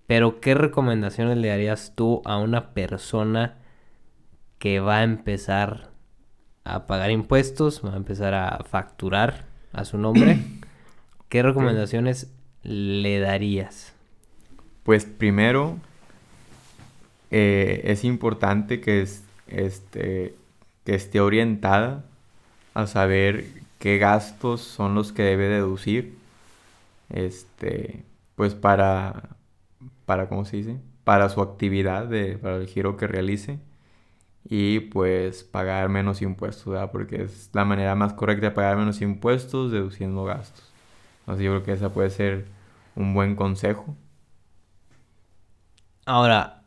pero 0.06 0.40
¿qué 0.40 0.54
recomendaciones 0.54 1.36
le 1.38 1.48
darías 1.48 1.92
tú 1.94 2.22
a 2.24 2.38
una 2.38 2.70
persona 2.70 3.56
que 4.58 4.80
va 4.80 4.98
a 4.98 5.02
empezar 5.02 5.90
a 6.64 6.86
pagar 6.86 7.10
impuestos, 7.10 7.82
va 7.84 7.94
a 7.94 7.96
empezar 7.96 8.34
a 8.34 8.64
facturar 8.64 9.44
a 9.72 9.84
su 9.84 9.98
nombre? 9.98 10.38
¿Qué 11.28 11.42
recomendaciones 11.42 12.30
le 12.62 13.18
darías? 13.18 13.92
Pues 14.84 15.04
primero, 15.04 15.78
eh, 17.32 17.82
es 17.84 18.04
importante 18.04 18.80
que, 18.80 19.04
este, 19.48 20.34
que 20.84 20.94
esté 20.94 21.20
orientada 21.20 22.04
a 22.74 22.86
saber 22.86 23.46
qué 23.78 23.98
gastos 23.98 24.62
son 24.62 24.94
los 24.94 25.12
que 25.12 25.22
debe 25.22 25.48
deducir. 25.48 26.18
Este, 27.10 28.04
pues 28.36 28.54
para, 28.54 29.36
para, 30.06 30.28
¿cómo 30.28 30.44
se 30.44 30.58
dice? 30.58 30.78
Para 31.04 31.28
su 31.30 31.42
actividad, 31.42 32.06
de, 32.08 32.38
para 32.38 32.56
el 32.56 32.66
giro 32.68 32.96
que 32.96 33.06
realice. 33.08 33.60
Y 34.48 34.80
pues 34.80 35.44
pagar 35.44 35.88
menos 35.88 36.22
impuestos, 36.22 36.66
¿verdad? 36.72 36.90
Porque 36.92 37.24
es 37.24 37.50
la 37.52 37.64
manera 37.64 37.94
más 37.96 38.14
correcta 38.14 38.46
de 38.48 38.52
pagar 38.52 38.76
menos 38.76 39.00
impuestos 39.02 39.72
deduciendo 39.72 40.24
gastos. 40.24 40.72
Entonces 41.20 41.44
yo 41.44 41.52
creo 41.52 41.64
que 41.64 41.72
esa 41.72 41.90
puede 41.92 42.10
ser 42.10 42.46
un 42.96 43.14
buen 43.14 43.36
consejo. 43.36 43.96
Ahora, 46.04 46.62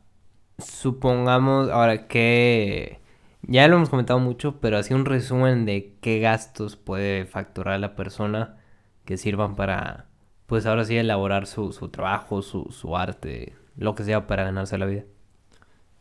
supongamos, 0.60 1.70
ahora 1.70 2.08
que 2.08 3.00
ya 3.44 3.68
lo 3.68 3.78
hemos 3.78 3.90
comentado 3.90 4.20
mucho, 4.20 4.60
pero 4.60 4.78
así 4.78 4.94
un 4.94 5.06
resumen 5.06 5.66
de 5.66 5.96
qué 6.02 6.20
gastos 6.20 6.76
puede 6.76 7.26
facturar 7.26 7.80
la 7.80 7.96
persona 7.96 8.58
que 9.06 9.18
sirvan 9.18 9.56
para, 9.56 10.08
pues 10.48 10.66
ahora 10.66 10.86
sí, 10.86 10.98
elaborar 10.98 11.48
su, 11.48 11.72
su 11.74 11.90
trabajo, 11.90 12.42
su, 12.42 12.68
su 12.72 12.96
arte, 12.98 13.56
lo 13.78 13.96
que 13.96 14.04
sea 14.04 14.28
para 14.28 14.44
ganarse 14.44 14.78
la 14.78 14.86
vida. 14.86 15.04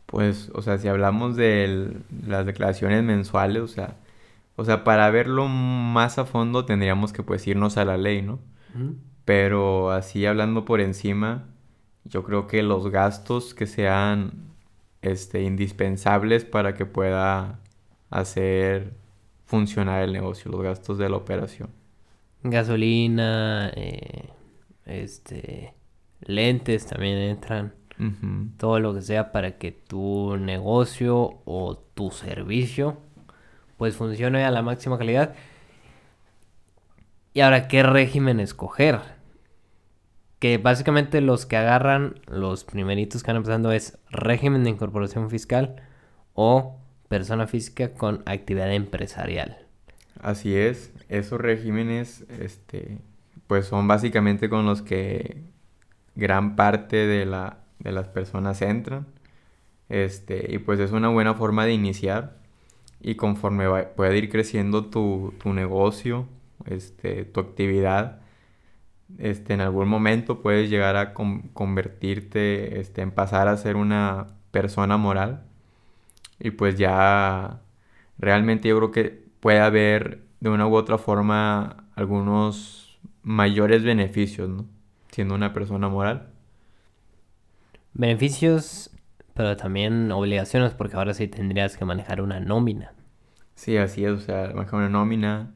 Pues, 0.05 0.51
o 0.55 0.61
sea, 0.61 0.77
si 0.79 0.87
hablamos 0.87 1.35
de 1.35 1.97
las 2.25 2.45
declaraciones 2.45 3.03
mensuales, 3.03 3.61
o 3.61 3.67
sea, 3.67 3.97
o 4.55 4.65
sea, 4.65 4.83
para 4.83 5.09
verlo 5.11 5.47
más 5.47 6.17
a 6.19 6.25
fondo 6.25 6.65
tendríamos 6.65 7.13
que 7.13 7.23
pues 7.23 7.47
irnos 7.47 7.77
a 7.77 7.85
la 7.85 7.97
ley, 7.97 8.21
¿no? 8.21 8.39
Pero 9.25 9.91
así 9.91 10.25
hablando 10.25 10.65
por 10.65 10.81
encima, 10.81 11.45
yo 12.05 12.23
creo 12.23 12.47
que 12.47 12.63
los 12.63 12.89
gastos 12.91 13.53
que 13.53 13.67
sean 13.67 14.48
este, 15.01 15.41
indispensables 15.43 16.45
para 16.45 16.73
que 16.73 16.85
pueda 16.85 17.59
hacer 18.09 18.93
funcionar 19.45 20.03
el 20.03 20.13
negocio, 20.13 20.51
los 20.51 20.61
gastos 20.61 20.97
de 20.97 21.09
la 21.09 21.17
operación. 21.17 21.69
Gasolina, 22.43 23.71
eh, 23.75 24.29
este, 24.85 25.73
lentes 26.21 26.85
también 26.85 27.17
entran. 27.17 27.73
Todo 28.55 28.79
lo 28.79 28.93
que 28.93 29.01
sea 29.01 29.33
para 29.33 29.57
que 29.57 29.73
tu 29.73 30.37
negocio 30.37 31.41
o 31.43 31.77
tu 31.93 32.11
servicio 32.11 32.97
pues 33.75 33.95
funcione 33.95 34.45
a 34.45 34.51
la 34.51 34.61
máxima 34.61 34.97
calidad. 34.97 35.35
Y 37.33 37.41
ahora, 37.41 37.67
¿qué 37.67 37.83
régimen 37.83 38.39
escoger? 38.39 38.99
Que 40.39 40.57
básicamente 40.57 41.21
los 41.21 41.45
que 41.45 41.57
agarran 41.57 42.15
los 42.27 42.63
primeritos 42.63 43.23
que 43.23 43.31
van 43.31 43.37
empezando 43.37 43.71
es 43.71 43.97
régimen 44.09 44.63
de 44.63 44.69
incorporación 44.69 45.29
fiscal 45.29 45.75
o 46.33 46.79
persona 47.09 47.47
física 47.47 47.93
con 47.93 48.23
actividad 48.25 48.73
empresarial. 48.73 49.57
Así 50.21 50.55
es, 50.55 50.93
esos 51.09 51.39
regímenes, 51.39 52.25
este, 52.39 52.99
pues 53.47 53.65
son 53.65 53.87
básicamente 53.87 54.49
con 54.49 54.65
los 54.65 54.81
que 54.81 55.41
gran 56.15 56.55
parte 56.55 56.97
de, 57.07 57.25
la, 57.25 57.59
de 57.79 57.91
las 57.91 58.07
personas 58.07 58.61
entran. 58.61 59.07
Este, 59.89 60.53
y 60.53 60.59
pues 60.59 60.79
es 60.79 60.91
una 60.91 61.09
buena 61.09 61.33
forma 61.33 61.65
de 61.65 61.73
iniciar. 61.73 62.37
Y 63.01 63.15
conforme 63.15 63.65
va, 63.67 63.89
pueda 63.95 64.15
ir 64.15 64.29
creciendo 64.29 64.85
tu, 64.85 65.33
tu 65.41 65.53
negocio, 65.53 66.27
este, 66.65 67.23
tu 67.25 67.39
actividad, 67.39 68.18
este, 69.17 69.53
en 69.53 69.61
algún 69.61 69.87
momento 69.87 70.41
puedes 70.41 70.69
llegar 70.69 70.95
a 70.95 71.13
convertirte, 71.13 72.79
este, 72.79 73.01
en 73.01 73.11
pasar 73.11 73.47
a 73.47 73.57
ser 73.57 73.75
una 73.75 74.27
persona 74.51 74.97
moral. 74.97 75.43
Y 76.39 76.51
pues 76.51 76.77
ya 76.77 77.61
realmente 78.17 78.69
yo 78.69 78.77
creo 78.77 78.91
que 78.91 79.23
puede 79.39 79.59
haber 79.59 80.23
de 80.39 80.49
una 80.49 80.67
u 80.67 80.75
otra 80.75 80.97
forma 80.97 81.85
algunos 81.95 82.99
mayores 83.23 83.83
beneficios, 83.83 84.49
¿no? 84.49 84.65
Siendo 85.11 85.35
una 85.35 85.53
persona 85.53 85.89
moral. 85.89 86.29
Beneficios, 87.93 88.91
pero 89.33 89.57
también 89.57 90.11
obligaciones, 90.11 90.73
porque 90.73 90.95
ahora 90.95 91.13
sí 91.13 91.27
tendrías 91.27 91.75
que 91.75 91.85
manejar 91.85 92.21
una 92.21 92.39
nómina. 92.39 92.93
Sí, 93.55 93.75
así 93.77 94.05
es, 94.05 94.11
o 94.11 94.19
sea, 94.19 94.51
manejar 94.53 94.75
una 94.75 94.89
nómina, 94.89 95.53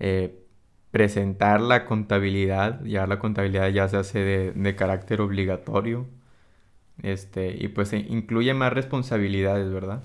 eh, 0.00 0.44
presentar 0.90 1.60
la 1.60 1.84
contabilidad, 1.84 2.84
ya 2.84 3.06
la 3.06 3.18
contabilidad 3.18 3.68
ya 3.70 3.88
se 3.88 3.96
hace 3.98 4.20
de, 4.20 4.76
carácter 4.76 5.20
obligatorio, 5.20 6.06
este, 7.02 7.54
y 7.58 7.68
pues 7.68 7.92
incluye 7.92 8.54
más 8.54 8.72
responsabilidades, 8.72 9.72
¿verdad? 9.72 10.02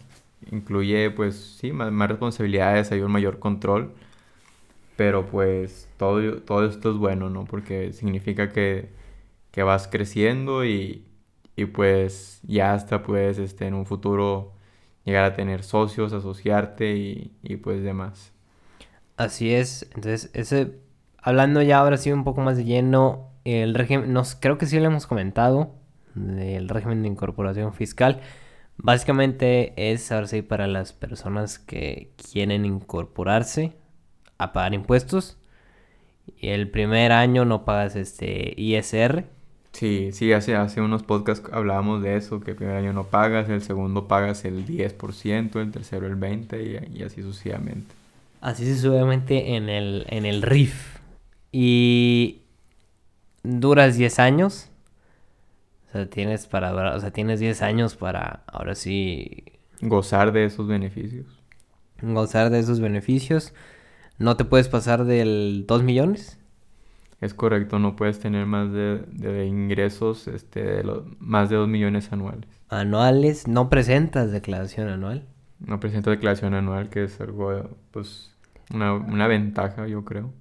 Incluye, 0.52 1.12
pues, 1.12 1.36
sí, 1.60 1.72
más, 1.74 2.10
responsabilidades, 2.10 2.92
hay 2.92 3.02
un 3.02 3.12
mayor 3.12 3.40
control, 3.40 3.94
pero 4.96 5.26
pues 5.26 5.90
todo, 5.98 6.42
todo 6.42 6.66
esto 6.66 6.92
es 6.92 6.98
bueno, 6.98 7.30
¿no? 7.30 7.46
Porque 7.46 7.94
significa 7.94 8.50
que, 8.52 8.90
que 9.52 9.64
vas 9.64 9.88
creciendo 9.88 10.66
y, 10.66 11.06
y 11.56 11.66
pues 11.66 12.42
ya 12.44 12.74
hasta 12.74 13.04
puedes, 13.04 13.40
este, 13.40 13.68
en 13.68 13.76
un 13.76 13.86
futuro 13.86 14.54
llegar 15.06 15.26
a 15.26 15.36
tener 15.36 15.64
socios, 15.64 16.14
asociarte 16.14 16.96
y, 16.98 17.34
y 17.44 17.58
pues 17.58 17.84
demás. 17.84 18.33
Así 19.16 19.54
es, 19.54 19.84
entonces 19.94 20.32
ese, 20.34 20.80
hablando 21.22 21.62
ya 21.62 21.80
ahora 21.80 21.98
sí 21.98 22.12
un 22.12 22.24
poco 22.24 22.42
más 22.42 22.58
de 22.58 22.66
lleno, 22.66 23.30
el 23.46 23.76
régimen, 23.76 24.12
nos, 24.12 24.36
creo 24.36 24.58
que 24.58 24.66
sí 24.66 24.80
lo 24.80 24.88
hemos 24.88 25.06
comentado, 25.06 25.76
del 26.16 26.68
régimen 26.68 27.04
de 27.04 27.10
incorporación 27.10 27.74
fiscal, 27.74 28.22
básicamente 28.78 29.74
es 29.92 30.12
ahora 30.12 30.28
sí 30.28 30.42
para 30.42 30.66
las 30.66 30.94
personas 30.94 31.60
que 31.60 32.12
quieren 32.32 32.66
incorporarse 32.66 33.76
a 34.40 34.52
pagar 34.52 34.74
impuestos, 34.74 35.38
y 36.38 36.50
el 36.50 36.72
primer 36.72 37.12
año 37.12 37.46
no 37.46 37.66
pagas 37.66 37.96
este 37.96 38.54
ISR. 38.58 39.26
Sí, 39.74 40.12
sí, 40.12 40.34
hace, 40.34 40.56
hace 40.56 40.82
unos 40.82 41.04
podcasts 41.04 41.50
hablábamos 41.52 42.02
de 42.02 42.16
eso, 42.16 42.40
que 42.40 42.52
el 42.52 42.58
primer 42.58 42.78
año 42.78 42.94
no 42.94 43.04
pagas, 43.06 43.48
el 43.50 43.62
segundo 43.62 44.08
pagas 44.08 44.44
el 44.46 44.66
10%, 44.66 45.62
el 45.62 45.72
tercero 45.72 46.08
el 46.08 46.18
20% 46.20 46.92
y, 46.94 47.00
y 47.00 47.04
así 47.04 47.22
sucesivamente 47.22 48.03
así 48.44 48.66
sucesivamente 48.68 49.56
en 49.56 49.70
el, 49.70 50.06
en 50.10 50.26
el 50.26 50.42
RIF. 50.42 51.00
Y 51.52 52.42
duras 53.42 53.96
10 53.98 54.20
años. 54.20 54.70
O 55.88 55.92
sea, 55.94 56.10
tienes 56.10 56.46
para 56.46 56.96
o 56.96 57.00
sea, 57.00 57.12
tienes 57.12 57.40
10 57.40 57.62
años 57.62 57.96
para 57.96 58.44
ahora 58.48 58.76
sí 58.76 59.44
gozar 59.82 60.34
de 60.34 60.46
esos 60.46 60.68
beneficios. 60.68 61.26
Gozar 62.02 62.50
de 62.50 62.60
esos 62.60 62.82
beneficios. 62.82 63.54
No 64.18 64.36
te 64.36 64.44
puedes 64.44 64.68
pasar 64.68 65.06
del 65.06 65.66
2 65.66 65.84
millones. 65.84 66.38
Es 67.22 67.34
correcto, 67.34 67.80
no 67.80 67.96
puedes 67.96 68.20
tener 68.20 68.46
más 68.46 68.74
de, 68.74 69.46
ingresos 69.48 70.28
este, 70.28 70.62
de 70.62 71.02
más 71.20 71.50
de 71.50 71.56
2 71.56 71.70
millones 71.70 72.12
anuales. 72.12 72.50
Anuales, 72.68 73.48
no 73.48 73.70
presentas 73.70 74.32
declaración 74.32 74.90
anual. 74.90 75.26
No 75.60 75.80
presento 75.80 76.10
declaración 76.10 76.54
anual, 76.54 76.90
que 76.90 77.06
es 77.06 77.22
algo, 77.22 77.70
pues, 77.92 78.33
una, 78.72 79.28
ventaja, 79.28 79.88
yo 79.88 80.04
creo. 80.06 80.34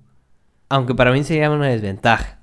Aunque 0.68 0.94
para 0.94 1.12
mí 1.12 1.22
sería 1.24 1.50
una 1.50 1.68
desventaja. 1.68 2.38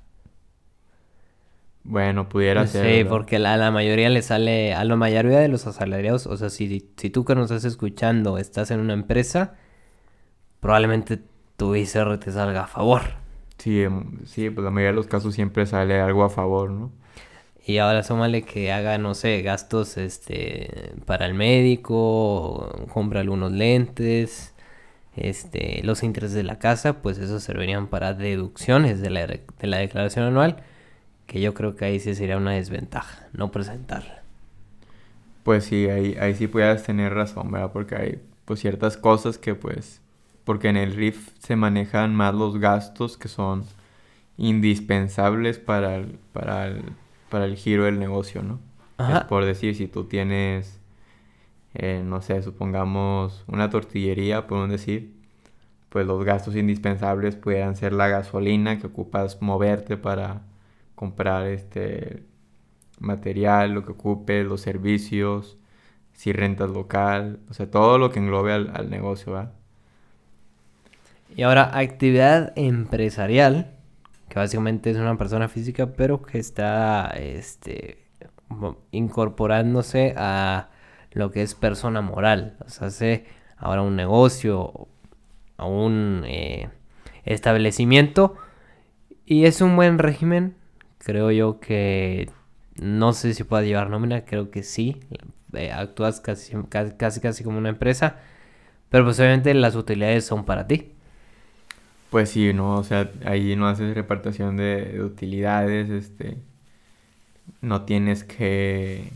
Bueno, 1.82 2.28
pudiera 2.28 2.66
ser. 2.66 3.02
Sí, 3.02 3.08
porque 3.08 3.36
a 3.36 3.56
la 3.56 3.70
mayoría 3.70 4.10
le 4.10 4.22
sale, 4.22 4.74
a 4.74 4.84
la 4.84 4.96
mayoría 4.96 5.38
de 5.38 5.48
los 5.48 5.66
asalariados, 5.66 6.26
o 6.26 6.36
sea, 6.36 6.50
si, 6.50 6.90
si 6.96 7.10
tú 7.10 7.24
que 7.24 7.34
nos 7.34 7.50
estás 7.50 7.64
escuchando 7.64 8.38
estás 8.38 8.70
en 8.70 8.80
una 8.80 8.92
empresa, 8.92 9.54
probablemente 10.60 11.20
tu 11.56 11.74
ICR 11.74 12.18
te 12.18 12.30
salga 12.32 12.64
a 12.64 12.66
favor. 12.66 13.02
Sí, 13.58 13.82
em, 13.82 14.24
sí, 14.24 14.48
pues 14.50 14.64
la 14.64 14.70
mayoría 14.70 14.92
de 14.92 14.96
los 14.96 15.06
casos 15.06 15.34
siempre 15.34 15.66
sale 15.66 16.00
algo 16.00 16.24
a 16.24 16.30
favor, 16.30 16.70
¿no? 16.70 16.92
Y 17.66 17.78
ahora 17.78 18.02
súmale 18.02 18.42
que 18.42 18.72
haga, 18.72 18.96
no 18.96 19.14
sé, 19.14 19.42
gastos 19.42 19.98
este 19.98 20.92
para 21.04 21.26
el 21.26 21.34
médico, 21.34 22.86
compra 22.92 23.20
algunos 23.20 23.52
lentes, 23.52 24.49
este, 25.28 25.82
los 25.84 26.02
intereses 26.02 26.34
de 26.34 26.42
la 26.42 26.58
casa, 26.58 27.02
pues 27.02 27.18
eso 27.18 27.40
servirían 27.40 27.86
para 27.88 28.14
deducciones 28.14 29.00
de 29.00 29.10
la, 29.10 29.26
de 29.26 29.66
la 29.66 29.78
declaración 29.78 30.24
anual, 30.24 30.56
que 31.26 31.40
yo 31.40 31.54
creo 31.54 31.76
que 31.76 31.84
ahí 31.84 32.00
sí 32.00 32.14
sería 32.14 32.36
una 32.36 32.52
desventaja, 32.52 33.28
no 33.32 33.52
presentarla. 33.52 34.22
Pues 35.44 35.64
sí, 35.64 35.88
ahí, 35.88 36.16
ahí 36.20 36.34
sí 36.34 36.46
puedes 36.46 36.82
tener 36.82 37.14
razón, 37.14 37.50
¿verdad? 37.50 37.70
Porque 37.72 37.94
hay 37.94 38.20
pues 38.44 38.60
ciertas 38.60 38.96
cosas 38.96 39.38
que 39.38 39.54
pues, 39.54 40.00
porque 40.44 40.68
en 40.68 40.76
el 40.76 40.94
RIF 40.94 41.30
se 41.38 41.54
manejan 41.54 42.14
más 42.14 42.34
los 42.34 42.58
gastos 42.58 43.16
que 43.16 43.28
son 43.28 43.64
indispensables 44.36 45.58
para 45.58 45.96
el, 45.96 46.18
para 46.32 46.66
el, 46.66 46.82
para 47.28 47.44
el 47.44 47.56
giro 47.56 47.84
del 47.84 47.98
negocio, 47.98 48.42
¿no? 48.42 48.58
Es 48.98 49.20
por 49.24 49.44
decir, 49.44 49.76
si 49.76 49.86
tú 49.86 50.04
tienes 50.04 50.79
eh, 51.74 52.02
no 52.04 52.20
sé, 52.20 52.42
supongamos 52.42 53.44
una 53.46 53.70
tortillería, 53.70 54.46
por 54.46 54.68
decir, 54.68 55.14
pues 55.88 56.06
los 56.06 56.24
gastos 56.24 56.56
indispensables 56.56 57.36
puedan 57.36 57.76
ser 57.76 57.92
la 57.92 58.08
gasolina 58.08 58.78
que 58.78 58.86
ocupas 58.88 59.42
moverte 59.42 59.96
para 59.96 60.42
comprar 60.94 61.46
este 61.46 62.24
material, 63.00 63.72
lo 63.72 63.84
que 63.84 63.92
ocupe, 63.92 64.44
los 64.44 64.60
servicios, 64.60 65.56
si 66.12 66.32
rentas 66.32 66.70
local, 66.70 67.40
o 67.48 67.54
sea, 67.54 67.70
todo 67.70 67.98
lo 67.98 68.10
que 68.10 68.18
englobe 68.18 68.52
al, 68.52 68.90
negocio, 68.90 69.32
¿verdad? 69.32 69.52
Y 71.34 71.42
ahora, 71.42 71.78
actividad 71.78 72.52
empresarial, 72.56 73.72
que 74.28 74.38
básicamente 74.38 74.90
es 74.90 74.96
una 74.96 75.16
persona 75.16 75.48
física, 75.48 75.92
pero 75.92 76.20
que 76.22 76.38
está 76.38 77.06
este, 77.16 77.98
incorporándose 78.90 80.14
a 80.16 80.68
lo 81.12 81.30
que 81.30 81.42
es 81.42 81.54
persona 81.54 82.00
moral. 82.00 82.56
O 82.64 82.68
sea, 82.68 82.88
hace 82.88 83.24
ahora 83.56 83.82
un 83.82 83.96
negocio, 83.96 84.88
un 85.58 86.24
eh, 86.26 86.68
establecimiento. 87.24 88.36
Y 89.26 89.44
es 89.44 89.60
un 89.60 89.76
buen 89.76 89.98
régimen. 89.98 90.56
Creo 90.98 91.30
yo 91.30 91.60
que 91.60 92.30
no 92.76 93.12
sé 93.12 93.34
si 93.34 93.44
pueda 93.44 93.62
llevar 93.62 93.90
nómina, 93.90 94.24
creo 94.24 94.50
que 94.50 94.62
sí. 94.62 95.00
Eh, 95.52 95.72
actúas 95.72 96.20
casi, 96.20 96.54
casi, 96.68 97.20
casi, 97.20 97.44
como 97.44 97.58
una 97.58 97.68
empresa. 97.68 98.16
Pero 98.88 99.04
pues 99.04 99.18
obviamente 99.20 99.52
las 99.54 99.76
utilidades 99.76 100.24
son 100.24 100.44
para 100.44 100.66
ti. 100.66 100.92
Pues 102.10 102.30
sí, 102.30 102.52
no, 102.52 102.76
o 102.76 102.82
sea, 102.82 103.08
ahí 103.24 103.54
no 103.54 103.68
haces 103.68 103.94
repartición 103.94 104.56
de, 104.56 104.84
de 104.86 105.02
utilidades, 105.02 105.90
este, 105.90 106.38
no 107.60 107.82
tienes 107.84 108.24
que 108.24 109.12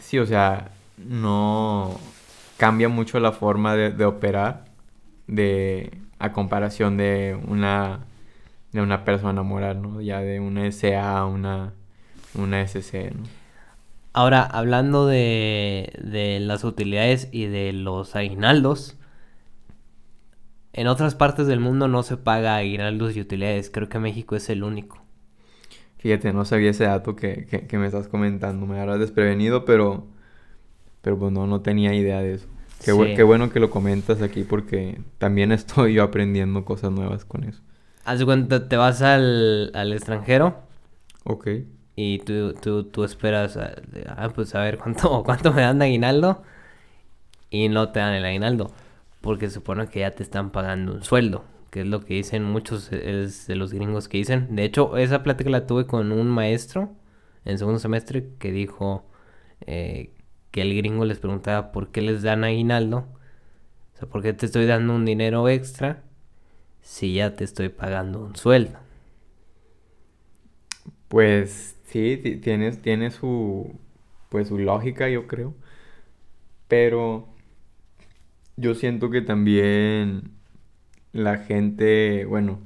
sí, 0.00 0.18
o 0.18 0.26
sea, 0.26 0.70
no 0.98 1.98
cambia 2.56 2.88
mucho 2.88 3.20
la 3.20 3.32
forma 3.32 3.74
de, 3.76 4.04
operar 4.04 4.64
de 5.26 5.98
a 6.18 6.32
comparación 6.32 6.96
de 6.96 7.38
una 7.48 8.00
de 8.72 8.80
una 8.80 9.04
persona 9.04 9.42
moral, 9.42 9.82
¿no? 9.82 10.00
Ya 10.00 10.20
de 10.20 10.40
una 10.40 10.70
SA 10.72 11.18
a 11.18 11.26
una, 11.26 11.72
una 12.34 12.60
SC, 12.62 13.12
¿no? 13.14 13.22
Ahora, 14.12 14.42
hablando 14.42 15.06
de, 15.06 15.92
de 16.02 16.40
las 16.40 16.64
utilidades 16.64 17.28
y 17.32 17.46
de 17.46 17.72
los 17.72 18.16
aguinaldos, 18.16 18.96
en 20.72 20.88
otras 20.88 21.14
partes 21.14 21.46
del 21.46 21.60
mundo 21.60 21.86
no 21.86 22.02
se 22.02 22.16
paga 22.16 22.56
aguinaldos 22.56 23.16
y 23.16 23.20
utilidades. 23.20 23.70
Creo 23.70 23.88
que 23.88 24.00
México 24.00 24.34
es 24.34 24.50
el 24.50 24.64
único. 24.64 25.03
Fíjate, 26.04 26.34
no 26.34 26.44
sabía 26.44 26.68
ese 26.68 26.84
dato 26.84 27.16
que, 27.16 27.66
me 27.72 27.86
estás 27.86 28.08
comentando. 28.08 28.66
Me 28.66 28.74
agarras 28.74 28.98
desprevenido, 28.98 29.64
pero... 29.64 30.06
Pero 31.00 31.18
pues 31.18 31.32
no, 31.32 31.46
no 31.46 31.62
tenía 31.62 31.94
idea 31.94 32.20
de 32.20 32.34
eso. 32.34 32.46
Qué, 32.84 33.14
qué 33.16 33.22
bueno 33.22 33.48
que 33.48 33.58
lo 33.58 33.70
comentas 33.70 34.20
aquí 34.20 34.42
porque 34.42 35.00
también 35.16 35.50
estoy 35.50 35.94
yo 35.94 36.02
aprendiendo 36.02 36.66
cosas 36.66 36.92
nuevas 36.92 37.24
con 37.24 37.44
eso. 37.44 37.62
Haz 38.04 38.22
cuenta, 38.22 38.68
te 38.68 38.76
vas 38.76 39.00
al, 39.00 39.70
al 39.74 39.94
extranjero. 39.94 40.58
Ok. 41.24 41.48
Y 41.96 42.18
tú, 42.18 42.52
tú, 42.52 42.84
tú 42.84 43.04
esperas, 43.04 43.56
ah, 43.56 44.28
pues 44.34 44.54
a 44.54 44.60
ver 44.60 44.76
cuánto, 44.76 45.22
cuánto 45.24 45.54
me 45.54 45.62
dan 45.62 45.78
de 45.78 45.86
aguinaldo. 45.86 46.42
Y 47.48 47.70
no 47.70 47.92
te 47.92 48.00
dan 48.00 48.12
el 48.12 48.26
aguinaldo. 48.26 48.72
Porque 49.22 49.48
supone 49.48 49.86
que 49.86 50.00
ya 50.00 50.10
te 50.10 50.22
están 50.22 50.50
pagando 50.50 50.92
un 50.92 51.02
sueldo. 51.02 51.46
Que 51.74 51.80
es 51.80 51.88
lo 51.88 52.04
que 52.04 52.14
dicen 52.14 52.44
muchos 52.44 52.88
de 52.88 53.56
los 53.56 53.72
gringos 53.72 54.06
que 54.06 54.18
dicen. 54.18 54.54
De 54.54 54.62
hecho, 54.62 54.96
esa 54.96 55.24
plática 55.24 55.50
la 55.50 55.66
tuve 55.66 55.88
con 55.88 56.12
un 56.12 56.28
maestro 56.28 56.94
en 57.44 57.58
segundo 57.58 57.80
semestre 57.80 58.28
que 58.38 58.52
dijo 58.52 59.04
eh, 59.66 60.12
que 60.52 60.62
el 60.62 60.76
gringo 60.76 61.04
les 61.04 61.18
preguntaba 61.18 61.72
por 61.72 61.90
qué 61.90 62.00
les 62.00 62.22
dan 62.22 62.44
aguinaldo. 62.44 62.98
O 63.92 63.98
sea, 63.98 64.08
¿por 64.08 64.22
qué 64.22 64.32
te 64.32 64.46
estoy 64.46 64.66
dando 64.66 64.94
un 64.94 65.04
dinero 65.04 65.48
extra 65.48 66.04
si 66.80 67.14
ya 67.14 67.34
te 67.34 67.42
estoy 67.42 67.70
pagando 67.70 68.20
un 68.24 68.36
sueldo? 68.36 68.78
Pues 71.08 71.76
sí, 71.86 72.38
tiene, 72.40 72.70
tiene 72.76 73.10
su, 73.10 73.74
pues 74.28 74.46
su 74.46 74.58
lógica, 74.58 75.08
yo 75.08 75.26
creo. 75.26 75.54
Pero 76.68 77.26
yo 78.56 78.76
siento 78.76 79.10
que 79.10 79.22
también 79.22 80.30
la 81.14 81.38
gente, 81.38 82.26
bueno, 82.26 82.58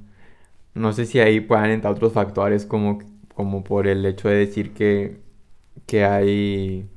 no 0.74 0.92
sé 0.92 1.06
si 1.06 1.20
ahí 1.20 1.40
puedan 1.40 1.70
entrar 1.70 1.92
otros 1.92 2.12
factores 2.12 2.66
como, 2.66 2.98
como 3.34 3.62
por 3.62 3.86
el 3.86 4.04
hecho 4.04 4.28
de 4.28 4.36
decir 4.36 4.72
que, 4.72 5.18
que 5.86 6.04
hay 6.04 6.88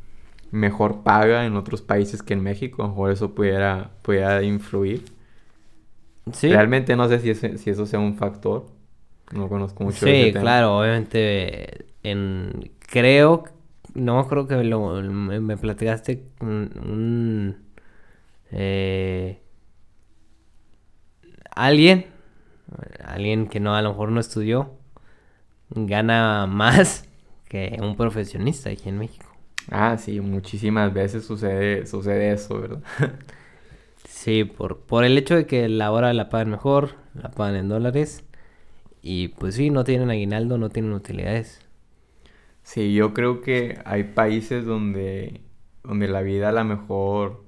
mejor 0.49 1.03
paga 1.03 1.45
en 1.45 1.55
otros 1.55 1.81
países 1.81 2.23
que 2.23 2.33
en 2.33 2.41
México, 2.41 2.93
por 2.95 3.11
eso 3.11 3.35
pudiera, 3.35 3.91
pudiera 4.01 4.41
influir. 4.41 5.03
Sí. 6.31 6.49
Realmente 6.49 6.95
no 6.95 7.07
sé 7.07 7.19
si, 7.19 7.57
si 7.57 7.69
eso 7.69 7.85
sea 7.85 7.99
un 7.99 8.15
factor. 8.15 8.65
No 9.33 9.47
conozco 9.47 9.83
mucho. 9.83 10.05
Sí, 10.05 10.31
claro, 10.33 10.79
obviamente 10.79 11.85
en 12.03 12.71
creo, 12.79 13.45
no 13.93 14.27
creo 14.27 14.47
que 14.47 14.63
lo, 14.63 15.01
me, 15.01 15.57
platicaste 15.57 16.23
un, 16.41 17.57
eh, 18.51 19.41
alguien, 21.55 22.07
alguien 23.03 23.47
que 23.47 23.59
no 23.59 23.75
a 23.75 23.81
lo 23.81 23.89
mejor 23.89 24.11
no 24.11 24.19
estudió, 24.19 24.71
gana 25.69 26.47
más 26.47 27.07
que 27.49 27.77
un 27.81 27.95
profesionista 27.95 28.69
aquí 28.69 28.89
en 28.89 28.99
México. 28.99 29.27
Ah, 29.69 29.97
sí, 29.97 30.19
muchísimas 30.21 30.93
veces 30.93 31.23
sucede, 31.25 31.85
sucede 31.85 32.33
eso, 32.33 32.59
¿verdad? 32.59 32.81
sí, 34.07 34.43
por, 34.43 34.79
por 34.79 35.03
el 35.03 35.17
hecho 35.17 35.35
de 35.35 35.45
que 35.45 35.69
la 35.69 35.91
hora 35.91 36.13
la 36.13 36.29
pagan 36.29 36.49
mejor, 36.51 36.95
la 37.13 37.31
pagan 37.31 37.55
en 37.55 37.69
dólares. 37.69 38.23
Y 39.01 39.29
pues 39.29 39.55
sí, 39.55 39.69
no 39.69 39.83
tienen 39.83 40.09
aguinaldo, 40.11 40.57
no 40.57 40.69
tienen 40.69 40.93
utilidades. 40.93 41.61
Sí, 42.63 42.93
yo 42.93 43.13
creo 43.13 43.41
que 43.41 43.79
hay 43.85 44.03
países 44.03 44.65
donde, 44.65 45.41
donde 45.83 46.07
la 46.07 46.21
vida 46.21 46.49
a 46.49 46.51
lo 46.51 46.63
mejor 46.63 47.43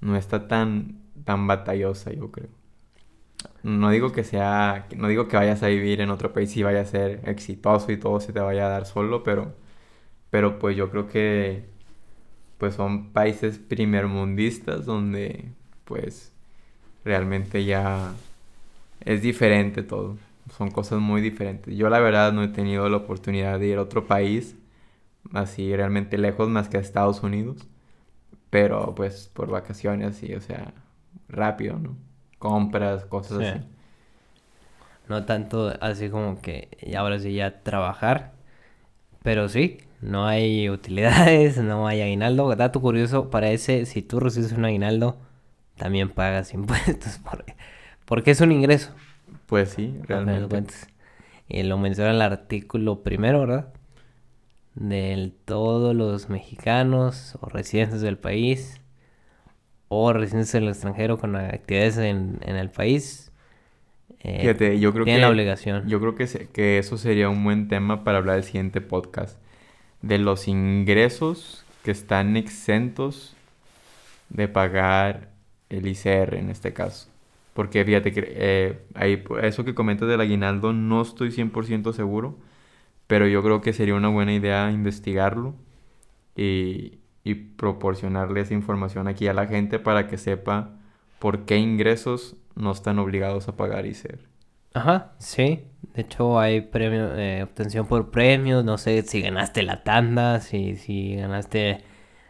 no 0.00 0.16
está 0.16 0.48
tan, 0.48 1.00
tan 1.24 1.46
batallosa, 1.46 2.12
yo 2.12 2.30
creo. 2.30 2.48
No 3.62 3.90
digo 3.90 4.12
que 4.12 4.24
sea, 4.24 4.86
no 4.96 5.08
digo 5.08 5.28
que 5.28 5.36
vayas 5.36 5.62
a 5.62 5.68
vivir 5.68 6.00
en 6.00 6.10
otro 6.10 6.32
país 6.32 6.56
y 6.56 6.62
vaya 6.62 6.82
a 6.82 6.84
ser 6.86 7.22
exitoso 7.28 7.92
y 7.92 7.96
todo 7.98 8.20
se 8.20 8.32
te 8.32 8.40
vaya 8.40 8.66
a 8.66 8.68
dar 8.70 8.86
solo, 8.86 9.22
pero, 9.22 9.54
pero 10.30 10.58
pues 10.58 10.76
yo 10.76 10.90
creo 10.90 11.08
que 11.08 11.66
pues 12.58 12.74
son 12.74 13.12
países 13.12 13.58
primermundistas 13.58 14.86
donde 14.86 15.46
pues 15.84 16.32
realmente 17.04 17.64
ya 17.64 18.14
es 19.04 19.22
diferente 19.22 19.82
todo 19.82 20.16
son 20.58 20.70
cosas 20.70 21.00
muy 21.00 21.20
diferentes. 21.22 21.74
Yo 21.76 21.88
la 21.90 22.00
verdad 22.00 22.32
no 22.32 22.42
he 22.42 22.48
tenido 22.48 22.88
la 22.88 22.98
oportunidad 22.98 23.58
de 23.60 23.68
ir 23.68 23.78
a 23.78 23.82
otro 23.82 24.06
país 24.06 24.56
así 25.34 25.74
realmente 25.76 26.18
lejos 26.18 26.48
más 26.50 26.68
que 26.68 26.78
a 26.78 26.80
Estados 26.80 27.22
Unidos, 27.22 27.66
pero 28.50 28.94
pues 28.94 29.28
por 29.34 29.50
vacaciones 29.50 30.16
así, 30.16 30.34
o 30.34 30.40
sea, 30.40 30.74
rápido, 31.28 31.78
¿no? 31.78 31.96
Compras, 32.44 33.06
cosas 33.06 33.38
así. 33.38 33.60
No 35.08 35.24
tanto 35.24 35.72
así 35.80 36.10
como 36.10 36.42
que 36.42 36.68
ahora 36.94 37.18
sí 37.18 37.32
ya 37.32 37.62
trabajar, 37.62 38.32
pero 39.22 39.48
sí, 39.48 39.78
no 40.02 40.26
hay 40.26 40.68
utilidades, 40.68 41.56
no 41.62 41.86
hay 41.86 42.02
aguinaldo. 42.02 42.54
Dato 42.54 42.82
curioso, 42.82 43.30
para 43.30 43.50
ese, 43.50 43.86
si 43.86 44.02
tú 44.02 44.20
recibes 44.20 44.52
un 44.52 44.66
aguinaldo, 44.66 45.16
también 45.78 46.10
pagas 46.10 46.52
impuestos 46.54 47.18
porque 48.04 48.32
es 48.32 48.42
un 48.42 48.52
ingreso. 48.52 48.92
Pues 49.46 49.70
sí, 49.70 49.98
realmente. 50.02 50.74
Y 51.48 51.62
lo 51.62 51.78
menciona 51.78 52.10
el 52.10 52.20
artículo 52.20 53.02
primero, 53.02 53.40
¿verdad? 53.40 53.72
De 54.74 55.32
todos 55.46 55.96
los 55.96 56.28
mexicanos 56.28 57.38
o 57.40 57.48
residentes 57.48 58.02
del 58.02 58.18
país 58.18 58.82
o 59.94 60.12
residentes 60.12 60.52
del 60.52 60.68
extranjero 60.68 61.18
con 61.18 61.36
actividades 61.36 61.98
en, 61.98 62.38
el 62.42 62.70
país. 62.70 63.32
Eh, 64.20 64.40
Fíjate, 64.40 64.78
yo 64.78 64.92
creo 64.92 65.04
tienen 65.04 65.20
que, 65.20 65.26
la 65.26 65.30
obligación. 65.30 65.88
Yo 65.88 66.00
creo 66.00 66.14
que, 66.14 66.26
que 66.52 66.78
eso 66.78 66.96
sería 66.96 67.28
un 67.28 67.44
buen 67.44 67.68
tema 67.68 68.04
para 68.04 68.18
hablar 68.18 68.36
del 68.36 68.44
siguiente 68.44 68.80
podcast. 68.80 69.38
De 70.02 70.18
los 70.18 70.48
ingresos 70.48 71.64
que 71.82 71.90
están 71.90 72.36
exentos 72.36 73.36
de 74.30 74.48
pagar 74.48 75.30
el 75.70 75.86
ICR 75.86 76.34
en 76.34 76.50
este 76.50 76.72
caso. 76.72 77.08
Porque 77.54 77.84
fíjate 77.84 78.12
que 78.12 78.24
eh, 78.26 78.78
ahí, 78.94 79.22
eso 79.42 79.64
que 79.64 79.74
comentas 79.74 80.08
del 80.08 80.20
aguinaldo 80.20 80.72
no 80.72 81.00
estoy 81.02 81.30
100% 81.30 81.92
seguro, 81.92 82.36
pero 83.06 83.28
yo 83.28 83.42
creo 83.42 83.60
que 83.60 83.72
sería 83.72 83.94
una 83.94 84.08
buena 84.08 84.34
idea 84.34 84.70
investigarlo 84.72 85.54
y, 86.36 86.98
y 87.24 87.34
proporcionarle 87.34 88.42
esa 88.42 88.54
información 88.54 89.08
aquí 89.08 89.26
a 89.26 89.32
la 89.32 89.46
gente 89.46 89.78
para 89.78 90.06
que 90.06 90.18
sepa 90.18 90.70
por 91.18 91.46
qué 91.46 91.56
ingresos 91.56 92.36
no 92.54 92.70
están 92.70 92.98
obligados 92.98 93.48
a 93.48 93.56
pagar 93.56 93.86
ICER. 93.86 94.20
Ajá, 94.74 95.12
sí. 95.18 95.64
De 95.94 96.02
hecho, 96.02 96.38
hay 96.38 96.60
premio, 96.60 97.16
eh, 97.16 97.42
obtención 97.44 97.86
por 97.86 98.10
premios. 98.10 98.64
No 98.64 98.76
sé 98.76 99.02
si 99.02 99.22
ganaste 99.22 99.62
la 99.62 99.84
tanda, 99.84 100.40
si, 100.40 100.76
si 100.76 101.16
ganaste 101.16 101.84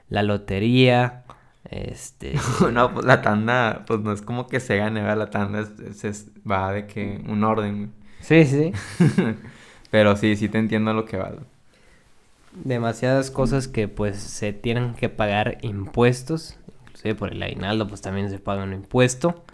la 0.09 0.23
lotería. 0.23 1.25
Este. 1.65 2.35
no, 2.73 2.93
pues 2.93 3.07
la 3.07 3.23
tanda, 3.23 3.85
pues 3.87 4.01
no 4.01 4.13
es 4.13 4.23
como 4.23 4.47
que 4.47 4.61
se 4.61 4.77
gane, 4.77 5.01
¿verdad? 5.01 5.17
La 5.17 5.31
tanda 5.31 5.61
es, 5.61 6.31
va 6.49 6.73
de 6.73 6.87
que 6.87 7.23
un 7.27 7.43
orden. 7.43 7.93
Sí, 8.21 8.45
sí. 8.45 8.73
Pero 9.91 10.17
sí, 10.17 10.37
sí 10.37 10.49
te 10.49 10.59
entiendo 10.59 10.93
lo 10.93 11.07
que 11.07 11.17
va. 11.17 11.33
Demasiadas 12.55 13.31
cosas 13.31 13.69
que 13.69 13.89
pues 13.89 14.17
se 14.17 14.53
tienen 14.53 14.95
que 14.95 15.09
pagar 15.09 15.59
impuestos. 15.63 16.57
Inclusive 16.83 17.15
por 17.15 17.33
el 17.33 17.43
aguinaldo, 17.43 17.89
pues 17.89 18.01
también 18.01 18.31
se 18.31 18.39
paga 18.39 18.65
un 18.65 18.73
impuesto. 18.73 19.45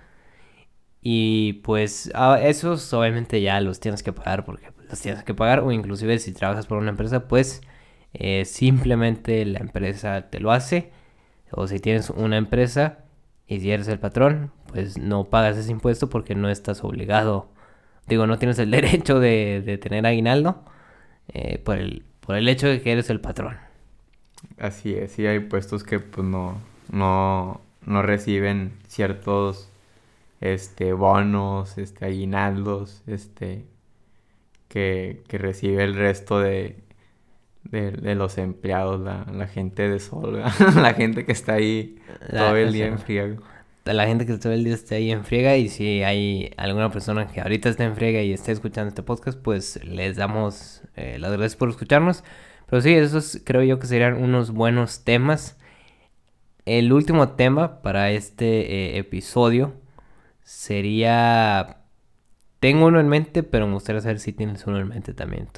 Y 1.03 1.55
pues 1.65 2.13
esos 2.43 2.93
obviamente 2.93 3.41
ya 3.41 3.61
los 3.61 3.81
tienes 3.81 4.03
que 4.03 4.13
pagar 4.13 4.45
porque 4.45 4.71
pues, 4.73 4.89
los 4.91 5.01
tienes 5.01 5.25
que 5.25 5.35
pagar. 5.35 5.61
O 5.61 5.73
inclusive 5.73 6.19
si 6.19 6.33
trabajas 6.33 6.67
por 6.67 6.79
una 6.79 6.91
empresa, 6.91 7.27
pues 7.27 7.63
eh, 8.13 8.45
simplemente 8.45 9.45
la 9.47 9.61
empresa 9.61 10.29
te 10.31 10.41
lo 10.41 10.53
hace 10.53 10.93
o 11.53 11.67
si 11.67 11.81
tienes 11.81 12.11
una 12.11 12.37
empresa 12.37 12.99
y 13.47 13.61
si 13.61 13.71
eres 13.71 13.89
el 13.89 13.99
patrón, 13.99 14.53
pues 14.67 14.99
no 14.99 15.25
pagas 15.25 15.57
ese 15.57 15.73
impuesto 15.73 16.09
porque 16.09 16.35
no 16.35 16.49
estás 16.49 16.85
obligado. 16.85 17.49
Digo, 18.07 18.27
no 18.27 18.39
tienes 18.39 18.59
el 18.59 18.70
derecho 18.70 19.20
de, 19.20 19.79
tener 19.83 20.07
aguinaldo 20.07 20.64
eh, 21.29 21.59
por, 21.59 21.79
el, 21.79 22.05
por 22.21 22.37
el 22.37 22.49
hecho 22.49 22.68
de 22.68 22.81
que 22.81 22.93
eres 22.93 23.11
el 23.11 23.21
patrón. 23.21 23.57
Así 24.59 24.95
es, 24.95 25.12
sí 25.12 25.27
hay 25.27 25.41
puestos 25.41 25.85
que 25.85 26.01
pues 26.01 26.27
no, 26.27 26.61
no, 26.91 27.61
no 27.85 28.03
reciben 28.03 28.73
ciertos 28.89 29.71
este 30.41 30.93
bonos, 30.93 31.77
este 31.79 32.07
aguinaldos, 32.07 33.03
este 33.07 33.66
que, 34.68 35.23
que 35.29 35.39
recibe 35.39 35.85
el 35.85 35.95
resto 35.95 36.41
de, 36.41 36.83
de, 37.64 38.14
los 38.14 38.39
empleados, 38.39 39.01
la, 39.01 39.47
gente 39.47 39.89
de 39.89 39.99
sol, 39.99 40.43
la 40.77 40.95
gente 40.95 41.25
que 41.25 41.33
está 41.33 41.55
ahí 41.55 41.99
todo 42.31 42.57
el 42.57 42.73
día 42.73 42.87
en 42.87 42.99
friega. 42.99 43.37
La 43.93 44.07
gente 44.07 44.26
que 44.26 44.36
todo 44.38 44.53
el 44.53 44.64
día 44.64 44.74
está 44.74 44.95
ahí 44.97 45.11
en 45.11 45.24
friega 45.24 45.57
y 45.57 45.68
si 45.68 46.03
hay 46.03 46.53
alguna 46.57 46.91
persona 46.91 47.26
que 47.26 47.41
ahorita 47.41 47.68
está 47.68 47.84
en 47.84 47.97
friega 47.97 48.22
y 48.22 48.32
está 48.32 48.53
escuchando 48.53 48.88
este 48.88 49.03
podcast, 49.03 49.38
pues 49.38 49.82
les 49.84 50.16
damos 50.16 50.82
eh, 50.97 51.18
las 51.18 51.32
gracias 51.32 51.57
por 51.57 51.70
escucharnos. 51.70 52.22
Pero 52.68 52.82
sí, 52.82 52.95
esos 52.95 53.41
creo 53.45 53.62
yo 53.62 53.78
que 53.78 53.86
serían 53.86 54.22
unos 54.22 54.53
buenos 54.53 55.03
temas. 55.05 55.59
El 56.66 56.93
último 56.93 57.30
tema 57.30 57.82
para 57.82 58.11
este 58.12 58.95
eh, 58.95 58.99
episodio 58.99 59.74
sería... 60.43 61.78
Tengo 62.61 62.86
uno 62.86 63.01
en 63.01 63.09
mente, 63.09 63.43
pero 63.43 63.66
me 63.66 63.74
gustaría 63.74 64.03
saber 64.03 64.20
si 64.20 64.32
tienes 64.32 64.66
uno 64.66 64.78
en 64.78 64.88
mente 64.88 65.14
también. 65.14 65.49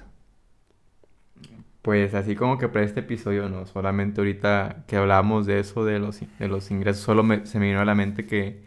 Pues 1.83 2.15
así 2.15 2.37
como 2.37 2.59
que 2.59 2.69
para 2.69 2.85
este 2.85 3.01
episodio, 3.01 3.49
no, 3.49 3.67
solamente 3.67 4.21
ahorita 4.21 4.85
que 4.87 4.97
hablábamos 4.97 5.47
de 5.47 5.61
eso, 5.61 5.85
de 5.85 5.99
los, 5.99 6.21
de 6.39 6.49
los 6.49 6.71
ingresos, 6.71 7.03
solo 7.03 7.25
se 7.45 7.59
me 7.59 7.67
vino 7.69 7.81
a 7.81 7.85
la 7.85 7.95
mente 7.95 8.27
que 8.27 8.63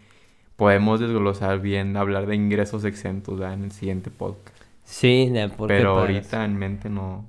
podemos 0.55 0.99
desglosar 0.99 1.59
bien, 1.61 1.97
hablar 1.97 2.27
de 2.27 2.35
ingresos 2.35 2.85
exentos 2.85 3.41
en 3.41 3.63
el 3.65 3.71
siguiente 3.71 4.11
podcast. 4.11 4.57
Sí, 4.83 5.31
porque 5.57 5.75
Pero 5.75 5.99
ahorita 5.99 6.45
en 6.45 6.57
mente 6.57 6.89
no. 6.89 7.25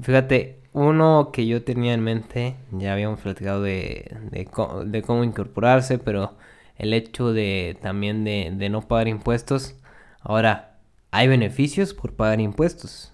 Fíjate, 0.00 0.58
uno 0.72 1.30
que 1.32 1.46
yo 1.46 1.62
tenía 1.64 1.94
en 1.94 2.02
mente, 2.02 2.56
ya 2.72 2.92
habíamos 2.94 3.20
platicado 3.20 3.62
de, 3.62 4.16
de, 4.30 4.48
de 4.86 5.02
cómo 5.02 5.24
incorporarse, 5.24 5.98
pero 5.98 6.36
el 6.76 6.94
hecho 6.94 7.32
de 7.32 7.76
también 7.82 8.24
de, 8.24 8.52
de 8.54 8.68
no 8.70 8.82
pagar 8.82 9.08
impuestos. 9.08 9.76
Ahora, 10.20 10.78
¿hay 11.10 11.28
beneficios 11.28 11.94
por 11.94 12.14
pagar 12.14 12.40
impuestos? 12.40 13.12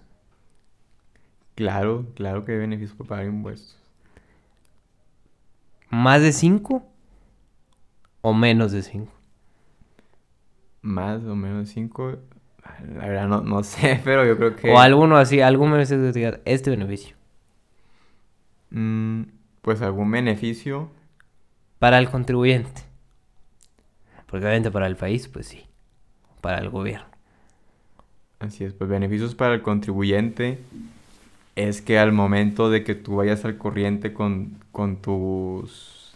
Claro, 1.59 2.07
claro 2.15 2.45
que 2.45 2.53
hay 2.53 2.59
beneficios 2.59 2.97
por 2.97 3.09
pagar 3.09 3.27
impuestos. 3.27 3.77
¿Más 5.91 6.23
de 6.23 6.33
5 6.33 6.87
o 8.21 8.33
menos 8.33 8.71
de 8.71 8.83
5? 8.83 9.13
Más 10.83 11.25
o 11.25 11.35
menos 11.35 11.67
de 11.67 11.75
5. 11.75 12.19
La 12.95 13.09
verdad 13.09 13.27
no, 13.27 13.63
sé, 13.65 14.01
pero 14.05 14.25
yo 14.25 14.37
creo 14.37 14.55
que... 14.55 14.71
O 14.71 14.79
alguno 14.79 15.17
así, 15.17 15.41
algún 15.41 15.73
beneficio 15.73 16.39
este 16.45 16.71
beneficio. 16.71 17.17
Mm, 18.71 19.23
pues 19.61 19.83
algún 19.83 20.13
beneficio. 20.13 20.93
Para 21.81 21.99
el 21.99 22.09
contribuyente. 22.09 22.83
Porque 24.27 24.47
obviamente 24.47 24.71
para 24.71 24.87
el 24.87 24.95
país, 24.95 25.27
pues 25.27 25.49
sí. 25.49 25.67
Para 26.41 26.59
el 26.59 26.71
gobierno. 26.71 27.09
Así 28.39 28.63
es, 28.63 28.75
pues 28.75 28.89
beneficios 28.89 29.35
para 29.35 29.55
el 29.55 29.63
contribuyente 29.63 30.61
es 31.59 31.83
que 31.83 31.99
al 31.99 32.13
momento 32.13 32.71
de 32.71 32.85
que 32.85 32.95
tú 32.95 33.17
vayas 33.17 33.45
al 33.45 33.59
corriente 33.59 34.13
con, 34.13 34.61
tus 35.03 36.15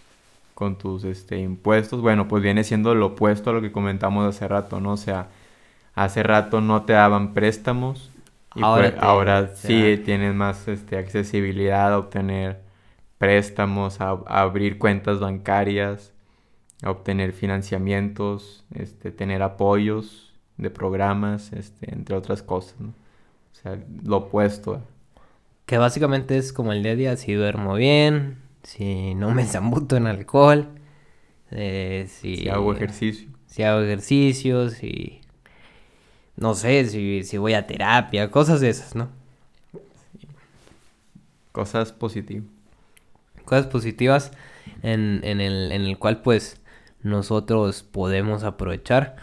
con 0.55 0.79
tus 0.79 1.03
este, 1.03 1.39
impuestos, 1.39 2.01
bueno, 2.01 2.29
pues 2.29 2.45
viene 2.45 2.63
siendo 2.63 2.95
lo 2.95 3.07
opuesto 3.07 3.51
a 3.51 3.53
lo 3.53 3.61
que 3.61 3.73
comentamos 3.73 4.25
hace 4.25 4.47
rato, 4.47 4.81
¿no? 4.81 4.93
O 4.93 4.97
sea, 4.97 5.31
hace 5.97 6.23
rato 6.23 6.61
no 6.61 6.83
te 6.85 6.93
daban 6.93 7.35
préstamos 7.35 8.13
y 8.55 8.63
ahora, 8.63 8.91
pues, 8.91 9.03
ahora 9.03 9.49
sí 9.57 10.01
tienes 10.05 10.33
más 10.33 10.69
este, 10.69 10.97
accesibilidad 10.97 11.93
a 11.93 11.99
obtener 11.99 12.61
préstamos, 13.19 14.01
a, 14.01 14.11
abrir 14.27 14.79
cuentas 14.79 15.19
bancarias, 15.19 16.13
a 16.85 16.91
obtener 16.93 17.33
financiamientos, 17.33 18.65
este, 18.75 19.11
tener 19.11 19.43
apoyos 19.43 20.33
de 20.57 20.71
programas, 20.71 21.53
este, 21.53 21.93
entre 21.93 22.15
otras 22.15 22.43
cosas, 22.45 22.79
¿no? 22.79 22.91
O 22.91 23.55
sea, 23.63 23.79
lo 24.05 24.19
opuesto 24.19 24.81
que 25.73 25.79
básicamente 25.79 26.37
es 26.37 26.53
como 26.53 26.75
el 26.75 26.83
día 26.83 26.93
a 26.93 26.97
día, 26.97 27.17
si 27.17 27.33
duermo 27.33 27.77
bien, 27.77 28.37
si 28.63 29.15
no 29.15 29.31
me 29.31 29.47
zambuto 29.47 29.97
en 29.97 30.07
alcohol, 30.07 30.69
eh, 31.51 32.07
si, 32.11 32.47
hago 32.51 32.75
ejercicio. 32.75 33.31
Si 33.47 33.63
hago 33.63 33.81
ejercicio, 33.81 34.69
si... 34.69 35.23
No 36.37 36.55
sé, 36.55 36.85
si, 36.85 37.25
si 37.25 37.39
voy 37.39 37.55
a 37.55 37.67
terapia, 37.67 38.31
cosas 38.31 38.61
de 38.61 38.69
esas, 38.69 38.95
¿no? 38.95 39.09
Cosas 41.53 41.91
positivas. 41.93 42.45
Cosas 43.47 43.67
positivas 43.67 44.31
en, 44.83 45.23
en, 45.25 45.41
el, 45.41 45.73
en 45.73 45.87
el 45.87 45.97
cual 45.97 46.21
pues 46.21 46.61
nosotros 47.03 47.83
podemos 47.83 48.45
aprovechar. 48.45 49.17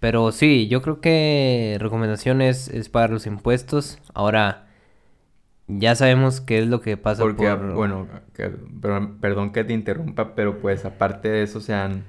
Pero 0.00 0.32
sí, 0.32 0.68
yo 0.68 0.82
creo 0.82 1.00
que 1.00 1.78
recomendaciones 1.80 2.68
es 2.68 2.90
pagar 2.90 3.08
los 3.08 3.24
impuestos. 3.24 3.98
Ahora, 4.12 4.67
ya 5.68 5.94
sabemos 5.94 6.40
qué 6.40 6.58
es 6.58 6.66
lo 6.66 6.80
que 6.80 6.96
pasa 6.96 7.22
Porque, 7.22 7.52
bueno, 7.52 8.08
perdón 9.20 9.52
que 9.52 9.64
te 9.64 9.74
interrumpa, 9.74 10.34
pero 10.34 10.58
pues 10.58 10.84
aparte 10.86 11.28
de 11.28 11.42
eso, 11.42 11.60
sean, 11.60 12.04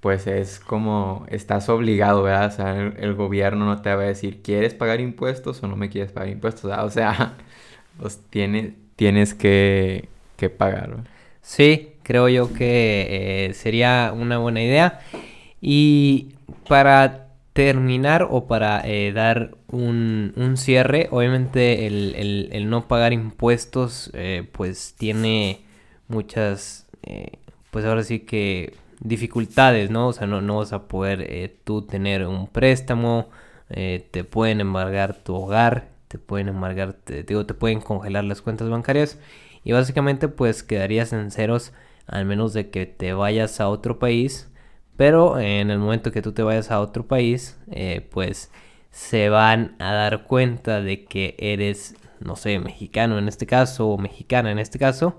pues 0.00 0.26
es 0.26 0.58
como, 0.58 1.26
estás 1.28 1.68
obligado, 1.68 2.22
¿verdad? 2.22 2.46
O 2.46 2.50
sea, 2.50 2.92
el, 2.96 3.14
gobierno 3.14 3.66
no 3.66 3.82
te 3.82 3.94
va 3.94 4.02
a 4.02 4.06
decir, 4.06 4.40
¿quieres 4.42 4.72
pagar 4.72 5.00
impuestos 5.00 5.62
o 5.62 5.68
no 5.68 5.76
me 5.76 5.90
quieres 5.90 6.12
pagar 6.12 6.30
impuestos? 6.30 6.72
O 6.78 6.90
sea, 6.90 7.34
pues 8.00 8.20
tiene, 8.30 8.74
tienes 8.96 9.34
que, 9.34 10.08
que 10.36 10.48
pagar. 10.48 10.96
Sí, 11.42 11.92
creo 12.02 12.28
yo 12.28 12.52
que 12.52 13.48
eh, 13.48 13.54
sería 13.54 14.12
una 14.16 14.38
buena 14.38 14.62
idea. 14.62 15.00
Y 15.60 16.34
para 16.68 17.28
terminar 17.52 18.26
o 18.30 18.46
para 18.46 18.80
eh, 18.86 19.12
dar 19.12 19.55
un, 19.68 20.32
un, 20.36 20.56
cierre, 20.56 21.08
obviamente 21.10 21.86
el, 21.86 22.48
el, 22.52 22.70
no 22.70 22.88
pagar 22.88 23.12
impuestos 23.12 24.10
eh, 24.14 24.48
pues 24.52 24.94
tiene 24.96 25.60
muchas, 26.08 26.86
eh, 27.02 27.32
pues 27.70 27.84
ahora 27.84 28.02
sí 28.04 28.20
que 28.20 28.74
dificultades, 29.00 29.90
¿no? 29.90 30.08
O 30.08 30.12
sea, 30.12 30.26
no, 30.26 30.40
no 30.40 30.58
vas 30.58 30.72
a 30.72 30.88
poder 30.88 31.56
tú 31.64 31.82
tener 31.82 32.26
un 32.26 32.46
préstamo, 32.46 33.28
te 33.68 34.24
pueden 34.24 34.60
embargar 34.60 35.16
tu 35.16 35.34
hogar, 35.34 35.88
te 36.08 36.18
pueden 36.18 36.48
embargar, 36.48 36.94
te, 36.94 37.22
digo, 37.22 37.46
te 37.46 37.54
pueden 37.54 37.80
congelar 37.80 38.24
las 38.24 38.42
cuentas 38.42 38.68
bancarias. 38.68 39.18
Y 39.64 39.72
básicamente 39.72 40.28
pues 40.28 40.62
quedarías 40.62 41.12
en 41.12 41.30
ceros 41.30 41.72
al 42.06 42.24
menos 42.24 42.52
de 42.52 42.70
que 42.70 42.86
te 42.86 43.12
vayas 43.12 43.60
a 43.60 43.68
otro 43.68 43.98
país. 43.98 44.48
Pero 44.96 45.38
en 45.38 45.70
el 45.70 45.78
momento 45.78 46.12
que 46.12 46.22
tú 46.22 46.32
te 46.32 46.42
vayas 46.42 46.70
a 46.70 46.80
otro 46.80 47.06
país, 47.06 47.58
eh, 47.70 48.06
pues 48.10 48.50
se 48.96 49.28
van 49.28 49.76
a 49.78 49.92
dar 49.92 50.22
cuenta 50.22 50.80
de 50.80 51.04
que 51.04 51.36
eres, 51.38 51.94
no 52.18 52.34
sé, 52.34 52.58
mexicano 52.58 53.18
en 53.18 53.28
este 53.28 53.44
caso 53.44 53.88
o 53.88 53.98
mexicana 53.98 54.50
en 54.50 54.58
este 54.58 54.78
caso. 54.78 55.18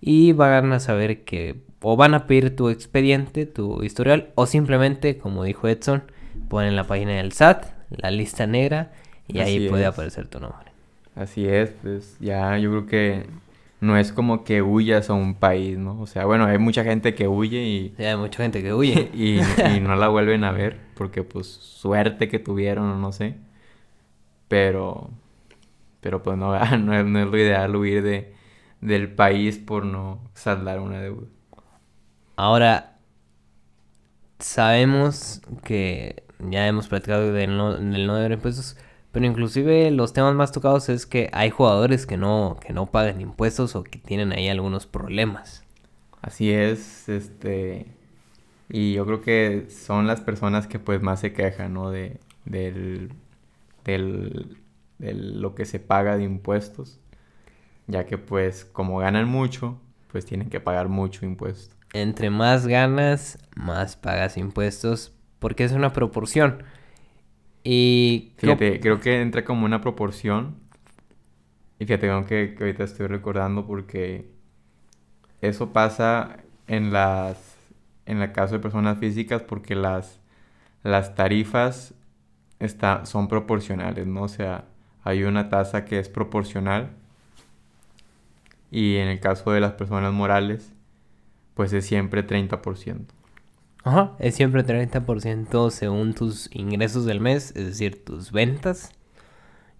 Y 0.00 0.32
van 0.32 0.72
a 0.72 0.80
saber 0.80 1.22
que 1.22 1.62
o 1.80 1.96
van 1.96 2.14
a 2.14 2.26
pedir 2.26 2.56
tu 2.56 2.68
expediente, 2.68 3.46
tu 3.46 3.84
historial, 3.84 4.30
o 4.34 4.46
simplemente, 4.46 5.18
como 5.18 5.44
dijo 5.44 5.68
Edson, 5.68 6.02
ponen 6.48 6.74
la 6.74 6.82
página 6.82 7.12
del 7.12 7.30
SAT, 7.30 7.66
la 7.90 8.10
lista 8.10 8.48
negra, 8.48 8.90
y 9.28 9.38
ahí 9.38 9.68
puede 9.68 9.86
aparecer 9.86 10.26
tu 10.26 10.40
nombre. 10.40 10.72
Así 11.14 11.46
es, 11.46 11.70
pues 11.80 12.16
ya 12.18 12.58
yo 12.58 12.70
creo 12.70 12.86
que 12.86 13.26
no 13.82 13.96
es 13.98 14.12
como 14.12 14.44
que 14.44 14.62
huyas 14.62 15.10
a 15.10 15.14
un 15.14 15.34
país, 15.34 15.76
¿no? 15.76 16.00
O 16.00 16.06
sea, 16.06 16.24
bueno, 16.24 16.46
hay 16.46 16.56
mucha 16.56 16.84
gente 16.84 17.16
que 17.16 17.26
huye 17.26 17.64
y... 17.64 17.94
Sí, 17.96 18.04
hay 18.04 18.16
mucha 18.16 18.40
gente 18.44 18.62
que 18.62 18.72
huye. 18.72 19.10
y, 19.12 19.40
no 19.80 19.96
la 19.96 20.06
vuelven 20.06 20.44
a 20.44 20.52
ver 20.52 20.78
porque 20.94 21.24
pues 21.24 21.48
suerte 21.48 22.28
que 22.28 22.38
tuvieron 22.38 22.88
o 22.88 22.96
no 22.96 23.10
sé. 23.10 23.34
Pero... 24.46 25.10
Pero 26.00 26.22
pues 26.22 26.38
no, 26.38 26.52
no, 26.78 26.94
es, 26.94 27.26
lo 27.26 27.36
ideal 27.36 27.74
huir 27.74 28.04
de, 28.04 28.32
del 28.80 29.12
país 29.12 29.58
por 29.58 29.84
no 29.84 30.20
saldar 30.32 30.78
una 30.78 31.00
deuda. 31.00 31.26
Ahora, 32.36 32.98
sabemos 34.38 35.42
que 35.64 36.22
ya 36.38 36.68
hemos 36.68 36.86
platicado 36.86 37.32
del 37.32 37.56
no, 37.56 37.76
del 37.76 38.06
no 38.06 38.14
deber 38.14 38.32
impuestos 38.32 38.76
pero 39.12 39.26
inclusive 39.26 39.90
los 39.90 40.14
temas 40.14 40.34
más 40.34 40.52
tocados 40.52 40.88
es 40.88 41.06
que 41.06 41.28
hay 41.32 41.50
jugadores 41.50 42.06
que 42.06 42.16
no, 42.16 42.56
que 42.60 42.72
no 42.72 42.86
pagan 42.86 43.20
impuestos 43.20 43.76
o 43.76 43.84
que 43.84 43.98
tienen 43.98 44.32
ahí 44.32 44.48
algunos 44.48 44.86
problemas. 44.86 45.64
Así 46.22 46.50
es, 46.50 47.08
este... 47.08 47.86
Y 48.68 48.94
yo 48.94 49.04
creo 49.04 49.20
que 49.20 49.66
son 49.68 50.06
las 50.06 50.22
personas 50.22 50.66
que 50.66 50.78
pues 50.78 51.02
más 51.02 51.20
se 51.20 51.34
quejan, 51.34 51.74
¿no? 51.74 51.90
De, 51.90 52.18
del, 52.46 53.12
del, 53.84 54.56
lo 54.98 55.54
que 55.54 55.66
se 55.66 55.78
paga 55.78 56.16
de 56.16 56.24
impuestos. 56.24 56.98
Ya 57.86 58.06
que 58.06 58.16
pues 58.16 58.64
como 58.64 58.98
ganan 58.98 59.28
mucho, 59.28 59.78
pues 60.10 60.24
tienen 60.24 60.48
que 60.48 60.58
pagar 60.58 60.88
mucho 60.88 61.26
impuesto. 61.26 61.76
Entre 61.92 62.30
más 62.30 62.66
ganas, 62.66 63.38
más 63.54 63.96
pagas 63.96 64.38
impuestos, 64.38 65.12
porque 65.38 65.64
es 65.64 65.72
una 65.72 65.92
proporción. 65.92 66.62
Y 67.64 68.32
fíjate, 68.38 68.80
creo 68.80 69.00
que 69.00 69.20
entra 69.20 69.44
como 69.44 69.64
una 69.64 69.80
proporción. 69.80 70.56
Y 71.78 71.86
fíjate, 71.86 72.08
que, 72.26 72.54
que 72.54 72.64
ahorita 72.64 72.84
estoy 72.84 73.06
recordando 73.06 73.66
porque 73.66 74.26
eso 75.40 75.72
pasa 75.72 76.38
en 76.66 76.92
las 76.92 77.56
en 78.06 78.20
el 78.20 78.32
caso 78.32 78.54
de 78.54 78.60
personas 78.60 78.98
físicas 78.98 79.42
porque 79.42 79.74
las 79.74 80.20
las 80.82 81.14
tarifas 81.14 81.94
está, 82.58 83.06
son 83.06 83.28
proporcionales, 83.28 84.06
¿no? 84.06 84.22
O 84.22 84.28
sea, 84.28 84.64
hay 85.04 85.24
una 85.24 85.48
tasa 85.48 85.84
que 85.84 85.98
es 85.98 86.08
proporcional 86.08 86.90
y 88.70 88.96
en 88.96 89.08
el 89.08 89.20
caso 89.20 89.52
de 89.52 89.60
las 89.60 89.72
personas 89.72 90.12
morales, 90.12 90.72
pues 91.54 91.72
es 91.72 91.86
siempre 91.86 92.26
30%. 92.26 93.06
Ajá, 93.84 94.12
es 94.18 94.34
siempre 94.34 94.64
30% 94.64 95.70
según 95.70 96.14
tus 96.14 96.48
ingresos 96.54 97.04
del 97.04 97.20
mes, 97.20 97.52
es 97.56 97.66
decir, 97.66 98.04
tus 98.04 98.30
ventas 98.30 98.92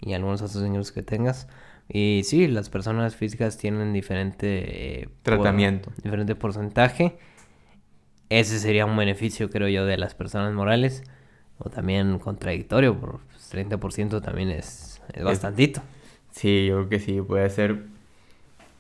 y 0.01 0.13
algunos 0.15 0.43
otros 0.43 0.65
ingresos 0.65 0.93
que 0.93 1.03
tengas. 1.03 1.47
Y 1.89 2.23
sí, 2.25 2.49
las 2.49 2.69
personas 2.69 3.15
físicas 3.17 3.59
tienen 3.59 3.93
diferente 3.93 5.03
eh, 5.03 5.09
tratamiento, 5.23 5.93
diferente 6.03 6.35
porcentaje. 6.35 7.17
Ese 8.29 8.59
sería 8.59 8.87
un 8.87 8.97
beneficio, 8.97 9.51
creo 9.51 9.69
yo, 9.69 9.85
de 9.85 9.99
las 9.99 10.15
personas 10.15 10.53
morales. 10.55 11.05
O 11.59 11.71
también 11.71 12.19
contradictorio, 12.19 12.99
por 12.99 13.21
30% 13.53 14.21
también 14.21 14.51
es, 14.51 15.01
es 15.13 15.23
bastantito. 15.23 15.81
Sí, 16.33 16.67
yo 16.67 16.77
creo 16.77 16.89
que 16.89 16.99
sí, 16.99 17.21
puede 17.21 17.49
ser 17.51 17.85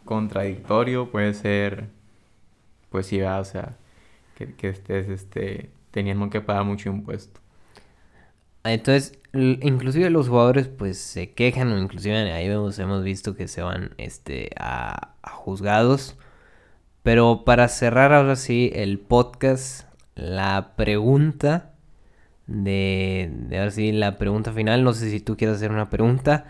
contradictorio, 0.04 1.10
puede 1.10 1.34
ser, 1.34 1.88
pues 2.90 3.06
sí, 3.06 3.20
o 3.22 3.44
sea, 3.44 3.76
que, 4.56 4.68
estés 4.68 5.08
este, 5.08 5.70
teniendo 5.90 6.30
que 6.30 6.40
pagar 6.40 6.64
mucho 6.64 6.88
impuesto. 6.88 7.40
Entonces, 8.64 9.18
inclusive 9.32 10.10
los 10.10 10.28
jugadores 10.28 10.68
pues 10.68 10.98
se 10.98 11.32
quejan 11.32 11.72
o 11.72 11.78
inclusive 11.78 12.32
ahí 12.32 12.46
hemos, 12.46 12.78
hemos 12.78 13.02
visto 13.02 13.34
que 13.34 13.48
se 13.48 13.62
van 13.62 13.94
este, 13.98 14.50
a, 14.56 15.14
juzgados. 15.22 16.16
Pero 17.02 17.44
para 17.44 17.68
cerrar 17.68 18.12
ahora 18.12 18.36
sí 18.36 18.70
el 18.74 19.00
podcast, 19.00 19.88
la 20.14 20.74
pregunta 20.76 21.72
de, 22.46 23.30
de 23.32 23.58
ahora 23.58 23.70
sí 23.72 23.92
la 23.92 24.18
pregunta 24.18 24.52
final, 24.52 24.84
no 24.84 24.92
sé 24.92 25.10
si 25.10 25.20
tú 25.20 25.36
quieres 25.36 25.56
hacer 25.56 25.72
una 25.72 25.90
pregunta 25.90 26.46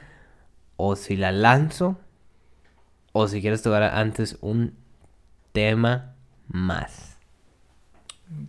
o 0.76 0.96
si 0.96 1.16
la 1.16 1.32
lanzo 1.32 1.98
o 3.12 3.28
si 3.28 3.40
quieres 3.40 3.62
tocar 3.62 3.82
antes 3.82 4.36
un 4.40 4.74
tema 5.52 6.14
más. 6.48 7.11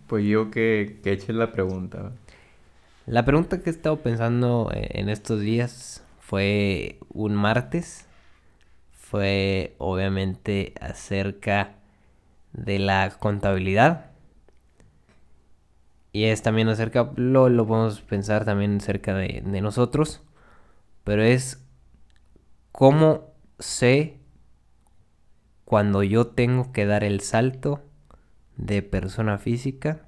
Pues 0.07 0.25
yo 0.25 0.51
que, 0.51 0.99
que 1.03 1.11
eches 1.11 1.35
la 1.35 1.51
pregunta. 1.51 2.11
La 3.05 3.25
pregunta 3.25 3.61
que 3.61 3.69
he 3.69 3.73
estado 3.73 3.97
pensando 4.01 4.71
eh, 4.73 4.99
en 4.99 5.09
estos 5.09 5.41
días 5.41 6.03
fue 6.19 6.99
un 7.09 7.35
martes. 7.35 8.07
Fue 8.91 9.75
obviamente 9.77 10.73
acerca 10.79 11.75
de 12.53 12.79
la 12.79 13.09
contabilidad. 13.19 14.11
Y 16.11 16.25
es 16.25 16.43
también 16.43 16.69
acerca, 16.69 17.11
lo, 17.15 17.49
lo 17.49 17.65
podemos 17.65 18.01
pensar 18.01 18.45
también 18.45 18.77
acerca 18.77 19.15
de, 19.15 19.43
de 19.45 19.61
nosotros. 19.61 20.21
Pero 21.03 21.23
es 21.23 21.65
cómo 22.71 23.33
sé 23.59 24.19
cuando 25.65 26.03
yo 26.03 26.27
tengo 26.27 26.71
que 26.71 26.85
dar 26.85 27.03
el 27.03 27.21
salto 27.21 27.83
de 28.57 28.81
persona 28.81 29.37
física 29.37 30.01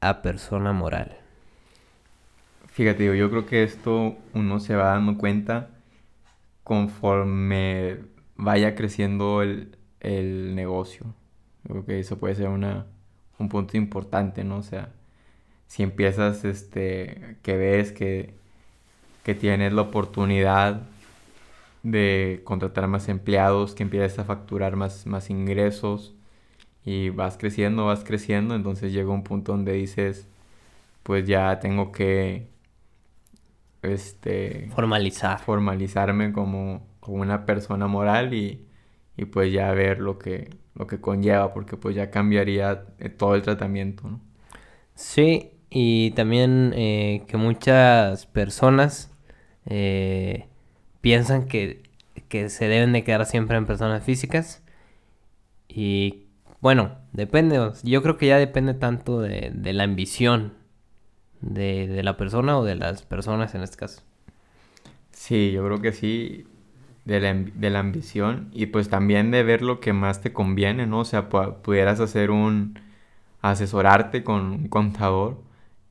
a 0.00 0.22
persona 0.22 0.72
moral. 0.72 1.16
Fíjate, 2.68 3.16
yo 3.16 3.30
creo 3.30 3.46
que 3.46 3.62
esto 3.62 4.16
uno 4.34 4.58
se 4.58 4.74
va 4.74 4.94
dando 4.94 5.18
cuenta 5.18 5.70
conforme 6.64 7.98
vaya 8.36 8.74
creciendo 8.74 9.42
el, 9.42 9.76
negocio. 10.54 11.14
creo 11.68 11.84
que 11.84 12.00
eso 12.00 12.18
puede 12.18 12.34
ser 12.34 12.48
una, 12.48 12.86
un 13.38 13.48
punto 13.48 13.76
importante, 13.76 14.42
¿no? 14.42 14.58
O 14.58 14.62
sea, 14.62 14.90
si 15.66 15.82
empiezas, 15.82 16.44
este, 16.44 17.36
que 17.42 17.56
ves 17.56 17.92
que, 17.92 18.34
que 19.22 19.34
tienes 19.34 19.72
la 19.72 19.82
oportunidad 19.82 20.82
de 21.82 22.40
contratar 22.44 22.88
más 22.88 23.08
empleados, 23.08 23.74
que 23.74 23.82
empiezas 23.82 24.18
a 24.18 24.24
facturar 24.24 24.76
más, 24.76 25.06
más 25.06 25.30
ingresos 25.30 26.14
y 26.84 27.10
vas 27.10 27.36
creciendo, 27.38 27.86
vas 27.86 28.04
creciendo, 28.04 28.54
entonces 28.54 28.92
llega 28.92 29.10
un 29.10 29.22
punto 29.24 29.52
donde 29.52 29.72
dices, 29.74 30.26
pues 31.02 31.26
ya 31.26 31.58
tengo 31.60 31.92
que 31.92 32.48
este 33.82 34.68
formalizar 34.74 35.40
formalizarme 35.40 36.32
como, 36.32 36.86
una 37.06 37.46
persona 37.46 37.88
moral 37.88 38.32
y, 38.32 38.64
pues 39.32 39.52
ya 39.52 39.70
ver 39.72 40.00
lo 40.00 40.18
que 40.18 40.50
lo 40.74 40.86
que 40.86 41.00
conlleva 41.00 41.52
porque 41.52 41.76
pues 41.76 41.94
ya 41.94 42.10
cambiaría 42.10 42.86
eh, 42.98 43.08
todo 43.08 43.34
el 43.36 43.42
tratamiento 43.42 44.08
¿no? 44.08 44.20
sí 44.94 45.52
y 45.70 46.10
también 46.12 46.72
eh, 46.74 47.22
que 47.28 47.36
muchas 47.36 48.26
personas 48.26 49.12
eh, 49.66 50.46
piensan 51.00 51.46
que, 51.46 51.82
que 52.28 52.48
se 52.48 52.66
deben 52.66 52.92
de 52.92 53.04
quedar 53.04 53.26
siempre 53.26 53.56
en 53.56 53.66
personas 53.66 54.02
físicas 54.04 54.62
y 55.68 56.21
bueno 56.62 56.92
depende 57.12 57.72
yo 57.82 58.02
creo 58.02 58.16
que 58.16 58.28
ya 58.28 58.38
depende 58.38 58.72
tanto 58.72 59.20
de, 59.20 59.52
la 59.74 59.84
ambición 59.84 60.54
de, 61.42 62.02
la 62.02 62.16
persona 62.16 62.58
o 62.58 62.64
de 62.64 62.76
las 62.76 63.02
personas 63.02 63.54
en 63.54 63.62
este 63.62 63.76
caso. 63.76 64.02
Sí, 65.10 65.52
yo 65.52 65.64
creo 65.64 65.80
que 65.80 65.92
sí, 65.92 66.46
de 67.04 67.20
la, 67.20 67.34
de 67.34 67.70
la, 67.70 67.80
ambición 67.80 68.48
y 68.52 68.66
pues 68.66 68.88
también 68.88 69.30
de 69.30 69.42
ver 69.42 69.62
lo 69.62 69.80
que 69.80 69.92
más 69.92 70.20
te 70.20 70.32
conviene, 70.32 70.86
¿no? 70.86 71.00
O 71.00 71.04
sea, 71.04 71.28
pudieras 71.28 72.00
hacer 72.00 72.30
un, 72.30 72.78
asesorarte 73.42 74.24
con 74.24 74.42
un 74.52 74.68
contador 74.68 75.42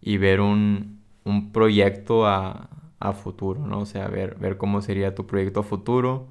y 0.02 0.18
ver 0.18 0.42
un, 0.42 1.02
un 1.26 1.52
proyecto 1.52 2.26
a, 2.28 2.70
a, 3.00 3.14
futuro, 3.14 3.66
¿no? 3.68 3.80
O 3.82 3.86
sea, 3.86 4.08
ver, 4.08 4.36
ver 4.40 4.58
cómo 4.58 4.82
sería 4.82 5.16
tu 5.16 5.28
proyecto 5.28 5.62
a 5.62 5.64
futuro, 5.64 6.28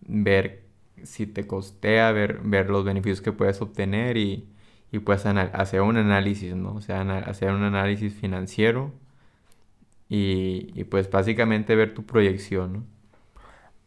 ver 0.00 0.67
si 1.04 1.26
te 1.26 1.46
costea, 1.46 2.12
ver, 2.12 2.40
ver 2.42 2.70
los 2.70 2.84
beneficios 2.84 3.20
que 3.20 3.32
puedes 3.32 3.60
obtener 3.62 4.16
y, 4.16 4.48
y 4.92 4.98
pues 5.00 5.26
hacer 5.26 5.82
un 5.82 5.96
análisis, 5.96 6.54
¿no? 6.56 6.74
O 6.74 6.80
sea, 6.80 7.02
hacer 7.20 7.52
un 7.52 7.64
análisis 7.64 8.14
financiero 8.14 8.92
y, 10.08 10.72
y, 10.74 10.84
pues 10.84 11.10
básicamente 11.10 11.74
ver 11.76 11.94
tu 11.94 12.04
proyección, 12.06 12.72
¿no? 12.72 12.84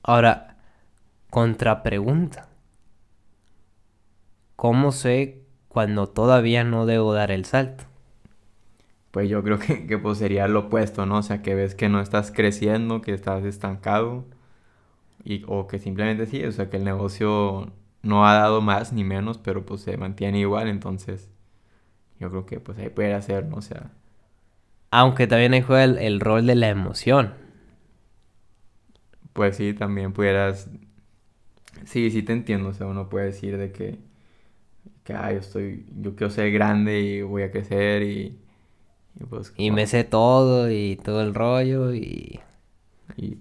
Ahora, 0.03 0.57
contrapregunta. 1.32 2.49
¿Cómo 4.55 4.93
sé 4.93 5.43
cuando 5.68 6.07
todavía 6.07 6.64
no 6.64 6.86
debo 6.86 7.14
dar 7.14 7.32
el 7.32 7.43
salto? 7.43 7.84
Pues 9.12 9.30
yo 9.30 9.43
creo 9.43 9.59
que, 9.59 9.88
que 9.88 9.97
pues 9.97 10.18
sería 10.20 10.47
lo 10.47 10.62
opuesto, 10.62 11.05
¿no? 11.05 11.18
O 11.18 11.24
sea, 11.24 11.41
que 11.41 11.55
ves 11.55 11.76
que 11.76 11.89
no 11.89 11.99
estás 12.01 12.32
creciendo, 12.32 13.01
que 13.01 13.14
estás 13.14 13.43
estancado 13.45 14.26
y, 15.24 15.43
o 15.47 15.67
que 15.67 15.80
simplemente 15.80 16.26
sí, 16.26 16.43
o 16.43 16.51
sea, 16.51 16.69
que 16.69 16.78
el 16.78 16.84
negocio 16.84 17.72
no 18.01 18.28
ha 18.28 18.34
dado 18.34 18.61
más 18.61 18.93
ni 18.93 19.03
menos, 19.03 19.38
pero 19.38 19.65
pues 19.65 19.82
se 19.82 19.97
mantiene 19.97 20.39
igual, 20.39 20.67
entonces 20.67 21.30
yo 22.19 22.30
creo 22.30 22.45
que 22.45 22.59
pues 22.59 22.78
ahí 22.80 22.89
puede 22.89 23.13
hacer, 23.13 23.45
¿no? 23.45 23.57
O 23.57 23.61
sea... 23.61 23.91
Aunque 24.91 25.26
también 25.28 25.53
ahí 25.53 25.61
juega 25.61 25.84
el, 25.84 26.19
rol 26.19 26.45
de 26.45 26.55
la 26.55 26.69
emoción. 26.69 27.34
Pues 29.34 29.55
sí, 29.55 29.74
también 29.74 30.11
pudieras... 30.11 30.69
Sí, 31.86 32.11
sí 32.11 32.22
te 32.24 32.34
entiendo, 32.34 32.69
o 32.69 32.74
sea, 32.74 32.88
uno 32.88 33.09
puede 33.09 33.28
decir 33.28 33.57
de 33.57 33.72
que, 33.72 33.97
que 35.03 35.13
ah, 35.13 35.32
yo 35.32 35.39
estoy, 35.39 35.86
yo 35.97 36.15
quiero 36.15 36.30
ser 36.30 36.51
grande 36.51 36.99
y 36.99 37.22
voy 37.22 37.43
a 37.43 37.51
crecer 37.51 38.03
y... 38.03 38.38
Y, 39.19 39.26
pues, 39.26 39.53
y 39.57 39.72
me 39.72 39.88
sé 39.88 40.03
todo 40.03 40.72
y 40.72 40.97
todo 40.97 41.22
el 41.22 41.34
rollo 41.34 41.93
y... 41.93 42.39
Y, 43.17 43.38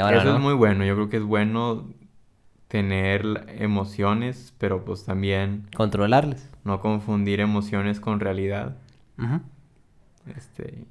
ahora 0.00 0.18
eso 0.18 0.34
es 0.34 0.40
muy 0.40 0.54
bueno, 0.54 0.84
yo 0.84 0.94
creo 0.94 1.08
que 1.08 1.18
es 1.18 1.22
bueno 1.22 1.88
tener 2.68 3.46
emociones, 3.58 4.54
pero 4.58 4.84
pues 4.84 5.04
también... 5.04 5.68
Controlarlas. 5.76 6.50
No 6.64 6.80
confundir 6.80 7.40
emociones 7.40 8.00
con 8.00 8.20
realidad. 8.20 8.76
Este... 10.36 10.84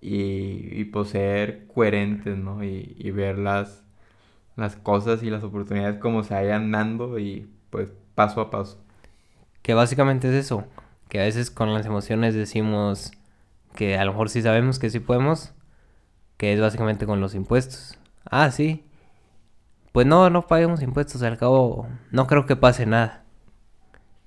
Y, 0.00 0.80
y 0.80 0.84
pues 0.84 1.08
ser 1.08 1.66
coherentes, 1.74 2.38
¿no? 2.38 2.62
Y, 2.62 2.94
y 2.96 3.10
ver 3.10 3.36
las, 3.36 3.82
las 4.54 4.76
cosas 4.76 5.24
y 5.24 5.30
las 5.30 5.42
oportunidades 5.42 5.98
como 5.98 6.22
se 6.22 6.34
vayan 6.34 6.70
dando 6.70 7.18
y 7.18 7.48
pues 7.70 7.92
paso 8.14 8.40
a 8.40 8.48
paso. 8.48 8.80
Que 9.62 9.74
básicamente 9.74 10.28
es 10.28 10.34
eso. 10.34 10.64
Que 11.08 11.20
a 11.20 11.24
veces 11.24 11.50
con 11.50 11.74
las 11.74 11.84
emociones 11.84 12.34
decimos 12.36 13.10
que 13.74 13.98
a 13.98 14.04
lo 14.04 14.12
mejor 14.12 14.30
sí 14.30 14.40
sabemos 14.40 14.78
que 14.78 14.88
sí 14.88 15.00
podemos. 15.00 15.52
Que 16.36 16.52
es 16.52 16.60
básicamente 16.60 17.04
con 17.04 17.20
los 17.20 17.34
impuestos. 17.34 17.98
Ah, 18.30 18.50
sí, 18.50 18.84
pues 19.92 20.06
no, 20.06 20.30
no 20.30 20.46
paguemos 20.46 20.82
impuestos, 20.82 21.22
al 21.22 21.38
cabo 21.38 21.88
no 22.12 22.26
creo 22.26 22.46
que 22.46 22.56
pase 22.56 22.86
nada. 22.86 23.24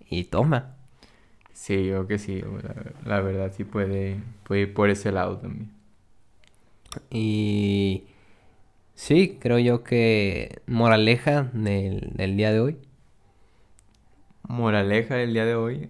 Y 0.10 0.26
toma. 0.26 0.76
Sí, 1.54 1.86
yo 1.86 2.08
que 2.08 2.18
sí, 2.18 2.44
la, 3.06 3.22
verdad 3.22 3.54
sí 3.56 3.64
puede, 3.64 4.20
puede 4.44 4.62
ir 4.62 4.74
por 4.74 4.90
ese 4.90 5.12
lado 5.12 5.38
también. 5.38 5.72
Y 7.10 8.06
sí, 8.96 9.38
creo 9.40 9.60
yo 9.60 9.84
que 9.84 10.62
moraleja 10.68 11.44
del, 11.54 12.12
del 12.16 12.36
día 12.36 12.52
de 12.52 12.60
hoy. 12.60 12.78
Moraleja 14.44 15.16
del 15.16 15.34
día 15.34 15.46
de 15.46 15.56
hoy. 15.56 15.90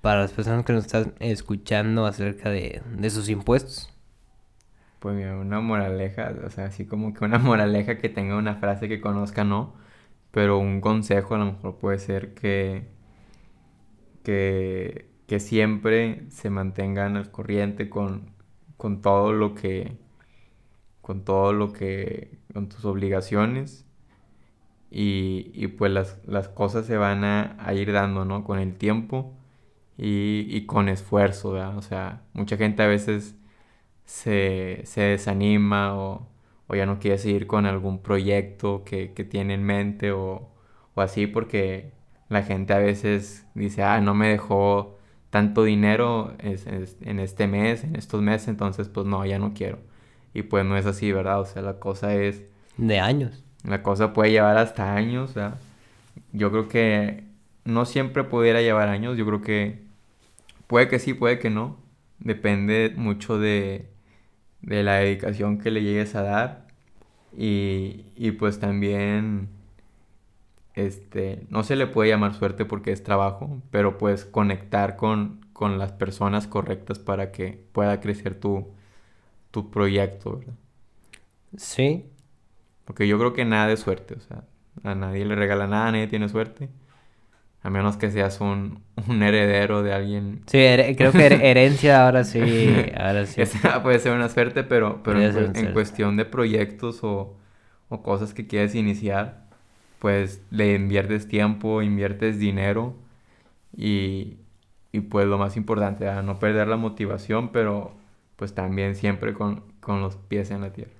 Para 0.00 0.22
las 0.22 0.32
personas 0.32 0.64
que 0.64 0.72
nos 0.72 0.86
están 0.86 1.14
escuchando 1.20 2.06
acerca 2.06 2.50
de, 2.50 2.82
de 2.96 3.10
sus 3.10 3.28
impuestos. 3.28 3.92
Pues 5.00 5.16
mira, 5.16 5.36
una 5.36 5.60
moraleja, 5.60 6.34
o 6.46 6.50
sea, 6.50 6.66
así 6.66 6.86
como 6.86 7.14
que 7.14 7.24
una 7.24 7.38
moraleja 7.40 7.98
que 7.98 8.08
tenga 8.10 8.36
una 8.36 8.56
frase 8.56 8.88
que 8.88 9.00
conozca, 9.00 9.44
no. 9.44 9.74
Pero 10.32 10.58
un 10.58 10.80
consejo 10.80 11.34
a 11.36 11.38
lo 11.38 11.46
mejor 11.46 11.78
puede 11.78 11.98
ser 11.98 12.34
que, 12.34 12.88
que, 14.22 15.10
que 15.26 15.40
siempre 15.40 16.26
se 16.30 16.50
mantengan 16.50 17.16
al 17.16 17.30
corriente 17.30 17.88
con, 17.90 18.32
con 18.76 19.00
todo 19.02 19.32
lo 19.32 19.54
que, 19.54 19.98
con 21.02 21.24
todo 21.24 21.52
lo 21.52 21.72
que, 21.72 22.38
con 22.52 22.68
tus 22.68 22.84
obligaciones. 22.84 23.86
Y, 24.90 25.52
y 25.54 25.68
pues 25.68 25.92
las, 25.92 26.20
las, 26.26 26.48
cosas 26.48 26.86
se 26.86 26.96
van 26.96 27.24
a, 27.24 27.56
ir 27.74 27.92
dando, 27.92 28.24
¿no? 28.24 28.44
Con 28.44 28.58
el 28.58 28.76
tiempo 28.76 29.34
y, 29.96 30.46
y 30.50 30.66
con 30.66 30.88
esfuerzo, 30.88 31.52
¿verdad? 31.52 31.76
O 31.78 31.82
sea, 31.82 32.22
mucha 32.34 32.56
gente 32.56 32.82
a 32.82 32.86
veces 32.88 33.39
se, 34.10 34.82
se 34.84 35.02
desanima 35.02 35.94
o, 35.94 36.26
o 36.66 36.74
ya 36.74 36.84
no 36.84 36.98
quiere 36.98 37.16
seguir 37.16 37.46
con 37.46 37.64
algún 37.64 38.02
proyecto 38.02 38.82
que, 38.84 39.08
tiene 39.30 39.54
en 39.54 39.62
mente 39.62 40.10
o, 40.10 40.50
o 40.94 41.00
así 41.00 41.28
porque 41.28 41.92
la 42.28 42.42
gente 42.42 42.72
a 42.72 42.78
veces 42.78 43.46
dice, 43.54 43.84
ah, 43.84 44.00
no 44.00 44.14
me 44.14 44.28
dejó 44.28 44.98
tanto 45.30 45.62
dinero 45.62 46.34
en 46.40 47.20
este 47.20 47.46
mes, 47.46 47.84
en 47.84 47.94
estos 47.94 48.20
meses, 48.20 48.48
entonces 48.48 48.88
pues 48.88 49.06
no, 49.06 49.24
ya 49.24 49.38
no 49.38 49.54
quiero. 49.54 49.78
Y 50.34 50.42
pues 50.42 50.64
no 50.64 50.76
es 50.76 50.86
así, 50.86 51.12
¿verdad? 51.12 51.40
O 51.40 51.46
sea, 51.46 51.62
la 51.62 51.78
cosa 51.78 52.14
es... 52.14 52.42
De 52.76 52.98
años. 52.98 53.44
La 53.64 53.82
cosa 53.82 54.12
puede 54.12 54.32
llevar 54.32 54.58
hasta 54.58 54.94
años, 54.94 55.34
¿verdad? 55.34 55.60
Yo 56.32 56.50
creo 56.50 56.68
que 56.68 57.24
no 57.64 57.84
siempre 57.84 58.24
pudiera 58.24 58.60
llevar 58.60 58.88
años, 58.88 59.16
yo 59.16 59.24
creo 59.24 59.40
que 59.40 59.82
puede 60.66 60.88
que 60.88 60.98
sí, 60.98 61.14
puede 61.14 61.38
que 61.38 61.50
no. 61.50 61.78
Depende 62.18 62.92
mucho 62.96 63.38
de, 63.38 63.90
de 64.62 64.82
la 64.82 64.94
dedicación 64.96 65.58
que 65.58 65.70
le 65.70 65.82
llegues 65.82 66.14
a 66.14 66.22
dar. 66.22 66.66
Y, 67.36 68.06
y 68.16 68.32
pues 68.32 68.60
también 68.60 69.48
este, 70.74 71.46
no 71.50 71.62
se 71.64 71.76
le 71.76 71.86
puede 71.86 72.10
llamar 72.10 72.34
suerte 72.34 72.64
porque 72.64 72.92
es 72.92 73.02
trabajo, 73.02 73.62
pero 73.70 73.98
puedes 73.98 74.24
conectar 74.24 74.96
con, 74.96 75.44
con 75.52 75.78
las 75.78 75.92
personas 75.92 76.46
correctas 76.46 76.98
para 76.98 77.32
que 77.32 77.64
pueda 77.72 78.00
crecer 78.00 78.38
tu, 78.38 78.68
tu 79.50 79.70
proyecto, 79.70 80.38
¿verdad? 80.38 80.54
Sí. 81.56 82.06
Porque 82.84 83.06
yo 83.08 83.18
creo 83.18 83.32
que 83.32 83.44
nada 83.44 83.68
de 83.68 83.76
suerte, 83.76 84.14
o 84.14 84.20
sea, 84.20 84.44
a 84.82 84.94
nadie 84.94 85.24
le 85.24 85.34
regala 85.36 85.66
nada, 85.66 85.92
nadie 85.92 86.06
tiene 86.08 86.28
suerte. 86.28 86.68
A 87.62 87.68
menos 87.68 87.96
que 87.98 88.10
seas 88.10 88.40
un, 88.40 88.82
un 89.06 89.22
heredero 89.22 89.82
de 89.82 89.92
alguien. 89.92 90.42
Sí, 90.46 90.58
creo 90.96 91.12
que 91.12 91.26
herencia 91.50 92.06
ahora 92.06 92.24
sí. 92.24 92.40
Ahora 92.96 93.26
sí. 93.26 93.42
Esa 93.42 93.82
puede 93.82 93.98
ser 93.98 94.12
una 94.12 94.30
suerte, 94.30 94.64
pero, 94.64 95.02
pero 95.02 95.20
en, 95.20 95.72
cuestión 95.72 96.16
de 96.16 96.24
proyectos 96.24 97.04
o, 97.04 97.36
o, 97.90 98.02
cosas 98.02 98.32
que 98.32 98.46
quieres 98.46 98.74
iniciar, 98.74 99.44
pues 99.98 100.40
le 100.50 100.74
inviertes 100.74 101.28
tiempo, 101.28 101.82
inviertes 101.82 102.38
dinero 102.38 102.94
y, 103.76 104.38
y 104.92 105.00
pues 105.00 105.26
lo 105.26 105.36
más 105.36 105.58
importante, 105.58 106.08
a 106.08 106.22
no 106.22 106.38
perder 106.38 106.66
la 106.66 106.76
motivación, 106.76 107.50
pero 107.52 107.92
pues 108.36 108.54
también 108.54 108.96
siempre 108.96 109.34
con, 109.34 109.64
con 109.80 110.00
los 110.00 110.16
pies 110.16 110.50
en 110.50 110.62
la 110.62 110.72
tierra. 110.72 110.92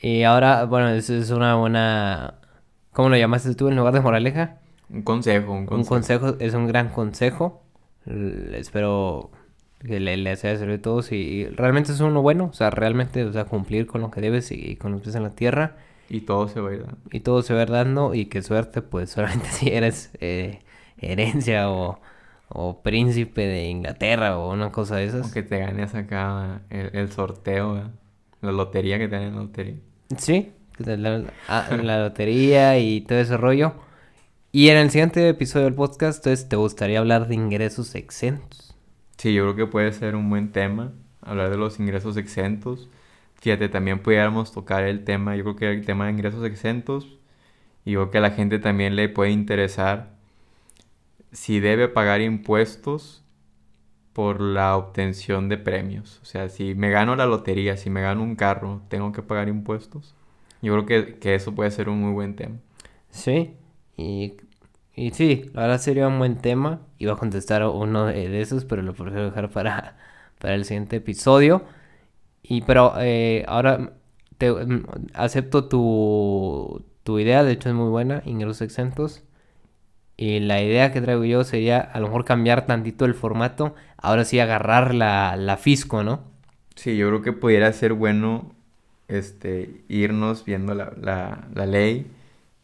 Y 0.00 0.22
ahora, 0.22 0.64
bueno, 0.64 0.90
eso 0.90 1.14
es 1.14 1.30
una 1.30 1.56
buena... 1.56 2.34
¿Cómo 2.92 3.08
lo 3.08 3.16
llamaste 3.16 3.54
tú 3.54 3.68
en 3.68 3.76
lugar 3.76 3.94
de 3.94 4.00
moraleja? 4.00 4.61
Un 4.92 5.02
consejo, 5.02 5.52
un 5.52 5.66
consejo. 5.66 5.76
Un 5.80 5.84
consejo, 5.84 6.36
es 6.38 6.54
un 6.54 6.66
gran 6.66 6.90
consejo. 6.90 7.62
espero 8.06 9.30
que 9.80 10.00
le, 10.00 10.16
le 10.16 10.36
sea 10.36 10.56
servir 10.56 10.78
a 10.78 10.82
todos 10.82 11.12
y, 11.12 11.46
realmente 11.46 11.92
es 11.92 12.00
uno 12.00 12.22
bueno, 12.22 12.46
o 12.46 12.52
sea, 12.52 12.70
realmente, 12.70 13.24
o 13.24 13.32
sea, 13.32 13.44
cumplir 13.46 13.86
con 13.86 14.00
lo 14.00 14.10
que 14.10 14.20
debes 14.20 14.52
y, 14.52 14.76
con 14.76 14.92
los 14.92 15.00
pies 15.00 15.14
en 15.14 15.22
la 15.22 15.30
tierra. 15.30 15.76
Y 16.08 16.22
todo 16.22 16.46
se 16.48 16.60
va 16.60 16.70
a 16.70 16.74
ir 16.74 16.80
dando. 16.84 16.98
Y 17.10 17.20
todo 17.20 17.42
se 17.42 17.54
va 17.54 17.60
a 17.60 17.62
ir 17.62 17.70
dando 17.70 18.14
y 18.14 18.26
qué 18.26 18.42
suerte, 18.42 18.82
pues 18.82 19.10
solamente 19.12 19.48
si 19.48 19.70
eres 19.70 20.10
eh, 20.20 20.60
herencia 20.98 21.70
o, 21.70 21.98
o, 22.48 22.82
príncipe 22.82 23.46
de 23.46 23.64
Inglaterra 23.68 24.38
o 24.38 24.52
una 24.52 24.70
cosa 24.70 24.96
de 24.96 25.06
esas. 25.06 25.30
O 25.30 25.32
que 25.32 25.42
te 25.42 25.58
ganes 25.58 25.94
acá 25.94 26.60
el, 26.70 27.10
sorteo, 27.10 27.90
la 28.42 28.52
lotería 28.52 28.98
que 28.98 29.08
te 29.08 29.16
dan 29.16 29.24
en 29.24 29.36
la 29.36 29.42
lotería. 29.42 29.76
Sí, 30.18 30.52
la, 30.78 31.24
ah, 31.48 31.68
la 31.82 31.98
lotería 31.98 32.78
y 32.78 33.00
todo 33.00 33.18
ese 33.18 33.38
rollo. 33.38 33.72
Y 34.54 34.68
en 34.68 34.76
el 34.76 34.90
siguiente 34.90 35.26
episodio 35.30 35.64
del 35.64 35.74
podcast, 35.74 36.18
entonces, 36.18 36.46
¿te 36.46 36.56
gustaría 36.56 36.98
hablar 36.98 37.26
de 37.26 37.34
ingresos 37.34 37.94
exentos? 37.94 38.76
Sí, 39.16 39.32
yo 39.32 39.44
creo 39.44 39.56
que 39.56 39.72
puede 39.72 39.90
ser 39.94 40.14
un 40.14 40.28
buen 40.28 40.52
tema, 40.52 40.92
hablar 41.22 41.48
de 41.48 41.56
los 41.56 41.80
ingresos 41.80 42.18
exentos. 42.18 42.90
Fíjate, 43.36 43.70
también 43.70 44.00
pudiéramos 44.00 44.52
tocar 44.52 44.82
el 44.82 45.04
tema, 45.04 45.36
yo 45.36 45.44
creo 45.44 45.56
que 45.56 45.70
el 45.70 45.86
tema 45.86 46.04
de 46.04 46.12
ingresos 46.12 46.44
exentos, 46.44 47.18
y 47.86 47.92
yo 47.92 48.00
creo 48.00 48.10
que 48.10 48.18
a 48.18 48.20
la 48.20 48.32
gente 48.32 48.58
también 48.58 48.94
le 48.94 49.08
puede 49.08 49.30
interesar 49.30 50.10
si 51.32 51.58
debe 51.58 51.88
pagar 51.88 52.20
impuestos 52.20 53.24
por 54.12 54.42
la 54.42 54.76
obtención 54.76 55.48
de 55.48 55.56
premios. 55.56 56.20
O 56.20 56.26
sea, 56.26 56.50
si 56.50 56.74
me 56.74 56.90
gano 56.90 57.16
la 57.16 57.24
lotería, 57.24 57.78
si 57.78 57.88
me 57.88 58.02
gano 58.02 58.22
un 58.22 58.36
carro, 58.36 58.82
¿tengo 58.88 59.12
que 59.12 59.22
pagar 59.22 59.48
impuestos? 59.48 60.14
Yo 60.60 60.74
creo 60.74 60.84
que, 60.84 61.18
que 61.18 61.34
eso 61.34 61.54
puede 61.54 61.70
ser 61.70 61.88
un 61.88 62.02
muy 62.02 62.12
buen 62.12 62.36
tema. 62.36 62.56
Sí, 63.08 63.56
y, 63.96 64.34
y 64.94 65.10
sí, 65.12 65.50
la 65.54 65.62
verdad 65.62 65.78
sería 65.80 66.08
un 66.08 66.18
buen 66.18 66.38
tema. 66.38 66.80
Iba 66.98 67.14
a 67.14 67.16
contestar 67.16 67.64
uno 67.66 68.06
de 68.06 68.40
esos, 68.40 68.64
pero 68.64 68.82
lo 68.82 68.94
prefiero 68.94 69.26
dejar 69.26 69.50
para, 69.50 69.98
para 70.38 70.54
el 70.54 70.64
siguiente 70.64 70.96
episodio. 70.96 71.64
Y 72.42 72.62
pero 72.62 72.94
eh, 73.00 73.44
ahora 73.48 73.94
te, 74.38 74.50
mm, 74.52 74.86
acepto 75.14 75.68
tu, 75.68 76.84
tu 77.04 77.18
idea, 77.18 77.44
de 77.44 77.52
hecho 77.52 77.68
es 77.68 77.74
muy 77.74 77.90
buena, 77.90 78.22
ingresos 78.26 78.62
exentos. 78.62 79.22
Y 80.16 80.40
la 80.40 80.62
idea 80.62 80.92
que 80.92 81.00
traigo 81.00 81.24
yo 81.24 81.44
sería 81.44 81.80
a 81.80 82.00
lo 82.00 82.06
mejor 82.08 82.24
cambiar 82.24 82.66
tantito 82.66 83.04
el 83.04 83.14
formato. 83.14 83.74
Ahora 83.96 84.24
sí 84.24 84.40
agarrar 84.40 84.94
la, 84.94 85.36
la 85.36 85.56
fisco, 85.56 86.04
¿no? 86.04 86.20
Sí, 86.74 86.96
yo 86.96 87.08
creo 87.08 87.22
que 87.22 87.32
pudiera 87.32 87.72
ser 87.72 87.92
bueno 87.92 88.54
este, 89.08 89.82
irnos 89.88 90.44
viendo 90.44 90.74
la, 90.74 90.92
la, 91.00 91.48
la 91.54 91.66
ley 91.66 92.06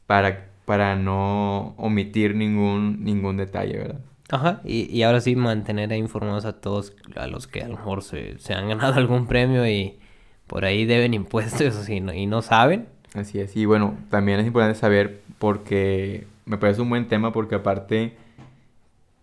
para 0.07 0.48
para 0.69 0.97
no 0.97 1.73
omitir 1.79 2.35
ningún, 2.35 3.03
ningún 3.03 3.39
detalle, 3.39 3.79
¿verdad? 3.79 4.01
Ajá, 4.29 4.61
y, 4.67 4.95
y 4.95 5.03
ahora 5.03 5.23
sí 5.23 5.35
mantener 5.35 5.91
informados 5.93 6.45
a 6.45 6.61
todos, 6.61 6.95
a 7.17 7.27
los 7.27 7.47
que 7.47 7.63
a 7.63 7.69
lo 7.69 7.79
mejor 7.79 8.03
se, 8.03 8.39
se 8.39 8.53
han 8.53 8.69
ganado 8.69 8.93
algún 8.97 9.27
premio 9.27 9.67
y 9.67 9.99
por 10.47 10.67
ahí 10.67 10.85
deben 10.85 11.15
impuestos 11.15 11.89
y 11.89 12.01
no, 12.01 12.13
y 12.13 12.27
no 12.27 12.43
saben. 12.43 12.87
Así 13.15 13.41
es, 13.41 13.57
y 13.57 13.65
bueno, 13.65 13.97
también 14.11 14.41
es 14.41 14.47
importante 14.47 14.79
saber 14.79 15.23
porque 15.39 16.27
me 16.45 16.59
parece 16.59 16.83
un 16.83 16.91
buen 16.91 17.09
tema 17.09 17.33
porque 17.33 17.55
aparte, 17.55 18.19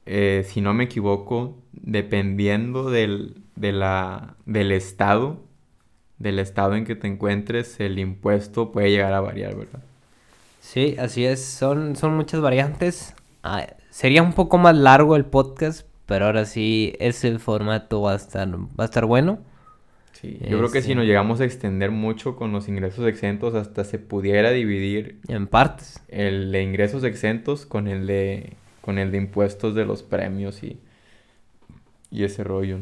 eh, 0.08 0.48
si 0.48 0.62
no 0.62 0.74
me 0.74 0.86
equivoco, 0.86 1.56
dependiendo 1.74 2.90
del, 2.90 3.36
de 3.56 3.72
la, 3.72 4.34
del 4.48 4.72
estado, 4.72 5.38
del 6.18 6.40
estado 6.40 6.74
en 6.74 6.86
que 6.86 6.96
te 6.96 7.06
encuentres, 7.06 7.80
el 7.80 8.00
impuesto 8.00 8.72
puede 8.72 8.90
llegar 8.90 9.14
a 9.14 9.22
variar, 9.22 9.56
¿verdad? 9.56 9.84
Sí, 10.66 10.96
así 10.98 11.24
es. 11.24 11.46
Son, 11.46 11.96
son 11.96 12.16
muchas 12.16 12.42
variantes. 12.42 13.14
Ah, 13.44 13.68
sería 13.92 14.24
un 14.24 14.34
poco 14.34 14.58
más 14.58 14.76
largo 14.76 15.16
el 15.16 15.24
podcast, 15.24 15.88
pero 16.08 16.26
ahora 16.26 16.46
sí 16.46 16.96
ese 17.00 17.38
formato 17.38 18.02
va 18.02 18.14
a 18.14 18.16
estar, 18.16 18.50
va 18.52 18.84
a 18.84 18.86
estar 18.86 19.06
bueno. 19.06 19.40
Sí, 20.14 20.40
yo 20.42 20.58
creo 20.58 20.72
que 20.72 20.82
si 20.82 20.92
este 20.92 20.96
nos 20.96 21.06
llegamos 21.06 21.40
a 21.40 21.46
extender 21.46 21.92
mucho 21.92 22.36
con 22.36 22.52
los 22.52 22.68
ingresos 22.68 23.08
exentos, 23.08 23.54
hasta 23.54 23.84
se 23.84 24.00
pudiera 24.00 24.50
dividir 24.50 25.20
en 25.28 25.46
partes. 25.46 26.02
El 26.08 26.52
de 26.52 26.64
ingresos 26.64 27.04
exentos 27.04 27.68
con 27.68 27.88
el 27.88 28.08
de 28.08 28.54
con 28.82 28.98
el 28.98 29.12
de 29.12 29.20
impuestos 29.20 29.76
de 29.76 29.86
los 29.86 30.02
premios 30.02 30.64
y, 30.64 30.80
y 32.10 32.24
ese 32.24 32.44
rollo. 32.44 32.80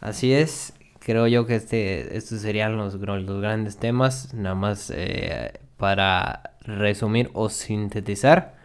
Así 0.00 0.32
es. 0.32 0.72
Creo 1.00 1.26
yo 1.26 1.46
que 1.46 1.56
este 1.56 2.16
estos 2.16 2.40
serían 2.42 2.76
los, 2.76 2.94
los 2.94 3.40
grandes 3.40 3.76
temas. 3.76 4.34
Nada 4.34 4.54
más 4.54 4.92
eh, 4.94 5.52
para 5.78 6.57
resumir 6.68 7.30
o 7.32 7.48
sintetizar, 7.48 8.56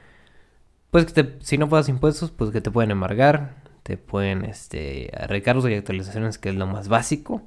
pues 0.91 1.11
que 1.11 1.37
si 1.41 1.57
no 1.57 1.69
pagas 1.69 1.89
impuestos, 1.89 2.31
pues 2.31 2.51
que 2.51 2.61
te 2.61 2.71
pueden 2.71 2.91
embargar, 2.91 3.55
te 3.83 3.97
pueden 3.97 4.45
este, 4.45 5.09
recargos 5.27 5.69
y 5.69 5.73
actualizaciones, 5.73 6.37
que 6.37 6.49
es 6.49 6.55
lo 6.55 6.67
más 6.67 6.87
básico, 6.87 7.41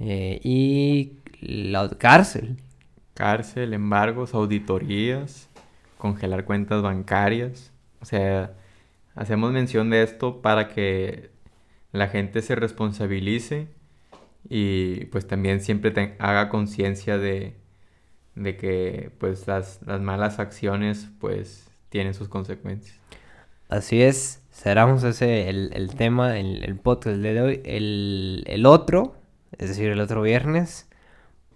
eh, 0.00 0.40
y 0.42 1.14
la 1.40 1.88
cárcel. 1.90 2.58
Cárcel, 3.14 3.72
embargos, 3.74 4.34
auditorías, 4.34 5.48
congelar 5.98 6.44
cuentas 6.44 6.82
bancarias. 6.82 7.72
O 8.00 8.04
sea, 8.04 8.54
hacemos 9.14 9.52
mención 9.52 9.90
de 9.90 10.02
esto 10.02 10.42
para 10.42 10.68
que 10.68 11.30
la 11.92 12.08
gente 12.08 12.42
se 12.42 12.54
responsabilice 12.54 13.68
y 14.48 15.06
pues 15.06 15.26
también 15.26 15.60
siempre 15.60 16.16
haga 16.18 16.48
conciencia 16.48 17.18
de, 17.18 17.56
de 18.34 18.56
que 18.56 19.10
pues 19.18 19.46
las, 19.46 19.80
malas 19.82 20.38
acciones 20.38 21.08
pues 21.20 21.70
tienen 21.88 22.14
sus 22.14 22.28
consecuencias. 22.28 22.98
Así 23.68 24.02
es, 24.02 24.42
cerramos 24.52 25.02
ese 25.04 25.48
el, 25.48 25.94
tema, 25.96 26.38
el, 26.38 26.64
el, 26.64 26.76
podcast 26.76 27.16
de 27.16 27.40
hoy. 27.40 27.62
El, 27.64 28.44
el, 28.46 28.66
otro, 28.66 29.16
es 29.56 29.68
decir, 29.68 29.90
el 29.90 30.00
otro 30.00 30.22
viernes, 30.22 30.88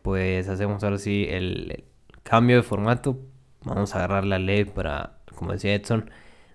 pues 0.02 0.48
hacemos 0.48 0.82
ahora 0.82 0.98
sí 0.98 1.26
el, 1.28 1.84
cambio 2.26 2.56
de 2.56 2.62
formato. 2.62 3.18
Vamos 3.62 3.94
a 3.94 3.98
agarrar 3.98 4.24
la 4.24 4.38
ley 4.38 4.64
para, 4.64 5.18
como 5.34 5.52
decía 5.52 5.74
Edson, 5.74 6.10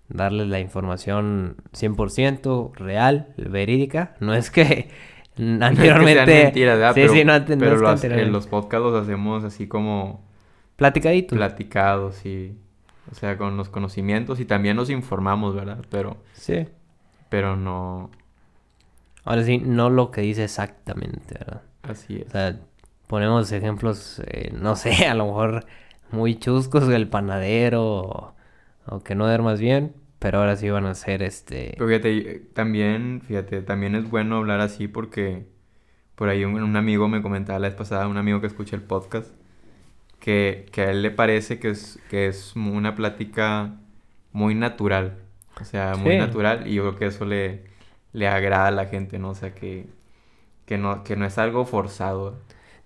darles 0.10 0.48
la 0.48 0.60
información 0.60 1.58
100% 1.74 2.76
real, 2.76 3.34
verídica. 3.38 4.16
No 4.20 4.34
es 4.34 4.52
que 4.52 4.90
Anteriormente. 5.62 6.52
Sí, 6.94 7.10
sí, 7.10 7.26
no, 7.26 7.34
pero 7.46 7.78
los, 7.78 8.04
en 8.04 8.32
los 8.32 8.48
podcasts 8.48 8.84
los 8.84 9.04
hacemos 9.04 9.44
así 9.44 9.68
como. 9.68 10.24
Platicaditos. 10.76 11.38
Platicados, 11.38 12.16
sí. 12.16 12.58
O 13.12 13.16
sea, 13.16 13.38
con 13.38 13.58
los 13.58 13.70
conocimientos 13.70 14.40
y 14.40 14.46
también 14.46 14.76
nos 14.76 14.90
informamos, 14.90 15.56
¿verdad? 15.56 15.84
Pero. 15.90 16.18
Sí. 16.34 16.68
Pero 17.30 17.56
no. 17.56 18.12
Ahora 19.24 19.44
sí, 19.44 19.58
no 19.58 19.90
lo 19.90 20.12
que 20.12 20.22
dice 20.22 20.44
exactamente, 20.44 21.36
¿verdad? 21.40 21.62
Así 21.84 22.18
es. 22.18 22.28
O 22.28 22.32
sea, 22.32 22.60
ponemos 23.08 23.52
ejemplos, 23.52 24.22
eh, 24.28 24.52
no 24.54 24.76
sé, 24.76 25.06
a 25.08 25.16
lo 25.16 25.26
mejor 25.26 25.66
muy 26.12 26.36
chuscos 26.36 26.88
del 26.88 27.08
panadero 27.08 28.34
o, 28.86 29.00
que 29.04 29.16
no 29.16 29.26
más 29.44 29.60
bien, 29.60 29.94
pero 30.22 30.38
ahora 30.38 30.56
sí 30.56 30.70
van 30.70 30.86
a 30.86 30.94
ser 30.94 31.24
este... 31.24 31.74
Pero 31.74 31.88
fíjate, 31.88 32.44
también, 32.54 33.24
fíjate, 33.28 33.64
también 33.64 33.96
es 33.96 34.08
bueno 34.08 34.38
hablar 34.38 34.60
así 34.60 34.88
porque 34.88 35.48
por 36.14 36.30
ahí 36.30 36.46
un, 36.46 36.76
amigo 36.76 37.08
me 37.08 37.24
comentaba 37.24 37.58
la 37.58 37.70
vez 37.70 37.76
pasada, 37.76 38.08
un 38.08 38.18
amigo 38.18 38.40
que 38.40 38.46
escucha 38.46 38.76
el 38.76 38.84
podcast, 38.84 39.32
que, 40.20 40.68
que 40.72 40.82
a 40.82 40.92
él 40.92 41.02
le 41.02 41.10
parece 41.10 41.58
que 41.58 41.72
es, 41.72 41.98
que 42.12 42.28
es 42.28 42.56
una 42.56 42.94
plática 42.94 43.80
muy 44.32 44.54
natural, 44.54 45.18
o 45.60 45.66
sea, 45.66 45.96
muy 45.96 46.18
natural 46.18 46.68
y 46.68 46.76
yo 46.76 46.84
creo 46.84 47.00
que 47.00 47.06
eso 47.08 47.26
le, 47.26 47.64
le 48.14 48.28
agrada 48.28 48.68
a 48.68 48.72
la 48.72 48.86
gente, 48.86 49.18
¿no? 49.18 49.32
O 49.32 49.36
sea, 49.36 49.56
que, 49.56 49.88
que, 50.68 50.78
no, 50.78 51.04
que 51.04 51.16
no 51.16 51.26
es 51.26 51.40
algo 51.40 51.66
forzado. 51.66 52.38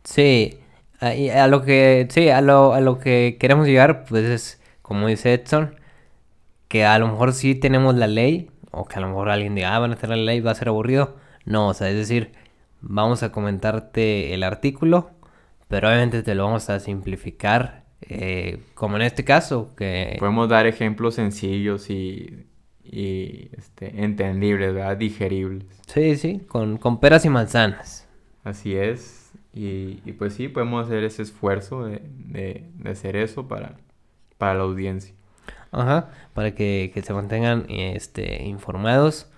Sí, 0.05 0.57
a, 1.01 1.47
lo 1.47 1.63
que, 1.63 2.07
sí, 2.09 2.29
a 2.29 2.39
lo, 2.39 2.73
a 2.73 2.79
lo 2.79 2.97
que 2.97 3.35
queremos 3.41 3.67
llegar, 3.67 4.05
pues 4.05 4.23
es, 4.23 4.61
como 4.81 5.07
dice 5.07 5.33
Edson, 5.33 5.75
que 6.67 6.85
a 6.85 6.97
lo 6.99 7.07
mejor 7.07 7.33
sí 7.33 7.55
tenemos 7.55 7.95
la 7.95 8.07
ley, 8.07 8.49
o 8.71 8.85
que 8.85 8.97
a 8.97 9.01
lo 9.01 9.07
mejor 9.07 9.29
alguien 9.29 9.55
diga, 9.55 9.75
ah, 9.75 9.79
van 9.79 9.93
a 9.93 9.95
tener 9.95 10.17
la 10.17 10.23
ley, 10.23 10.41
va 10.41 10.51
a 10.51 10.55
ser 10.55 10.67
aburrido. 10.69 11.15
No, 11.45 11.69
o 11.69 11.73
sea, 11.73 11.89
es 11.89 11.95
decir, 11.95 12.33
vamos 12.81 13.23
a 13.23 13.31
comentarte 13.31 14.33
el 14.33 14.43
artículo, 14.43 15.11
pero 15.67 15.87
obviamente 15.87 16.23
te 16.23 16.35
lo 16.35 16.45
vamos 16.45 16.69
a 16.69 16.79
simplificar, 16.79 17.85
eh, 18.01 18.59
como 18.73 18.95
en 18.97 19.03
este 19.03 19.23
caso, 19.23 19.73
que... 19.75 20.17
Podemos 20.19 20.49
dar 20.49 20.67
ejemplos 20.67 21.15
sencillos 21.15 21.89
y, 21.89 22.45
y 22.83 23.49
este, 23.57 24.03
entendibles, 24.03 24.73
¿verdad? 24.73 24.97
Digeribles. 24.97 25.65
Sí, 25.87 26.15
sí, 26.17 26.39
con, 26.47 26.77
con 26.77 26.99
peras 26.99 27.25
y 27.25 27.29
manzanas. 27.29 28.07
Así 28.43 28.75
es. 28.75 29.31
Y, 29.53 30.01
y, 30.05 30.11
pues 30.11 30.33
sí, 30.33 30.49
podemos 30.49 30.85
hacer 30.85 31.03
ese 31.03 31.21
esfuerzo 31.21 31.85
de, 31.85 32.01
de, 32.03 32.69
de, 32.73 32.89
hacer 32.89 33.15
eso 33.15 33.47
para, 33.47 33.77
para 34.37 34.55
la 34.55 34.63
audiencia. 34.63 35.14
Ajá, 35.75 36.09
para 36.33 36.55
que, 36.55 36.91
que, 36.93 37.01
se 37.01 37.13
mantengan 37.13 37.65
este, 37.69 38.43
informados. 38.45 39.29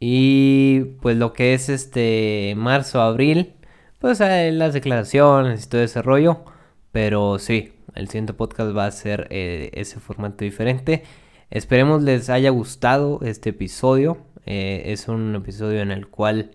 Y 0.00 0.80
pues 1.02 1.16
lo 1.16 1.32
que 1.32 1.54
es 1.54 1.68
este 1.68 2.54
marzo, 2.56 3.00
abril, 3.00 3.54
pues 3.98 4.20
las 4.20 4.72
declaraciones 4.72 5.66
y 5.66 5.68
todo 5.68 5.82
ese 5.82 6.00
rollo. 6.02 6.44
Pero 6.92 7.38
sí, 7.40 7.72
el 7.94 8.08
siguiente 8.08 8.34
podcast 8.34 8.76
va 8.76 8.86
a 8.86 8.90
ser 8.92 9.26
eh, 9.30 9.70
ese 9.74 9.98
formato 10.00 10.44
diferente. 10.44 11.02
Esperemos 11.50 12.02
les 12.02 12.30
haya 12.30 12.50
gustado 12.50 13.20
este 13.22 13.50
episodio. 13.50 14.18
Eh, 14.46 14.84
es 14.86 15.08
un 15.08 15.34
episodio 15.34 15.80
en 15.80 15.90
el 15.90 16.08
cual 16.08 16.52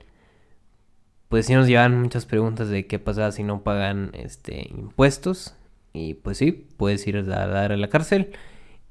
pues 1.28 1.48
sí 1.48 1.54
nos 1.56 1.68
llevan 1.68 2.00
muchas 2.02 2.26
preguntas 2.26 2.70
de 2.70 2.88
qué 2.88 3.00
pasa 3.00 3.32
si 3.32 3.44
no 3.44 3.64
pagan 3.64 4.12
este 4.14 4.70
impuestos. 4.70 5.56
Y 5.92 6.16
pues 6.16 6.38
sí, 6.38 6.52
puedes 6.78 7.06
ir 7.08 7.18
a 7.18 7.24
dar 7.24 7.72
a 7.74 7.78
la 7.78 7.90
cárcel. 7.90 8.32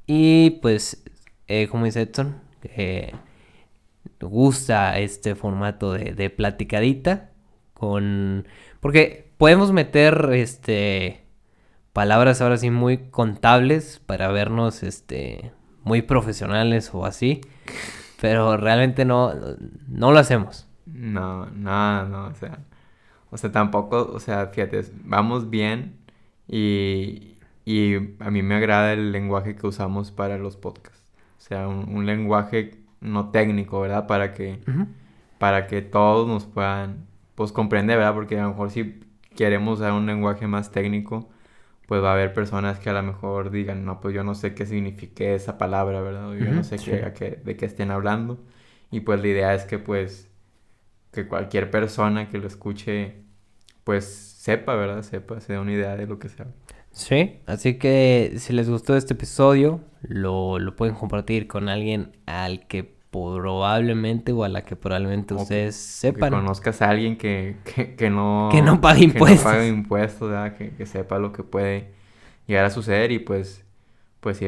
Y 0.07 0.51
pues, 0.63 1.05
eh, 1.49 1.69
como 1.69 1.85
dice 1.85 2.03
Edson, 2.03 2.41
eh, 2.63 3.13
gusta 4.21 4.99
este 4.99 5.35
formato 5.35 5.93
de, 5.93 6.31
platicadita. 6.31 7.31
Con. 7.75 8.47
Porque 8.81 9.31
podemos 9.39 9.73
meter 9.73 10.31
este 10.33 11.25
palabras 11.93 12.41
ahora 12.41 12.57
sí 12.57 12.71
muy 12.71 13.11
contables 13.11 14.01
para 14.07 14.29
vernos 14.29 14.83
este 14.83 15.53
muy 15.85 16.03
profesionales 16.03 16.91
o 16.93 17.05
así. 17.05 17.41
Pero 18.21 18.57
realmente 18.57 19.05
no, 19.05 19.33
no 19.89 20.13
lo 20.13 20.19
hacemos. 20.19 20.69
No, 20.87 21.47
no, 21.47 22.07
no, 22.07 22.27
o 22.27 22.35
sea, 22.35 22.59
o 23.31 23.37
sea, 23.37 23.51
tampoco, 23.51 24.11
o 24.13 24.21
sea, 24.21 24.49
fíjate, 24.49 24.85
vamos 25.05 25.51
bien 25.51 25.97
y, 26.47 27.32
y 27.65 27.97
a 28.21 28.31
mí 28.31 28.43
me 28.43 28.57
agrada 28.57 28.93
el 28.93 29.13
lenguaje 29.13 29.55
que 29.55 29.67
usamos 29.67 30.11
para 30.11 30.39
los 30.39 30.57
podcasts. 30.57 31.13
O 31.39 31.41
sea, 31.41 31.69
un, 31.69 32.07
lenguaje 32.07 32.79
no 33.01 33.31
técnico, 33.31 33.81
¿verdad? 33.81 34.07
Para 34.07 34.33
que, 34.33 34.61
para 35.39 35.67
que 35.67 35.83
todos 35.83 36.29
nos 36.29 36.47
puedan, 36.47 37.07
pues, 37.35 37.53
comprender, 37.53 37.99
¿verdad? 37.99 38.15
Porque 38.15 38.39
a 38.39 38.45
lo 38.45 38.51
mejor 38.51 38.71
si 38.71 39.01
queremos 39.37 39.81
usar 39.81 39.93
un 39.93 40.07
lenguaje 40.07 40.47
más 40.47 40.71
técnico, 40.71 41.29
pues 41.87 42.03
va 42.03 42.11
a 42.11 42.13
haber 42.15 42.33
personas 42.33 42.79
que 42.79 42.91
a 42.91 42.93
lo 42.93 43.03
mejor 43.03 43.51
digan, 43.51 43.85
no, 43.85 44.01
pues 44.01 44.15
yo 44.15 44.25
no 44.25 44.35
sé 44.35 44.55
qué 44.55 44.67
signifique 44.67 45.35
esa 45.35 45.59
palabra, 45.59 46.01
¿verdad? 46.01 46.33
yo 46.35 46.51
no 46.53 46.65
sé 46.65 46.77
qué, 46.79 47.41
de 47.45 47.57
qué 47.57 47.67
estén 47.67 47.91
hablando. 47.91 48.41
Y 48.91 49.01
pues 49.01 49.21
la 49.21 49.29
idea 49.29 49.55
es 49.55 49.65
que, 49.65 49.79
pues, 49.79 50.31
que 51.13 51.27
cualquier 51.29 51.71
persona 51.71 52.29
que 52.29 52.39
lo 52.39 52.47
escuche, 52.47 53.17
pues 53.85 54.07
sepa, 54.07 54.75
¿verdad? 54.75 55.03
Sepa, 55.03 55.41
se 55.41 55.55
dé 55.55 55.59
una 55.59 55.73
idea 55.73 55.97
de 55.97 56.07
lo 56.07 56.19
que 56.19 56.29
sea. 56.29 56.47
Sí, 56.93 57.41
así 57.47 57.79
que 57.79 58.35
si 58.37 58.53
les 58.53 58.69
gustó 58.69 58.97
este 58.97 59.15
episodio, 59.15 59.81
lo, 60.03 60.59
lo 60.59 60.77
pueden 60.77 60.95
compartir 60.95 61.47
con 61.47 61.69
alguien 61.69 62.13
al 62.27 62.67
que 62.67 62.85
probablemente 63.11 64.33
o 64.33 64.43
a 64.43 64.49
la 64.49 64.63
que 64.63 64.75
probablemente 64.75 65.35
ustedes 65.35 65.77
sepan. 65.77 66.31
Que 66.31 66.37
conozcas 66.37 66.81
a 66.81 66.89
alguien 66.89 67.17
que, 67.17 67.57
que, 67.65 67.95
que 67.95 68.09
no... 68.09 68.49
Que 68.51 68.63
no 68.63 68.81
pague 68.81 69.05
impuestos. 69.05 69.43
Que 69.43 69.49
no 69.49 69.55
pague 69.55 69.69
impuestos, 69.69 70.31
¿verdad? 70.31 70.57
Que, 70.57 70.71
que, 70.71 70.87
sepa 70.87 71.19
lo 71.19 71.33
que 71.33 71.43
puede 71.43 71.93
llegar 72.47 72.65
a 72.65 72.71
suceder 72.71 73.13
y 73.13 73.19
pues... 73.19 73.65
Pues 74.21 74.37
sí, 74.37 74.47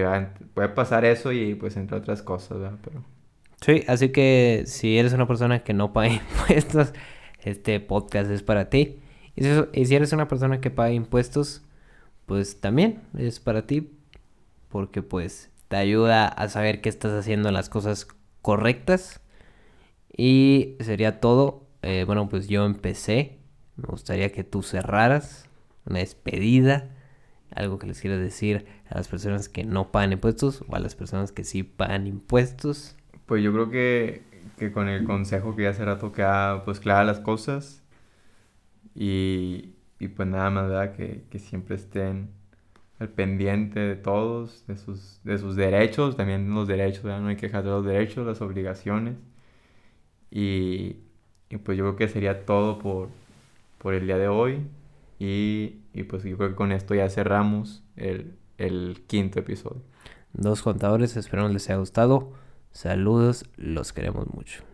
puede 0.54 0.68
pasar 0.68 1.04
eso 1.04 1.32
y 1.32 1.56
pues 1.56 1.76
entre 1.76 1.98
otras 1.98 2.22
cosas, 2.22 2.58
¿verdad? 2.58 2.78
Pero... 2.82 3.04
Sí, 3.60 3.84
así 3.88 4.10
que 4.10 4.62
si 4.66 4.98
eres 4.98 5.12
una 5.12 5.26
persona 5.26 5.64
que 5.64 5.74
no 5.74 5.92
paga 5.92 6.08
impuestos, 6.14 6.92
este 7.40 7.80
podcast 7.80 8.30
es 8.30 8.42
para 8.42 8.70
ti. 8.70 9.00
Y 9.36 9.42
si, 9.84 9.94
eres 9.94 10.12
una 10.12 10.28
persona 10.28 10.60
que 10.60 10.70
paga 10.70 10.92
impuestos, 10.92 11.62
pues 12.26 12.60
también 12.60 13.02
es 13.16 13.40
para 13.40 13.66
ti. 13.66 13.90
Porque 14.68 15.02
pues 15.02 15.50
te 15.68 15.76
ayuda 15.76 16.26
a 16.26 16.48
saber 16.48 16.80
que 16.80 16.88
estás 16.88 17.12
haciendo 17.12 17.50
las 17.50 17.68
cosas 17.68 18.06
correctas. 18.42 19.20
Y 20.16 20.76
sería 20.80 21.20
todo. 21.20 21.66
Eh, 21.82 22.04
bueno, 22.06 22.28
pues 22.28 22.48
yo 22.48 22.64
empecé. 22.64 23.38
Me 23.76 23.86
gustaría 23.86 24.32
que 24.32 24.44
tú 24.44 24.62
cerraras 24.62 25.48
una 25.86 26.00
despedida. 26.00 26.90
Algo 27.54 27.78
que 27.78 27.86
les 27.86 28.00
quieras 28.00 28.20
decir 28.20 28.66
a 28.88 28.96
las 28.96 29.08
personas 29.08 29.48
que 29.48 29.64
no 29.64 29.92
pagan 29.92 30.12
impuestos 30.12 30.64
o 30.66 30.74
a 30.74 30.80
las 30.80 30.94
personas 30.94 31.30
que 31.30 31.44
sí 31.44 31.62
pagan 31.62 32.06
impuestos. 32.06 32.96
Pues 33.26 33.42
yo 33.42 33.52
creo 33.52 33.70
que, 33.70 34.22
que 34.58 34.72
con 34.72 34.88
el 34.88 35.04
consejo 35.04 35.54
que 35.54 35.68
hace 35.68 35.84
rato 35.84 36.12
queda 36.12 36.64
pues 36.64 36.80
claras 36.80 37.06
las 37.06 37.20
cosas 37.20 37.84
y, 38.94 39.73
y 39.98 40.08
pues 40.08 40.28
nada 40.28 40.50
más, 40.50 40.68
¿verdad? 40.68 40.96
Que, 40.96 41.24
que, 41.30 41.38
siempre 41.38 41.76
estén 41.76 42.30
al 42.98 43.08
pendiente 43.08 43.80
de 43.80 43.96
todos, 43.96 44.64
de 44.66 44.76
sus, 44.76 45.20
de 45.24 45.38
sus 45.38 45.56
derechos, 45.56 46.16
también 46.16 46.54
los 46.54 46.68
derechos, 46.68 47.04
¿verdad? 47.04 47.20
No 47.20 47.28
hay 47.28 47.36
que 47.36 47.46
dejar 47.46 47.64
de 47.64 47.70
los 47.70 47.84
derechos, 47.84 48.26
las 48.26 48.40
obligaciones 48.40 49.16
y, 50.30 50.96
y, 51.50 51.56
pues 51.58 51.78
yo 51.78 51.84
creo 51.84 51.96
que 51.96 52.08
sería 52.08 52.44
todo 52.44 52.78
por, 52.78 53.08
por 53.78 53.94
el 53.94 54.06
día 54.06 54.18
de 54.18 54.28
hoy 54.28 54.66
y, 55.18 55.76
y 55.92 56.02
pues 56.04 56.24
yo 56.24 56.36
creo 56.36 56.50
que 56.50 56.56
con 56.56 56.72
esto 56.72 56.94
ya 56.94 57.08
cerramos 57.08 57.84
el, 57.96 58.34
el 58.58 59.02
quinto 59.06 59.40
episodio. 59.40 59.82
Dos 60.32 60.62
contadores, 60.62 61.16
esperamos 61.16 61.52
les 61.52 61.68
haya 61.70 61.78
gustado. 61.78 62.32
Saludos, 62.72 63.44
los 63.56 63.92
queremos 63.92 64.26
mucho. 64.34 64.64